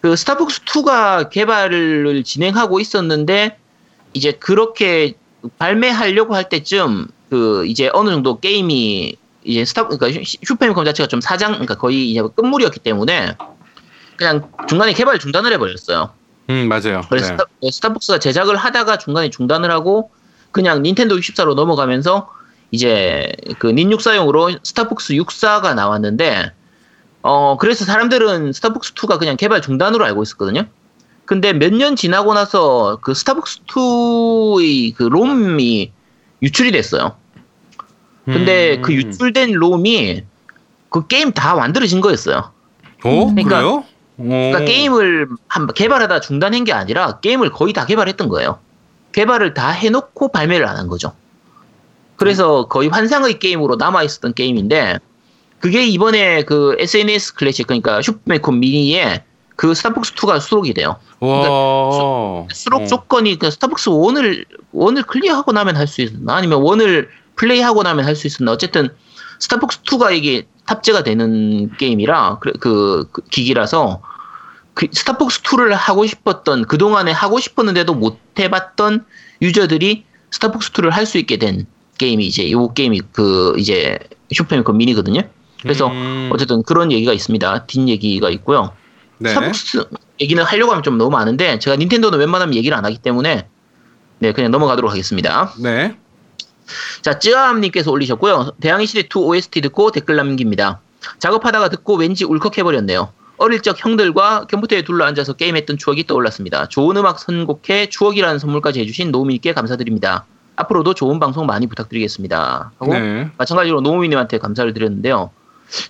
그 0.00 0.16
스타폭스 0.16 0.64
2가 0.64 1.28
개발을 1.30 2.22
진행하고 2.24 2.80
있었는데 2.80 3.58
이제 4.14 4.32
그렇게 4.32 5.14
발매하려고 5.58 6.34
할 6.34 6.48
때쯤 6.48 7.08
그 7.30 7.66
이제 7.66 7.90
어느 7.94 8.10
정도 8.10 8.38
게임이 8.38 9.16
이제 9.44 9.64
스타 9.64 9.88
그러니까 9.88 10.08
슈- 10.24 10.36
슈퍼패미컴 10.44 10.84
자체가 10.84 11.08
좀 11.08 11.20
사장 11.20 11.52
그러니까 11.52 11.74
거의 11.76 12.10
이제 12.10 12.22
끝물이었기 12.36 12.78
때문에 12.80 13.36
그냥 14.22 14.48
중간에 14.68 14.92
개발 14.92 15.18
중단을 15.18 15.52
해버렸어요. 15.54 16.10
음, 16.50 16.68
맞아요. 16.68 17.02
그래서 17.08 17.30
네. 17.30 17.36
스타, 17.36 17.44
스타폭스가 17.70 18.18
제작을 18.20 18.56
하다가 18.56 18.98
중간에 18.98 19.30
중단을 19.30 19.70
하고 19.72 20.10
그냥 20.52 20.82
닌텐도 20.82 21.16
64로 21.16 21.54
넘어가면서 21.54 22.28
이제 22.70 23.32
그 23.58 23.68
닌64용으로 23.72 24.60
스타폭스 24.64 25.14
64가 25.14 25.74
나왔는데 25.74 26.52
어 27.22 27.56
그래서 27.58 27.84
사람들은 27.84 28.52
스타폭스 28.52 28.94
2가 28.94 29.18
그냥 29.18 29.36
개발 29.36 29.60
중단으로 29.60 30.04
알고 30.04 30.22
있었거든요. 30.22 30.66
근데 31.24 31.52
몇 31.52 31.72
년 31.72 31.96
지나고 31.96 32.32
나서 32.34 32.98
그 33.02 33.14
스타폭스 33.14 33.60
2의 33.66 34.94
그 34.94 35.04
롬이 35.04 35.92
유출이 36.42 36.70
됐어요. 36.72 37.16
근데 38.24 38.76
음. 38.76 38.82
그 38.82 38.92
유출된 38.94 39.52
롬이 39.52 40.22
그 40.90 41.06
게임 41.08 41.32
다 41.32 41.54
만들어진 41.56 42.00
거였어요. 42.00 42.52
어 43.04 43.10
그러니까- 43.26 43.58
그래요? 43.58 43.84
그러니까 44.16 44.60
오. 44.60 44.64
게임을 44.64 45.28
한 45.48 45.66
개발하다 45.66 46.20
중단한 46.20 46.64
게 46.64 46.72
아니라 46.72 47.18
게임을 47.20 47.50
거의 47.50 47.72
다 47.72 47.86
개발했던 47.86 48.28
거예요. 48.28 48.58
개발을 49.12 49.54
다 49.54 49.70
해놓고 49.70 50.28
발매를 50.32 50.66
안 50.66 50.76
한 50.78 50.88
거죠. 50.88 51.12
그래서 52.16 52.68
거의 52.68 52.88
환상의 52.88 53.38
게임으로 53.38 53.76
남아 53.76 54.02
있었던 54.04 54.34
게임인데 54.34 54.98
그게 55.60 55.84
이번에 55.86 56.42
그 56.44 56.76
SNS 56.78 57.34
클래식 57.34 57.66
그러니까 57.66 58.00
슈퍼맨콘 58.02 58.60
미니에 58.60 59.24
그 59.56 59.74
스타벅스 59.74 60.14
2가 60.14 60.40
수록이 60.40 60.74
돼요. 60.74 60.96
와. 61.20 62.46
수록 62.52 62.82
어. 62.82 62.86
조건이 62.86 63.38
그 63.38 63.50
스타벅스 63.50 63.90
1을 63.90 64.44
원을 64.72 65.02
클리어하고 65.04 65.52
나면 65.52 65.76
할 65.76 65.86
수 65.86 66.02
있었나 66.02 66.34
아니면 66.36 66.62
원을 66.62 67.08
플레이하고 67.36 67.82
나면 67.82 68.04
할 68.04 68.14
수 68.16 68.26
있었나 68.26 68.52
어쨌든 68.52 68.88
스타폭스 69.38 69.82
2가 69.82 70.16
이게 70.16 70.46
탑재가 70.66 71.02
되는 71.02 71.70
게임이라 71.76 72.38
그, 72.40 72.52
그, 72.52 73.08
그 73.12 73.22
기기라서 73.30 74.00
그 74.74 74.86
스타폭스 74.90 75.42
2를 75.42 75.70
하고 75.70 76.06
싶었던 76.06 76.64
그 76.66 76.78
동안에 76.78 77.12
하고 77.12 77.38
싶었는데도 77.40 77.94
못 77.94 78.18
해봤던 78.38 79.04
유저들이 79.42 80.04
스타폭스 80.30 80.72
2를 80.72 80.90
할 80.90 81.04
수 81.06 81.18
있게 81.18 81.36
된 81.36 81.66
게임이 81.98 82.26
이제 82.26 82.50
요 82.50 82.72
게임이 82.72 83.02
그 83.12 83.54
이제 83.58 83.98
슈퍼패미컴 84.32 84.76
미니거든요. 84.76 85.22
그래서 85.60 85.88
음. 85.88 86.30
어쨌든 86.32 86.62
그런 86.62 86.90
얘기가 86.90 87.12
있습니다. 87.12 87.66
뒷 87.66 87.88
얘기가 87.88 88.30
있고요. 88.30 88.72
네. 89.18 89.28
스타폭스 89.30 89.84
얘기는 90.20 90.42
하려고 90.42 90.72
하면 90.72 90.82
좀 90.82 90.98
너무 90.98 91.10
많은데 91.10 91.58
제가 91.58 91.76
닌텐도는 91.76 92.18
웬만하면 92.18 92.54
얘기를 92.54 92.76
안 92.76 92.84
하기 92.84 92.98
때문에 92.98 93.46
네 94.18 94.32
그냥 94.32 94.50
넘어가도록 94.50 94.90
하겠습니다. 94.90 95.52
네. 95.60 95.96
자 97.02 97.18
쯔아함님께서 97.18 97.90
올리셨고요. 97.90 98.52
대항해 98.60 98.86
시대 98.86 99.02
2 99.02 99.06
OST 99.18 99.60
듣고 99.60 99.90
댓글 99.90 100.16
남깁니다. 100.16 100.80
작업하다가 101.18 101.68
듣고 101.70 101.96
왠지 101.96 102.24
울컥해버렸네요. 102.24 103.12
어릴 103.38 103.60
적 103.60 103.84
형들과 103.84 104.46
컴퓨터에 104.48 104.82
둘러앉아서 104.82 105.32
게임했던 105.32 105.78
추억이 105.78 106.06
떠올랐습니다. 106.06 106.68
좋은 106.68 106.96
음악 106.96 107.18
선곡해 107.18 107.88
추억이라는 107.88 108.38
선물까지 108.38 108.80
해주신 108.80 109.10
노우미님께 109.10 109.52
감사드립니다. 109.52 110.26
앞으로도 110.54 110.94
좋은 110.94 111.18
방송 111.18 111.46
많이 111.46 111.66
부탁드리겠습니다. 111.66 112.72
하고 112.78 112.92
네. 112.92 113.30
마찬가지로 113.38 113.80
노우미님한테 113.80 114.38
감사를 114.38 114.72
드렸는데요. 114.72 115.30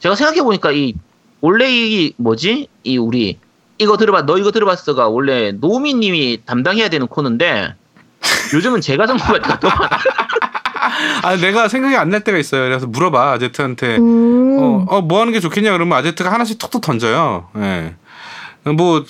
제가 0.01 0.15
생각해보니까 0.15 0.73
이 0.73 0.95
원래 1.41 1.71
이 1.71 2.15
뭐지 2.17 2.69
이 2.85 2.97
우리 2.97 3.39
이거 3.79 3.97
들어봐 3.97 4.23
너 4.23 4.39
이거 4.39 4.53
들어봤어가 4.53 5.09
원래 5.09 5.53
노우미님이 5.53 6.43
담당해야 6.47 6.89
되는 6.89 7.07
코너인데 7.07 7.75
요즘은 8.55 8.81
제가 8.81 9.07
정말 9.07 9.43
더 9.43 9.69
많아. 9.69 9.99
아 11.23 11.37
내가 11.37 11.69
생각이 11.69 11.97
안 11.97 12.11
날 12.11 12.21
때가 12.25 12.37
있어요. 12.39 12.63
그래서 12.65 12.87
물어봐 12.87 13.33
아제트한테 13.33 13.97
음. 13.97 14.57
어, 14.59 14.85
어, 14.89 15.01
뭐 15.01 15.21
하는 15.21 15.33
게 15.33 15.41
좋겠냐 15.41 15.73
그러면 15.73 15.97
아제트가 15.99 16.31
하나씩 16.33 16.59
톡톡 16.59 16.81
던져요. 16.83 17.49
예. 17.57 17.95
뭐, 18.65 19.05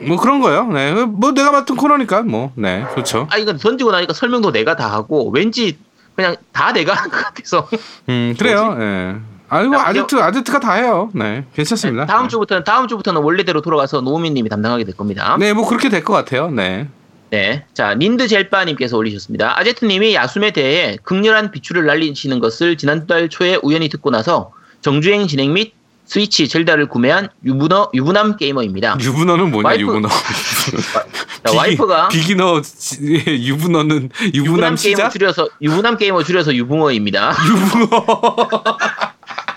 뭐 0.00 0.16
그런 0.18 0.40
거예요. 0.40 0.66
네. 0.66 0.92
뭐 1.06 1.32
내가 1.32 1.50
맡은 1.52 1.76
코너니까 1.76 2.22
뭐, 2.22 2.52
네. 2.56 2.84
좋죠. 2.94 3.28
아 3.30 3.36
이건 3.38 3.58
던지고 3.58 3.92
나니까 3.92 4.12
설명도 4.14 4.52
내가 4.52 4.76
다 4.76 4.90
하고 4.92 5.30
왠지 5.30 5.78
그냥 6.16 6.36
다 6.52 6.72
내가 6.72 6.94
하는 6.94 7.10
것 7.10 7.18
같아서 7.24 7.68
음, 8.08 8.34
그래요. 8.38 8.76
예. 8.80 9.16
아이고, 9.52 9.74
야, 9.74 9.82
아제트, 9.86 10.14
아제트가 10.16 10.60
다 10.60 10.74
해요. 10.74 11.10
네. 11.12 11.44
괜찮습니다. 11.54 12.06
다음 12.06 12.28
주부터는 12.28 12.62
다음 12.64 12.86
주부터는 12.88 13.20
원래대로 13.22 13.60
돌아가서 13.62 14.00
노우미님이 14.00 14.48
담당하게 14.48 14.84
될 14.84 14.96
겁니다. 14.96 15.36
네, 15.40 15.52
뭐 15.52 15.66
그렇게 15.68 15.88
될 15.88 16.04
것 16.04 16.12
같아요. 16.12 16.50
네. 16.50 16.88
네. 17.30 17.64
자, 17.74 17.94
닌드 17.94 18.26
젤바님께서 18.28 18.96
올리셨습니다. 18.96 19.58
아제트님이 19.58 20.14
야숨에 20.14 20.50
대해 20.50 20.96
극렬한 21.04 21.50
비추를 21.52 21.86
날리시는 21.86 22.40
것을 22.40 22.76
지난달 22.76 23.28
초에 23.28 23.58
우연히 23.62 23.88
듣고 23.88 24.10
나서 24.10 24.52
정주행 24.80 25.26
진행 25.28 25.52
및 25.52 25.72
스위치 26.06 26.48
젤다를 26.48 26.86
구매한 26.88 27.28
유부너, 27.44 27.90
유부남 27.94 28.36
게이머입니다. 28.36 28.96
유부너는 29.00 29.52
뭐냐, 29.52 29.68
와이프- 29.68 29.78
유부너. 29.80 30.08
자, 31.46 31.56
와이프가 31.56 32.08
비기너, 32.08 32.62
지- 32.62 32.98
유부너는 33.46 34.10
유부남 34.34 34.34
유부남 34.34 34.74
게이머? 34.74 35.08
줄여서 35.08 35.48
유부남 35.62 35.96
게이머 35.98 36.24
줄여서 36.24 36.54
유부너입니다. 36.56 37.32
유부너. 37.46 38.64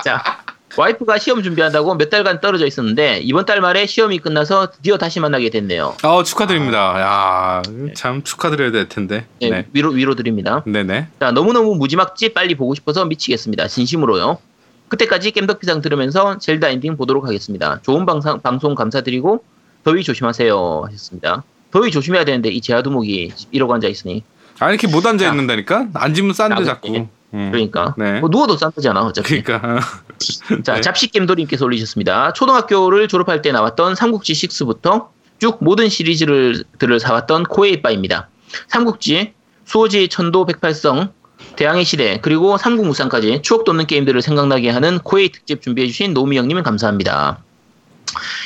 자, 0.06 0.43
와이프가 0.76 1.20
시험 1.20 1.44
준비한다고 1.44 1.96
몇 1.96 2.10
달간 2.10 2.42
떨어져 2.42 2.66
있었는데 2.66 3.20
이번 3.22 3.46
달 3.46 3.62
말에 3.62 3.86
시험이 3.86 4.18
끝나서 4.20 4.72
드디어 4.72 4.98
다시 4.98 5.20
만나게 5.20 5.50
됐네요. 5.50 5.96
아, 6.02 6.24
축하드립니다. 6.24 7.00
야, 7.00 7.62
참 7.96 8.24
축하드려야 8.24 8.72
될 8.72 8.90
텐데. 8.90 9.28
네, 9.40 9.50
네. 9.50 9.68
위로 9.74 9.92
위로 9.92 10.16
드립니다. 10.16 10.64
네네. 10.66 11.08
자, 11.20 11.32
너무너무 11.32 11.76
무지막지 11.76 12.34
빨리 12.34 12.56
보고 12.56 12.74
싶어서 12.74 13.06
미치겠습니다. 13.06 13.68
진심으로요. 13.68 14.40
그때까지 14.88 15.32
겜덕비상 15.32 15.82
들으면서 15.82 16.38
젤다 16.40 16.70
엔딩 16.70 16.98
보도록 16.98 17.26
하겠습니다. 17.26 17.80
좋은 17.84 18.06
방송, 18.06 18.40
방송 18.42 18.76
감사드리고 18.76 19.44
더위 19.84 20.04
조심하세요 20.04 20.84
하셨습니다. 20.86 21.44
더위 21.72 21.92
조심해야 21.92 22.26
되는데 22.26 22.50
이 22.50 22.62
제아두목이 22.62 23.32
이러고 23.52 23.74
앉아 23.74 23.88
있으니 23.88 24.24
아, 24.60 24.70
이렇게 24.70 24.88
못 24.88 25.06
앉아 25.06 25.26
자. 25.26 25.32
있는다니까? 25.32 25.88
앉으면 25.94 26.34
싼데 26.34 26.54
나머지. 26.54 26.68
자꾸. 26.68 27.08
음. 27.34 27.50
그러니까 27.52 27.96
네. 27.98 28.20
뭐 28.20 28.30
누워도 28.30 28.58
싼거잖아 28.58 29.02
어차피. 29.02 29.42
그러니까. 29.42 29.80
자 30.64 30.76
네. 30.76 30.82
잡식겜돌님께서 30.82 31.66
올리셨습니다. 31.66 32.34
초등학교를 32.34 33.08
졸업할 33.08 33.42
때 33.42 33.52
나왔던 33.52 33.96
삼국지 33.96 34.34
6부터 34.34 35.08
쭉 35.40 35.58
모든 35.62 35.90
시리즈를 35.90 36.64
들을 36.80 37.00
사왔던 37.00 37.44
코에이빠입니다. 37.44 38.30
삼국지, 38.68 39.34
수호지 39.66 40.08
천도 40.08 40.46
백팔성, 40.46 41.12
대항해 41.56 41.84
시대 41.84 42.20
그리고 42.22 42.58
삼국무쌍까지 42.58 43.42
추억 43.42 43.64
돋는 43.64 43.88
게임들을 43.88 44.22
생각나게 44.22 44.70
하는 44.70 45.00
코에이 45.00 45.30
특집 45.30 45.62
준비해주신 45.62 46.14
노미 46.14 46.38
형님은 46.38 46.64
감사합니다. 46.64 47.44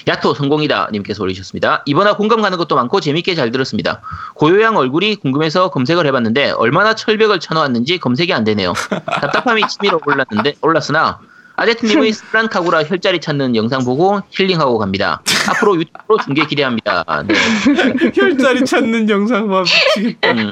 야토 0.08 0.34
성공이다 0.34 0.90
님께서 0.92 1.24
올리셨습니다. 1.24 1.84
이번화 1.86 2.16
공감 2.18 2.42
가는 2.42 2.58
것도 2.58 2.76
많고 2.76 3.00
재밌게 3.00 3.36
잘 3.36 3.52
들었습니다. 3.52 4.02
고요양 4.36 4.78
얼굴이 4.78 5.16
궁금해서 5.18 5.70
검색을 5.72 6.06
해봤는데 6.08 6.52
얼마나 6.52 6.96
철벽을 6.96 7.40
쳐놓았는지 7.40 8.00
검색이 8.00 8.34
안 8.34 8.44
되네요. 8.44 8.74
답답함이 9.06 9.64
치밀어 9.68 10.00
올랐는데 10.06 10.56
올랐으나 10.62 11.20
아제트님의 11.58 12.14
스프란 12.14 12.50
카구라 12.50 12.84
혈자리 12.84 13.20
찾는 13.20 13.56
영상 13.56 13.84
보고 13.84 14.22
힐링하고 14.30 14.78
갑니다. 14.78 15.22
앞으로 15.50 15.76
유튜브로 15.78 16.20
중계 16.24 16.46
기대합니다. 16.46 17.04
네. 17.26 17.34
혈자리 18.14 18.64
찾는 18.64 19.10
영상 19.10 19.48
봐 19.48 19.64
미치겠다. 19.64 20.32
음, 20.34 20.52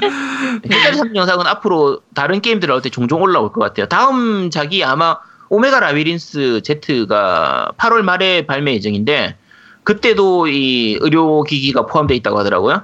혈자리 0.68 0.96
찾는 0.96 1.14
영상은 1.14 1.46
앞으로 1.46 2.00
다른 2.12 2.40
게임들 2.40 2.68
나올 2.68 2.82
때 2.82 2.90
종종 2.90 3.22
올라올 3.22 3.52
것 3.52 3.60
같아요. 3.60 3.86
다음 3.86 4.50
작이 4.50 4.82
아마 4.82 5.18
오메가 5.48 5.80
라비린스 5.80 6.62
Z가 6.64 7.72
8월 7.78 8.02
말에 8.02 8.46
발매 8.46 8.74
예정인데 8.74 9.36
그때도 9.84 10.48
이 10.48 10.98
의료기기가 11.00 11.86
포함되어 11.86 12.16
있다고 12.16 12.38
하더라고요. 12.38 12.82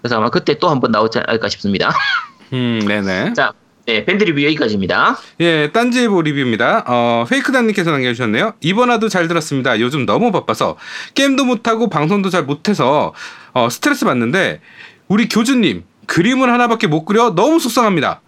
그래서 0.00 0.16
아마 0.18 0.30
그때 0.30 0.58
또 0.58 0.68
한 0.68 0.80
번 0.80 0.92
나오지 0.92 1.18
않을까 1.26 1.48
싶습니다. 1.48 1.92
음, 2.52 2.80
네네. 2.86 3.32
자, 3.32 3.52
네, 3.86 4.04
밴드 4.04 4.22
리뷰 4.24 4.42
여기까지입니다. 4.44 5.18
예, 5.40 5.70
딴지일보 5.72 6.22
리뷰입니다. 6.22 6.84
어, 6.86 7.24
페이크단님께서 7.28 7.90
남겨주셨네요. 7.90 8.54
이번화도 8.60 9.08
잘 9.08 9.26
들었습니다. 9.28 9.80
요즘 9.80 10.06
너무 10.06 10.30
바빠서 10.30 10.76
게임도 11.14 11.44
못하고 11.44 11.90
방송도 11.90 12.30
잘 12.30 12.44
못해서 12.44 13.12
어, 13.52 13.68
스트레스 13.68 14.04
받는데 14.04 14.60
우리 15.08 15.28
교주님 15.28 15.84
그림을 16.06 16.52
하나밖에 16.52 16.86
못 16.86 17.04
그려 17.04 17.34
너무 17.34 17.58
속상합니다. 17.58 18.20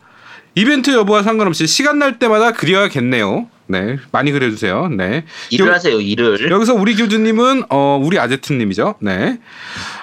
이벤트 0.57 0.91
여부와 0.91 1.23
상관없이 1.23 1.67
시간 1.67 1.99
날 1.99 2.19
때마다 2.19 2.53
그려야겠네요. 2.53 3.49
네, 3.69 3.97
많이 4.13 4.31
그려주세요. 4.33 4.89
네. 4.89 5.25
일을 5.51 5.67
요- 5.69 5.73
하세요, 5.73 6.01
일을. 6.01 6.51
여기서 6.51 6.75
우리 6.75 6.95
교주님은 6.95 7.65
어 7.71 8.01
우리 8.03 8.19
아제트님이죠. 8.19 8.97
네. 9.01 9.39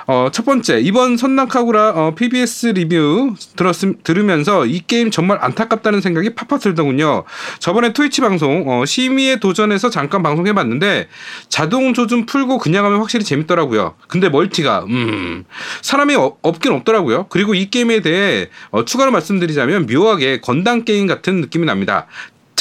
어 0.06 0.30
첫 0.34 0.44
번째 0.46 0.80
이번 0.82 1.16
선낙하구라 1.16 1.92
어, 1.92 2.14
PBS 2.16 2.68
리뷰 2.68 3.36
들었음 3.56 3.96
들으면서 4.04 4.66
이 4.66 4.82
게임 4.86 5.12
정말 5.12 5.38
안타깝다는 5.42 6.02
생각이 6.02 6.36
팍팍 6.36 6.60
들더군요. 6.60 7.24
저번에 7.60 7.94
트위치 7.94 8.20
방송 8.20 8.66
어, 8.68 8.86
심의에 8.86 9.38
도전해서 9.38 9.90
잠깐 9.90 10.22
방송해봤는데 10.22 11.08
자동 11.48 11.94
조준 11.94 12.26
풀고 12.26 12.58
그냥 12.58 12.84
하면 12.86 13.00
확실히 13.00 13.24
재밌더라고요. 13.24 13.94
근데 14.10 14.28
멀티가 14.28 14.84
음 14.90 15.46
사람이 15.82 16.16
어- 16.16 16.36
없긴 16.42 16.74
없더라고요. 16.74 17.28
그리고 17.30 17.54
이 17.54 17.70
게임에 17.70 18.02
대해 18.02 18.50
어, 18.72 18.84
추가로 18.84 19.12
말씀드리자면 19.12 19.86
묘하게 19.86 20.42
건담 20.42 20.84
게임 20.84 21.08
같은 21.08 21.40
느낌이 21.40 21.66
납니다. 21.66 22.08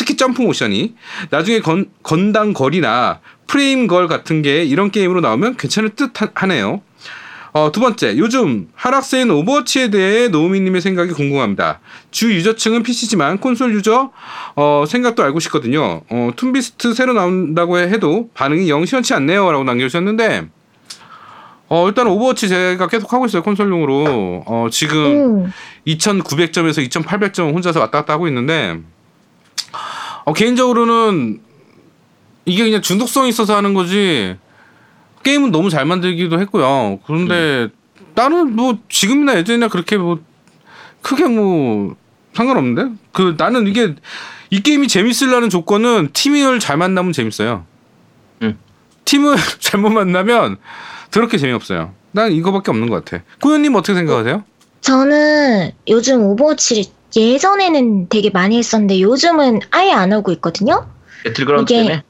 특히 0.02 0.16
점프 0.16 0.42
모션이 0.42 0.94
나중에 1.30 1.60
건, 1.60 1.86
건담 2.02 2.52
걸이나 2.52 3.20
프레임 3.46 3.86
걸 3.86 4.08
같은 4.08 4.42
게 4.42 4.64
이런 4.64 4.90
게임으로 4.90 5.20
나오면 5.20 5.56
괜찮을 5.56 5.90
듯 5.90 6.20
하- 6.20 6.28
하네요. 6.34 6.82
어, 7.52 7.70
두 7.70 7.78
번째, 7.80 8.16
요즘 8.16 8.68
하락세인 8.74 9.30
오버워치에 9.30 9.90
대해 9.90 10.26
노우미님의 10.28 10.80
생각이 10.80 11.12
궁금합니다. 11.12 11.78
주 12.10 12.34
유저층은 12.34 12.82
PC지만 12.82 13.38
콘솔 13.38 13.74
유저 13.74 14.10
어, 14.56 14.84
생각도 14.88 15.22
알고 15.22 15.38
싶거든요. 15.38 16.00
어, 16.10 16.30
둠피스트 16.34 16.94
새로 16.94 17.12
나온다고 17.12 17.78
해도 17.78 18.28
반응이 18.34 18.68
영 18.70 18.84
시원치 18.84 19.14
않네요 19.14 19.52
라고 19.52 19.62
남겨주셨는데 19.62 20.48
어, 21.68 21.86
일단 21.88 22.08
오버워치 22.08 22.48
제가 22.48 22.88
계속 22.88 23.12
하고 23.12 23.26
있어요 23.26 23.42
콘솔용으로. 23.44 24.42
어, 24.46 24.66
지금 24.72 25.44
음. 25.44 25.52
2,900점에서 25.86 26.84
2,800점 26.90 27.54
혼자서 27.54 27.78
왔다 27.78 28.00
갔다 28.00 28.14
하고 28.14 28.26
있는데 28.28 28.80
어, 30.24 30.32
개인적으로는 30.32 31.40
이게 32.44 32.64
그냥 32.64 32.82
중독성이 32.82 33.28
있어서 33.28 33.56
하는 33.56 33.74
거지 33.74 34.36
게임은 35.22 35.50
너무 35.52 35.70
잘 35.70 35.84
만들기도 35.84 36.40
했고요. 36.40 37.00
그런데 37.06 37.68
다른 38.14 38.54
뭐 38.56 38.78
지금이나 38.88 39.36
예전이나 39.38 39.68
그렇게 39.68 39.96
뭐 39.96 40.20
크게 41.00 41.26
뭐 41.26 41.96
상관없는데 42.34 42.96
그 43.12 43.34
나는 43.38 43.66
이게 43.66 43.94
이 44.50 44.60
게임이 44.60 44.88
재밌으려는 44.88 45.50
조건은 45.50 46.10
팀을 46.12 46.60
잘 46.60 46.76
만나면 46.76 47.12
재밌어요. 47.12 47.64
음. 48.42 48.58
팀을 49.04 49.36
잘못 49.60 49.90
만나면 49.90 50.56
더럽게 51.10 51.38
재미없어요. 51.38 51.94
난 52.10 52.32
이거밖에 52.32 52.70
없는 52.70 52.88
것 52.90 53.04
같아. 53.04 53.24
고현님 53.40 53.74
어떻게 53.74 53.94
생각하세요? 53.94 54.44
저는 54.80 55.70
요즘 55.88 56.22
오버워치를 56.22 56.84
예전에는 57.16 58.08
되게 58.08 58.30
많이 58.30 58.56
했었는데 58.58 59.00
요즘은 59.00 59.60
아예 59.70 59.92
안 59.92 60.12
하고 60.12 60.32
있거든요. 60.32 60.86
배틀그라운드 61.24 61.72
이게- 61.72 61.82
때문에 61.82 62.02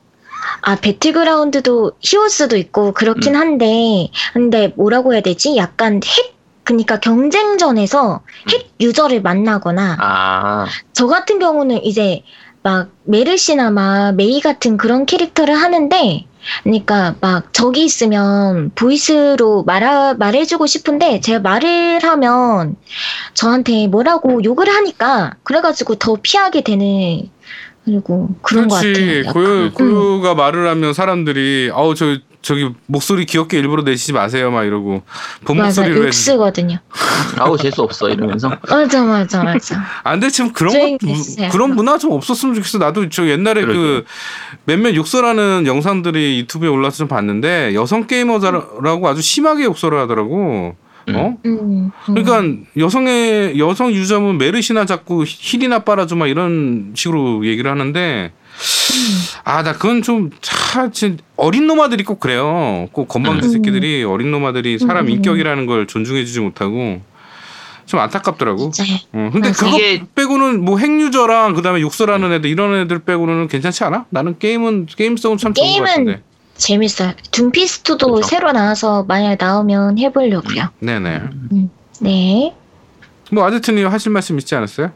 아, 0.62 0.76
배틀그라운드도 0.76 1.92
히오스도 2.00 2.56
있고 2.56 2.92
그렇긴 2.92 3.34
음. 3.34 3.40
한데, 3.40 4.10
근데 4.32 4.72
뭐라고 4.76 5.12
해야 5.14 5.20
되지? 5.20 5.56
약간 5.56 6.00
핵, 6.04 6.34
그러니까 6.64 7.00
경쟁전에서 7.00 8.20
핵 8.50 8.70
유저를 8.80 9.22
만나거나, 9.22 9.96
아 10.00 10.66
저 10.92 11.06
같은 11.08 11.38
경우는 11.40 11.84
이제 11.84 12.22
막 12.62 12.90
메르시나 13.04 13.70
막 13.70 14.12
메이 14.14 14.40
같은 14.40 14.76
그런 14.76 15.06
캐릭터를 15.06 15.54
하는데, 15.54 16.26
그러니까 16.64 17.14
막 17.20 17.52
저기 17.52 17.84
있으면 17.84 18.72
보이스로 18.74 19.62
말하, 19.64 20.14
말해주고 20.14 20.66
싶은데 20.66 21.20
제가 21.20 21.40
말을 21.40 22.00
하면 22.02 22.76
저한테 23.34 23.86
뭐라고 23.86 24.42
욕을 24.42 24.68
하니까 24.68 25.36
그래가지고 25.44 25.96
더 25.96 26.16
피하게 26.20 26.62
되는 26.62 27.30
그리고 27.84 28.28
그런 28.42 28.68
것 28.68 28.76
같아요. 28.76 28.92
그렇지. 28.92 29.22
고요 29.32 29.46
음. 29.46 29.72
고요가 29.72 30.34
말을 30.34 30.68
하면 30.68 30.94
사람들이 30.94 31.70
아우 31.72 31.94
저 31.94 32.16
저기 32.42 32.68
목소리 32.86 33.24
귀엽게 33.24 33.58
일부러 33.58 33.82
내시지 33.82 34.12
마세요 34.12 34.50
막 34.50 34.64
이러고 34.64 35.02
본 35.44 35.56
맞아, 35.56 35.82
목소리로. 35.82 36.10
쓰거든요. 36.12 36.78
아우 37.38 37.56
재수 37.56 37.82
없어 37.82 38.08
이러면서 38.10 38.48
맞아, 38.68 39.02
맞아, 39.04 39.42
맞아. 39.44 39.82
안 40.02 40.20
돼, 40.20 40.28
참 40.28 40.52
그런 40.52 40.98
거. 40.98 40.98
그런 41.50 41.74
문화 41.74 41.98
좀 41.98 42.12
없었으면 42.12 42.54
좋겠어. 42.56 42.78
나도 42.78 43.08
저 43.08 43.26
옛날에 43.28 43.64
그. 43.64 44.04
몇몇 44.64 44.94
욕설하는 44.94 45.64
영상들이 45.66 46.38
유튜브에 46.40 46.68
올라서 46.68 46.98
좀 46.98 47.08
봤는데 47.08 47.74
여성 47.74 48.06
게이머라고 48.06 49.08
아주 49.08 49.22
심하게 49.22 49.64
욕설을 49.64 49.98
하더라고. 50.00 50.76
어? 51.10 51.36
음, 51.44 51.58
음. 51.60 51.90
그러니까 52.06 52.62
여성의 52.76 53.58
여성 53.58 53.90
유저면 53.90 54.38
메르시나 54.38 54.84
자꾸 54.84 55.24
힐이나 55.26 55.80
빨아줘 55.80 56.14
막 56.14 56.28
이런 56.28 56.92
식으로 56.94 57.44
얘기를 57.44 57.68
하는데 57.70 58.32
아 59.44 59.62
나 59.62 59.72
그건 59.72 60.02
좀참 60.02 60.90
어린 61.36 61.66
노마들이 61.66 62.04
꼭 62.04 62.20
그래요. 62.20 62.88
꼭 62.92 63.08
건방진 63.08 63.50
음. 63.50 63.52
새끼들이 63.52 64.04
어린 64.04 64.30
노마들이 64.30 64.78
사람 64.78 65.06
음. 65.06 65.10
인격이라는 65.10 65.66
걸 65.66 65.86
존중해주지 65.86 66.40
못하고 66.40 67.00
좀 67.86 68.00
안타깝더라고. 68.00 68.70
진짜 68.70 68.92
어, 69.12 69.30
근데 69.32 69.48
맞아. 69.48 69.64
그거 69.66 69.76
이게- 69.78 70.04
빼고는 70.14 70.64
뭐 70.64 70.78
핵유저랑 70.78 71.54
그다음에 71.54 71.80
욕설하는 71.80 72.32
애들 72.32 72.48
이런 72.50 72.74
애들 72.80 73.00
빼고는 73.00 73.48
괜찮지 73.48 73.84
않아? 73.84 74.06
나는 74.10 74.38
게임은 74.38 74.86
게임성은 74.86 75.38
참 75.38 75.52
좋은 75.54 75.64
것 75.66 75.70
게임은 75.72 75.86
같은데. 75.86 76.22
재밌어요. 76.56 77.12
둠피스트도 77.32 78.06
그렇죠. 78.06 78.28
새로 78.28 78.52
나와서 78.52 79.04
만약 79.08 79.36
나오면 79.40 79.98
해보려고요. 79.98 80.68
네네. 80.78 81.20
네. 82.00 82.54
뭐 83.32 83.44
아제트님 83.46 83.86
하실 83.88 84.12
말씀 84.12 84.38
있지 84.38 84.54
않았어요? 84.54 84.92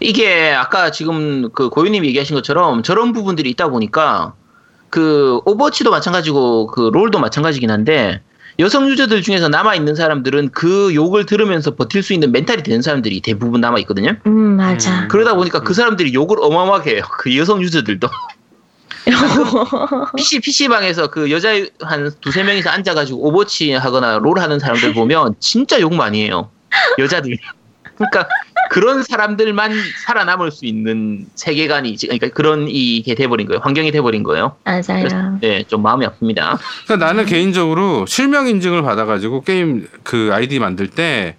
이게 0.00 0.52
아까 0.52 0.90
지금 0.90 1.50
그 1.52 1.68
고유님 1.68 2.04
얘기하신 2.04 2.34
것처럼 2.36 2.82
저런 2.82 3.12
부분들이 3.12 3.50
있다 3.50 3.68
보니까 3.68 4.34
그 4.90 5.40
오버워치도 5.44 5.90
마찬가지고 5.90 6.68
그 6.68 6.90
롤도 6.92 7.18
마찬가지긴 7.18 7.70
한데 7.70 8.20
여성 8.58 8.88
유저들 8.88 9.22
중에서 9.22 9.48
남아 9.48 9.74
있는 9.74 9.94
사람들은 9.94 10.50
그 10.50 10.94
욕을 10.94 11.26
들으면서 11.26 11.74
버틸 11.74 12.02
수 12.02 12.14
있는 12.14 12.32
멘탈이 12.32 12.62
되는 12.62 12.80
사람들이 12.80 13.20
대부분 13.20 13.60
남아 13.60 13.78
있거든요. 13.80 14.16
음, 14.26 14.56
맞아. 14.56 15.02
음. 15.02 15.08
그러다 15.08 15.34
보니까 15.34 15.60
그 15.60 15.74
사람들이 15.74 16.14
욕을 16.14 16.38
어마어마하게 16.40 16.96
해요. 16.96 17.02
그 17.18 17.36
여성 17.36 17.60
유저들도. 17.60 18.08
PC, 20.16 20.40
PC방에서 20.40 21.08
그 21.08 21.30
여자 21.30 21.50
한 21.80 22.10
두세 22.20 22.42
명이서 22.42 22.70
앉아가지고 22.70 23.24
오버워치 23.26 23.72
하거나 23.72 24.18
롤 24.18 24.40
하는 24.40 24.58
사람들 24.58 24.94
보면 24.94 25.36
진짜 25.38 25.80
욕 25.80 25.94
많이 25.94 26.24
해요. 26.24 26.50
여자들. 26.98 27.36
그러니까 27.96 28.28
그런 28.70 29.02
사람들만 29.02 29.72
살아남을 30.06 30.50
수 30.50 30.66
있는 30.66 31.26
세계관이, 31.34 31.90
이제- 31.90 32.06
그러니까 32.06 32.28
그런 32.28 32.66
이게 32.68 33.14
돼버린 33.14 33.46
거예요. 33.46 33.60
환경이 33.62 33.90
돼버린 33.92 34.22
거예요. 34.22 34.56
맞아요. 34.64 35.38
네, 35.40 35.64
좀 35.68 35.82
마음이 35.82 36.06
아픕니다. 36.06 36.58
그러니까 36.86 36.96
나는 37.06 37.26
개인적으로 37.26 38.06
실명 38.06 38.46
인증을 38.48 38.82
받아가지고 38.82 39.42
게임 39.42 39.86
그 40.02 40.30
아이디 40.32 40.58
만들 40.58 40.88
때 40.88 41.36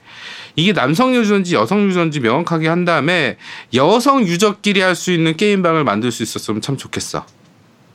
이게 0.55 0.73
남성 0.73 1.13
유저인지 1.13 1.53
여성 1.55 1.83
유저인지 1.87 2.19
명확하게 2.19 2.67
한 2.67 2.83
다음에 2.85 3.37
여성 3.73 4.23
유저끼리 4.23 4.81
할 4.81 4.95
수 4.95 5.11
있는 5.11 5.37
게임방을 5.37 5.83
만들 5.83 6.11
수 6.11 6.23
있었으면 6.23 6.61
참 6.61 6.77
좋겠어. 6.77 7.25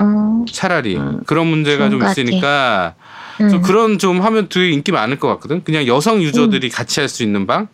음, 0.01 0.45
차라리 0.51 0.97
음. 0.97 1.21
그런 1.27 1.47
문제가 1.49 1.91
좀. 1.91 2.03
있으니까 2.03 2.95
음. 3.41 3.49
좀 3.49 3.63
그런 3.63 3.99
좀 3.99 4.21
하면 4.21 4.49
되게 4.49 4.71
인기 4.71 4.93
많을 4.93 5.19
것 5.19 5.29
같거든. 5.29 5.65
그냥 5.65 5.87
여성 5.87 6.23
유저들이 6.23 6.69
같이 6.71 7.01
할 7.01 7.09
수 7.09 7.23
있는 7.23 7.47
방. 7.47 7.69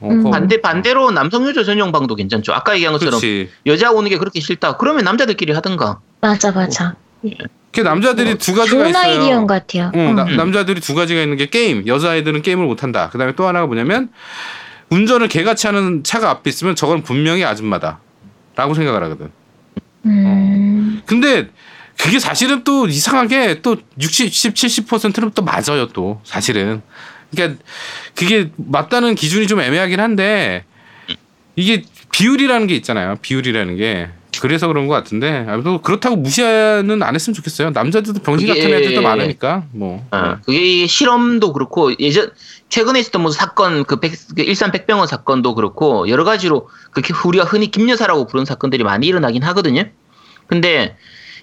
어, 0.00 0.08
음. 0.10 0.30
반대, 0.30 0.60
반대로 0.60 1.10
남성 1.10 1.46
유저 1.46 1.64
전용 1.64 1.90
방도 1.92 2.14
괜찮죠. 2.14 2.52
아까 2.52 2.74
얘기한 2.74 2.92
것처럼 2.92 3.18
그렇지. 3.20 3.50
여자 3.66 3.90
오는 3.90 4.08
게 4.10 4.16
그렇게 4.18 4.40
싫다. 4.40 4.76
그러면 4.76 5.04
남자들끼리 5.04 5.52
하든가. 5.52 6.00
맞아, 6.20 6.52
맞아. 6.52 6.94
그 7.72 7.80
남자들이 7.80 8.38
두 8.38 8.54
가지가 8.54 8.76
좋은 8.76 8.90
있어요. 8.90 9.02
아이디어인 9.02 9.46
것 9.46 9.54
같아요. 9.54 9.90
어, 9.94 10.12
나- 10.14 10.24
음. 10.24 10.36
남자들이 10.36 10.80
두 10.80 10.94
가지가 10.94 11.20
있는 11.20 11.36
게 11.36 11.46
게임, 11.46 11.86
여자애들은 11.86 12.42
게임을 12.42 12.64
못 12.66 12.82
한다. 12.82 13.08
그다음에 13.10 13.34
또 13.34 13.46
하나가 13.46 13.66
뭐냐면 13.66 14.10
운전을 14.90 15.28
개같이 15.28 15.66
하는 15.66 16.02
차가 16.04 16.30
앞에 16.30 16.48
있으면 16.48 16.74
저건 16.76 17.02
분명히 17.02 17.44
아줌마다라고 17.44 18.74
생각을 18.74 19.02
하거든. 19.04 19.30
음, 20.06 21.02
근데 21.06 21.48
그게 21.98 22.18
사실은 22.20 22.62
또 22.64 22.86
이상하게 22.86 23.60
또 23.62 23.76
60, 24.00 24.30
70, 24.32 24.54
70%는 24.86 25.32
또 25.34 25.42
맞아요 25.42 25.88
또 25.92 26.20
사실은. 26.24 26.82
그러니까 27.30 27.62
그게 28.14 28.50
맞다는 28.56 29.14
기준이 29.14 29.46
좀 29.46 29.60
애매하긴 29.60 30.00
한데 30.00 30.64
이게 31.56 31.82
비율이라는 32.12 32.66
게 32.66 32.74
있잖아요. 32.76 33.16
비율이라는 33.20 33.76
게. 33.76 34.08
그래서 34.40 34.68
그런 34.68 34.86
것 34.86 34.94
같은데 34.94 35.44
아무튼 35.48 35.82
그렇다고 35.82 36.14
무시는 36.14 37.02
안 37.02 37.14
했으면 37.14 37.34
좋겠어요. 37.34 37.70
남자들도 37.70 38.20
병신 38.22 38.46
같은 38.46 38.72
애들도 38.72 39.02
많으니까 39.02 39.64
뭐. 39.72 40.06
어, 40.12 40.36
그게 40.44 40.86
실험도 40.86 41.52
그렇고 41.52 41.92
예전 41.98 42.30
최근에 42.68 43.00
있었던 43.00 43.20
뭐 43.22 43.32
사건 43.32 43.84
그, 43.84 43.98
백, 43.98 44.12
그 44.36 44.42
일산 44.42 44.70
백병원 44.70 45.08
사건도 45.08 45.54
그렇고 45.56 46.08
여러 46.08 46.22
가지로 46.22 46.68
그렇게 46.92 47.12
우리가 47.26 47.44
흔히 47.44 47.70
김여사라고 47.70 48.26
부르는 48.26 48.44
사건들이 48.44 48.84
많이 48.84 49.06
일어나긴 49.08 49.42
하거든요. 49.42 49.84
근데 50.46 50.96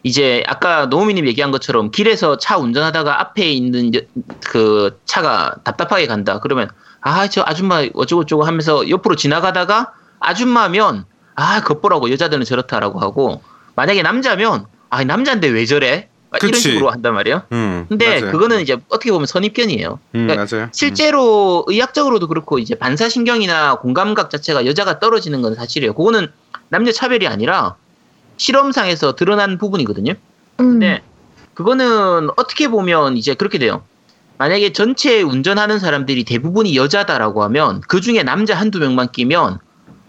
이제 0.06 0.43
아까 0.45 0.86
노우미님 0.86 1.26
얘기한 1.28 1.49
것처럼 1.49 1.89
길에서 1.89 2.38
차 2.38 2.60
운전하다가 2.60 3.20
앞에 3.22 3.49
있는 3.51 3.95
여- 3.95 4.01
그 4.45 4.99
차가 5.06 5.56
답답하게 5.64 6.06
간다. 6.06 6.39
그러면 6.39 6.70
아 7.01 7.28
저 7.28 7.41
아줌마 7.43 7.84
어쩌고저쩌고 7.91 8.43
하면서 8.43 8.88
옆으로 8.88 9.16
지나가다가 9.16 9.93
아줌마면 10.20 11.06
아 11.36 11.62
겉보라고 11.62 12.12
여자들은 12.12 12.45
저렇다라고 12.45 12.99
하고 12.99 13.41
만약에 13.76 14.03
남자면 14.03 14.66
아 14.91 15.03
남자인데 15.03 15.47
왜 15.47 15.66
저래? 15.66 16.08
막 16.30 16.38
이런 16.43 16.51
그치. 16.51 16.70
식으로 16.70 16.91
한단 16.91 17.16
말이에요. 17.16 17.41
음, 17.51 17.86
근데 17.89 18.20
맞아요. 18.22 18.32
그거는 18.32 18.62
이제 18.62 18.78
어떻게 18.89 19.12
보면 19.12 19.26
선입견이에요. 19.26 19.99
음, 20.14 20.28
그러니까 20.28 20.56
맞아요. 20.56 20.70
실제로 20.72 21.64
의학적으로도 21.68 22.28
그렇고 22.28 22.60
이제 22.60 22.76
반사신경이나 22.76 23.80
공감각 23.80 24.30
자체가 24.30 24.68
여자가 24.68 24.99
떨어지는 24.99 25.41
건 25.41 25.56
사실이에요. 25.56 25.93
그거는 25.95 26.28
남녀 26.70 26.91
차별이 26.91 27.28
아니라 27.28 27.76
실험상에서 28.38 29.16
드러난 29.16 29.58
부분이거든요. 29.58 30.14
음. 30.60 30.72
근데 30.72 31.02
그거는 31.54 32.30
어떻게 32.38 32.68
보면 32.68 33.18
이제 33.18 33.34
그렇게 33.34 33.58
돼요. 33.58 33.84
만약에 34.38 34.74
전체 34.74 35.22
운전하는 35.22 35.80
사람들이 35.80 36.26
대부분이 36.26 36.76
여자다라고 36.76 37.44
하면 37.44 37.82
그 37.88 38.02
중에 38.02 38.24
남자 38.24 38.56
한두 38.56 38.80
명만 38.80 39.12
끼면 39.12 39.60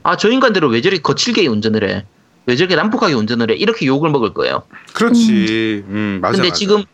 아 0.02 0.16
저 0.16 0.30
인간들은 0.30 0.68
왜 0.70 0.80
저렇게 0.80 1.02
거칠게 1.02 1.46
운전을 1.46 1.88
해? 1.88 2.04
왜 2.46 2.56
저렇게 2.56 2.76
난폭하게 2.76 3.14
운전을 3.14 3.50
해? 3.50 3.54
이렇게 3.54 3.86
욕을 3.86 4.10
먹을 4.10 4.32
거예요. 4.34 4.62
그렇지. 4.92 5.84
음, 5.88 6.18
맞아. 6.22 6.32
근데 6.32 6.48
맞아. 6.48 6.58
지금 6.58 6.84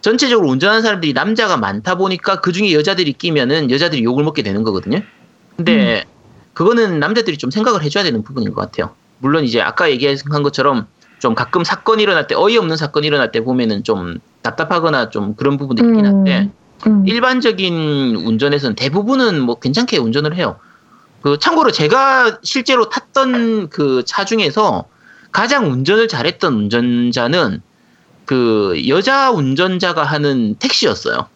전체적으로 0.00 0.48
운전하는 0.48 0.82
사람들이 0.82 1.12
남자가 1.14 1.56
많다 1.56 1.96
보니까 1.96 2.40
그 2.40 2.52
중에 2.52 2.72
여자들이 2.72 3.14
끼면은 3.14 3.70
여자들이 3.70 4.02
욕을 4.04 4.24
먹게 4.24 4.42
되는 4.42 4.62
거거든요. 4.62 5.00
근데 5.56 6.04
그거는 6.52 7.00
남자들이 7.00 7.38
좀 7.38 7.50
생각을 7.50 7.82
해줘야 7.82 8.04
되는 8.04 8.22
부분인 8.22 8.52
것 8.52 8.60
같아요. 8.60 8.94
물론 9.24 9.44
이제 9.44 9.62
아까 9.62 9.90
얘기한 9.90 10.42
것처럼 10.42 10.86
좀 11.18 11.34
가끔 11.34 11.64
사건이 11.64 12.02
일어날 12.02 12.26
때 12.26 12.34
어이없는 12.34 12.76
사건이 12.76 13.06
일어날 13.06 13.32
때 13.32 13.42
보면은 13.42 13.82
좀 13.82 14.18
답답하거나 14.42 15.08
좀 15.08 15.34
그런 15.34 15.56
부분도 15.56 15.82
있긴 15.82 16.04
한데 16.04 16.50
음. 16.86 17.06
일반적인 17.06 18.16
운전에서는 18.16 18.76
대부분은 18.76 19.40
뭐 19.40 19.58
괜찮게 19.58 19.96
운전을 19.96 20.36
해요. 20.36 20.56
그 21.22 21.38
참고로 21.38 21.72
제가 21.72 22.40
실제로 22.42 22.90
탔던 22.90 23.70
그 23.70 24.02
차 24.04 24.26
중에서 24.26 24.84
가장 25.32 25.72
운전을 25.72 26.06
잘했던 26.06 26.52
운전자는 26.52 27.62
그 28.26 28.82
여자 28.88 29.30
운전자가 29.30 30.04
하는 30.04 30.56
택시였어요. 30.56 31.28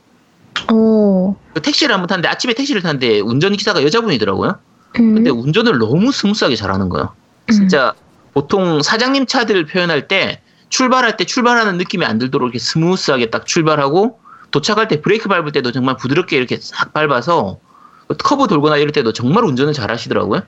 오. 0.70 1.36
그 1.54 1.62
택시를 1.62 1.94
한번 1.94 2.06
탔는데 2.06 2.28
아침에 2.28 2.52
택시를 2.52 2.82
탔는데 2.82 3.20
운전기사가 3.20 3.82
여자분이더라고요. 3.82 4.58
음. 5.00 5.14
근데 5.14 5.30
운전을 5.30 5.78
너무 5.78 6.12
스무스하게 6.12 6.54
잘하는 6.54 6.90
거예요. 6.90 7.14
진짜 7.52 7.94
보통 8.34 8.82
사장님 8.82 9.26
차들 9.26 9.66
표현할 9.66 10.08
때 10.08 10.40
출발할 10.68 11.16
때 11.16 11.24
출발하는 11.24 11.78
느낌이 11.78 12.04
안 12.04 12.18
들도록 12.18 12.48
이렇게 12.48 12.58
스무스하게 12.58 13.30
딱 13.30 13.46
출발하고 13.46 14.20
도착할 14.50 14.88
때 14.88 15.00
브레이크 15.00 15.28
밟을 15.28 15.52
때도 15.52 15.72
정말 15.72 15.96
부드럽게 15.96 16.36
이렇게 16.36 16.58
싹 16.60 16.92
밟아서 16.92 17.58
커브 18.22 18.46
돌거나 18.48 18.76
이럴 18.76 18.92
때도 18.92 19.12
정말 19.12 19.44
운전을 19.44 19.72
잘 19.72 19.90
하시더라고요. 19.90 20.42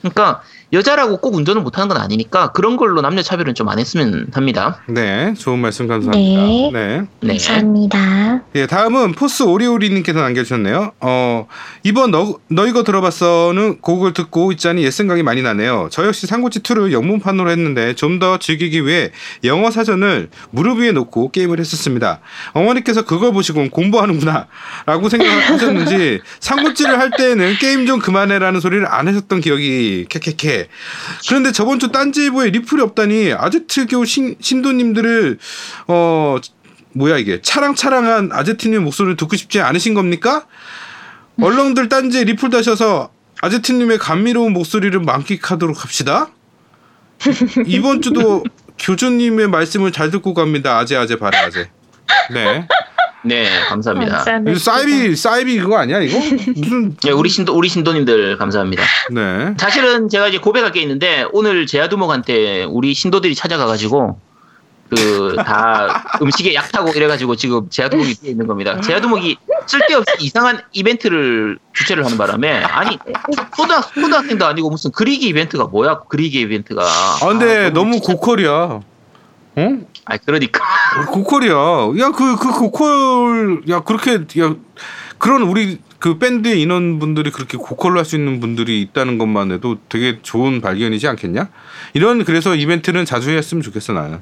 그러니까 0.00 0.42
여자라고 0.72 1.18
꼭 1.18 1.34
운전을 1.34 1.62
못하는 1.62 1.88
건 1.88 1.98
아니니까 1.98 2.52
그런 2.52 2.76
걸로 2.76 3.00
남녀 3.02 3.22
차별은 3.22 3.54
좀 3.54 3.68
안 3.68 3.78
했으면 3.78 4.26
합니다. 4.34 4.80
네, 4.86 5.32
좋은 5.34 5.58
말씀 5.58 5.86
감사합니다. 5.86 6.42
네. 6.42 6.70
네. 6.72 7.02
네. 7.20 7.28
감사합니다. 7.28 8.42
예, 8.54 8.66
다음은 8.66 9.12
포스 9.12 9.44
오리오리님께서 9.44 10.20
남겨주셨네요. 10.20 10.92
어, 11.00 11.46
이번 11.84 12.10
너, 12.10 12.38
너 12.48 12.66
이거 12.66 12.82
들어봤어는 12.82 13.78
곡을 13.80 14.12
듣고 14.12 14.52
있자니 14.52 14.82
옛 14.84 14.90
생각이 14.90 15.22
많이 15.22 15.42
나네요. 15.42 15.88
저 15.90 16.04
역시 16.06 16.26
삼국지 16.26 16.60
2를 16.60 16.92
영문판으로 16.92 17.50
했는데 17.50 17.94
좀 17.94 18.12
더 18.22 18.38
즐기기 18.38 18.84
위해 18.86 19.10
영어 19.42 19.70
사전을 19.70 20.28
무릎 20.50 20.78
위에 20.78 20.92
놓고 20.92 21.30
게임을 21.32 21.58
했었습니다. 21.58 22.20
어머니께서 22.52 23.04
그걸 23.06 23.32
보시고 23.32 23.68
공부하는구나 23.70 24.46
라고 24.86 25.08
생각하셨는지 25.08 26.20
삼국지를 26.40 26.98
할 27.00 27.10
때에는 27.16 27.54
게임 27.58 27.86
좀 27.86 27.98
그만해라는 28.00 28.60
소리를 28.60 28.86
안 28.86 29.08
하셨던 29.08 29.40
기억이 29.40 30.06
케케케. 30.10 30.61
그런데 31.28 31.52
저번 31.52 31.78
주 31.78 31.88
딴지일보에 31.88 32.50
리플이 32.50 32.80
없다니 32.82 33.32
아제트교 33.32 34.04
신, 34.04 34.36
신도님들을 34.40 35.38
어 35.88 36.36
뭐야 36.94 37.18
이게 37.18 37.40
차랑차랑한 37.40 38.30
아제트님 38.32 38.82
목소리를 38.84 39.16
듣고 39.16 39.36
싶지 39.36 39.60
않으신 39.60 39.94
겁니까? 39.94 40.46
얼렁들 41.40 41.88
딴지에 41.88 42.24
리플 42.24 42.50
다셔서 42.50 43.10
아제트님의 43.40 43.98
감미로운 43.98 44.52
목소리를 44.52 44.98
만끽하도록 45.00 45.82
합시다. 45.82 46.28
이번 47.66 48.02
주도 48.02 48.44
교주님의 48.78 49.48
말씀을 49.48 49.92
잘 49.92 50.10
듣고 50.10 50.34
갑니다. 50.34 50.78
아재 50.78 50.96
아재 50.96 51.16
바래 51.16 51.38
아재. 51.38 51.70
네. 52.32 52.66
네, 53.24 53.46
감사합니다. 53.68 54.24
이거 54.48 54.58
사이비 54.58 55.16
사이비 55.16 55.58
그거 55.60 55.78
아니야 55.78 56.00
이거? 56.00 56.18
무슨 56.56 56.96
네, 56.96 57.10
우리 57.10 57.28
신도 57.28 57.54
우리 57.56 57.68
신도님들 57.68 58.36
감사합니다. 58.36 58.82
네. 59.12 59.54
사실은 59.58 60.08
제가 60.08 60.28
이제 60.28 60.38
고백할 60.38 60.72
게 60.72 60.80
있는데 60.82 61.24
오늘 61.32 61.66
제아두목한테 61.66 62.64
우리 62.64 62.94
신도들이 62.94 63.34
찾아가가지고 63.34 64.18
그 64.90 65.36
다 65.36 66.04
음식에 66.20 66.54
약하고 66.54 66.90
이래가지고 66.90 67.36
지금 67.36 67.68
제아두목이 67.70 68.14
뒤에 68.14 68.30
있는 68.32 68.46
겁니다. 68.46 68.78
제아두목이 68.80 69.38
쓸데없이 69.66 70.12
이상한 70.20 70.60
이벤트를 70.72 71.58
주최를 71.72 72.04
하는 72.04 72.18
바람에 72.18 72.62
아니 72.64 72.98
초등학 73.56 73.94
초등학생도 73.94 74.44
아니고 74.44 74.68
무슨 74.68 74.90
그리기 74.90 75.28
이벤트가 75.28 75.64
뭐야 75.64 76.00
그리기 76.08 76.40
이벤트가 76.40 76.82
아 76.84 77.26
근데 77.28 77.66
아, 77.66 77.70
너무 77.70 78.00
고퀄이야. 78.00 78.80
어? 79.54 79.78
아 80.04 80.16
그러니까 80.16 80.60
고퀄이야. 81.10 81.92
야그그 81.98 82.50
고퀄 82.58 83.62
야 83.70 83.80
그렇게 83.80 84.14
야 84.40 84.54
그런 85.18 85.42
우리 85.42 85.78
그 86.00 86.18
밴드의 86.18 86.60
인원분들이 86.60 87.30
그렇게 87.30 87.56
고퀄로 87.56 87.98
할 87.98 88.04
수 88.04 88.16
있는 88.16 88.40
분들이 88.40 88.82
있다는 88.82 89.18
것만 89.18 89.52
해도 89.52 89.76
되게 89.88 90.18
좋은 90.22 90.60
발견이지 90.60 91.06
않겠냐? 91.06 91.48
이런 91.94 92.24
그래서 92.24 92.56
이벤트는 92.56 93.04
자주 93.04 93.30
했으면 93.30 93.62
좋겠어 93.62 93.92
나는. 93.92 94.20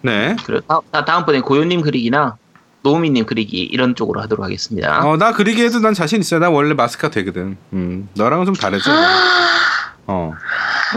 네. 0.00 0.34
그래 0.46 0.60
다, 0.66 0.80
다- 0.90 1.04
다음번에 1.04 1.40
고요님 1.40 1.82
그리기나 1.82 2.36
노우미님 2.82 3.26
그리기 3.26 3.58
이런 3.62 3.94
쪽으로 3.94 4.20
하도록 4.22 4.42
하겠습니다. 4.44 5.04
어 5.06 5.16
나 5.18 5.32
그리게 5.32 5.64
해도 5.66 5.78
난 5.80 5.92
자신 5.92 6.20
있어. 6.20 6.38
나 6.38 6.48
원래 6.48 6.72
마스카 6.74 7.10
되거든. 7.10 7.58
음 7.74 8.08
너랑은 8.14 8.46
좀 8.46 8.54
다르지. 8.54 8.88
어. 10.06 10.32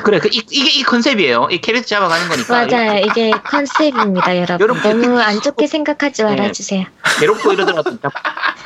그래 0.04 0.20
그, 0.20 0.28
이, 0.30 0.42
이게 0.52 0.80
이 0.80 0.84
컨셉이에요. 0.84 1.48
이 1.52 1.60
캐릭터 1.60 1.88
잡아가는 1.88 2.28
거니까 2.28 2.66
맞아요. 2.66 3.00
이게 3.06 3.32
컨셉입니다, 3.32 4.38
여러분. 4.38 4.60
여러분, 4.60 5.02
너무 5.02 5.20
안 5.20 5.42
좋게 5.42 5.68
생각하지 5.68 6.24
네. 6.24 6.30
말아주세요. 6.36 6.86
괴롭고 7.20 7.54
이러더라도 7.54 7.98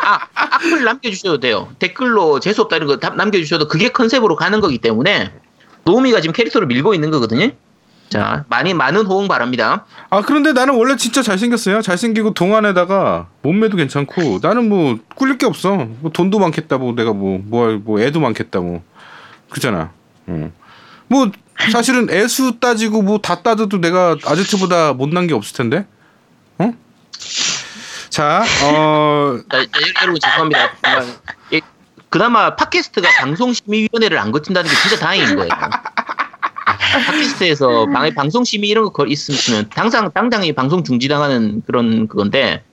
아 0.02 0.20
악플 0.34 0.84
남겨주셔도 0.84 1.40
돼요. 1.40 1.70
댓글로 1.80 2.40
재수 2.40 2.62
없다 2.62 2.78
이런 2.78 2.88
거답 2.88 3.16
남겨주셔도 3.16 3.68
그게 3.68 3.90
컨셉으로 3.90 4.36
가는 4.36 4.60
거기 4.62 4.78
때문에 4.80 5.32
노우미가 5.86 6.22
지금 6.22 6.34
캐릭터를 6.34 6.68
밀고 6.68 6.94
있는 6.94 7.12
거거든요. 7.12 7.50
자 8.10 8.44
많이 8.50 8.74
많은 8.74 9.06
호응 9.06 9.28
바랍니다. 9.28 9.86
아 10.10 10.22
그런데 10.22 10.52
나는 10.52 10.74
원래 10.76 10.96
진짜 10.96 11.22
잘생겼어요. 11.22 11.82
잘생기고 11.84 12.34
동안에다가 12.34 13.28
몸매도 13.44 13.78
괜찮고 13.78 14.40
나는 14.42 14.68
뭐 14.68 14.98
꿀릴 15.16 15.38
게 15.38 15.46
없어. 15.46 15.76
뭐 16.00 16.10
돈도 16.12 16.40
많겠다 16.40 16.78
뭐 16.80 16.94
내가 16.96 17.14
뭐 17.14 17.40
뭐 17.46 17.80
뭐 17.84 18.00
애도 18.02 18.20
많겠다 18.20 18.62
뭐 18.62 18.82
그잖아. 19.52 19.92
응. 20.28 20.52
뭐 21.10 21.32
사실은 21.72 22.10
애수 22.10 22.60
따지고 22.60 23.02
뭐 23.02 23.18
다 23.20 23.42
따져도 23.42 23.80
내가 23.82 24.16
아제트보다 24.26 24.94
못난 24.94 25.28
게 25.28 25.34
없을 25.34 25.56
텐데. 25.58 25.86
어? 26.58 26.72
자, 28.10 28.44
어 28.64 29.38
자, 29.52 29.60
자, 29.64 29.70
여러분 30.02 30.20
죄송합니다. 30.22 30.70
예, 31.54 31.62
그나마 32.10 32.56
팟캐스트가 32.56 33.08
방송심의위원회를 33.20 34.18
안 34.18 34.32
거친다는 34.32 34.70
게 34.70 34.76
진짜 34.78 34.98
다행인 34.98 35.36
거예요. 35.36 35.50
아, 35.52 36.78
팟캐스트에서 37.06 37.88
방, 37.94 38.14
방송심의 38.16 38.70
이런 38.70 38.86
거 38.86 38.92
걸- 38.92 39.12
있으면 39.12 39.70
당장 39.70 40.10
당장이 40.12 40.54
방송 40.54 40.84
중지당하는 40.84 41.62
그런 41.68 42.08
그건데 42.08 42.64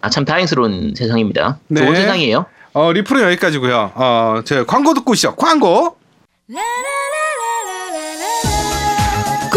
아, 0.00 0.10
참 0.10 0.24
다행스러운 0.24 0.94
세상입니다. 0.96 1.58
네. 1.68 1.80
좋은 1.82 1.94
세상이에요. 1.94 2.46
어, 2.74 2.92
리플은 2.92 3.22
여기까지고요. 3.22 3.92
어, 3.94 4.40
제가 4.44 4.66
광고 4.66 4.92
듣고 4.94 5.12
오시죠. 5.12 5.36
광고. 5.36 5.96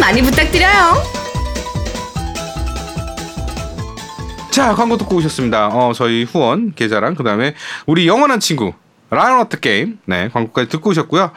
많이 0.00 0.22
부탁드려요. 0.22 1.02
자, 4.50 4.74
광고 4.74 4.96
듣고 4.96 5.16
오셨습니다. 5.16 5.68
어, 5.68 5.92
저희 5.92 6.24
후원 6.24 6.74
계좌랑 6.74 7.14
그 7.14 7.22
다음에 7.22 7.54
우리 7.86 8.08
영원한 8.08 8.40
친구 8.40 8.72
Lionheart 9.10 9.60
게임 9.60 9.98
네 10.04 10.28
광고까지 10.28 10.68
듣고 10.68 10.90
오셨고요. 10.90 11.30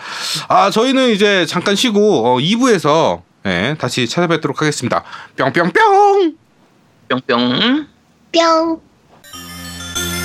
아 0.49 0.69
저희는 0.71 1.11
이제 1.11 1.45
잠깐 1.45 1.75
쉬고 1.75 2.25
어, 2.25 2.37
2부에서 2.39 3.21
네, 3.43 3.75
다시 3.77 4.07
찾아뵙도록 4.07 4.61
하겠습니다. 4.61 5.03
뿅뿅뿅. 5.37 5.71
뿅뿅. 7.09 7.87
뿅. 8.33 8.81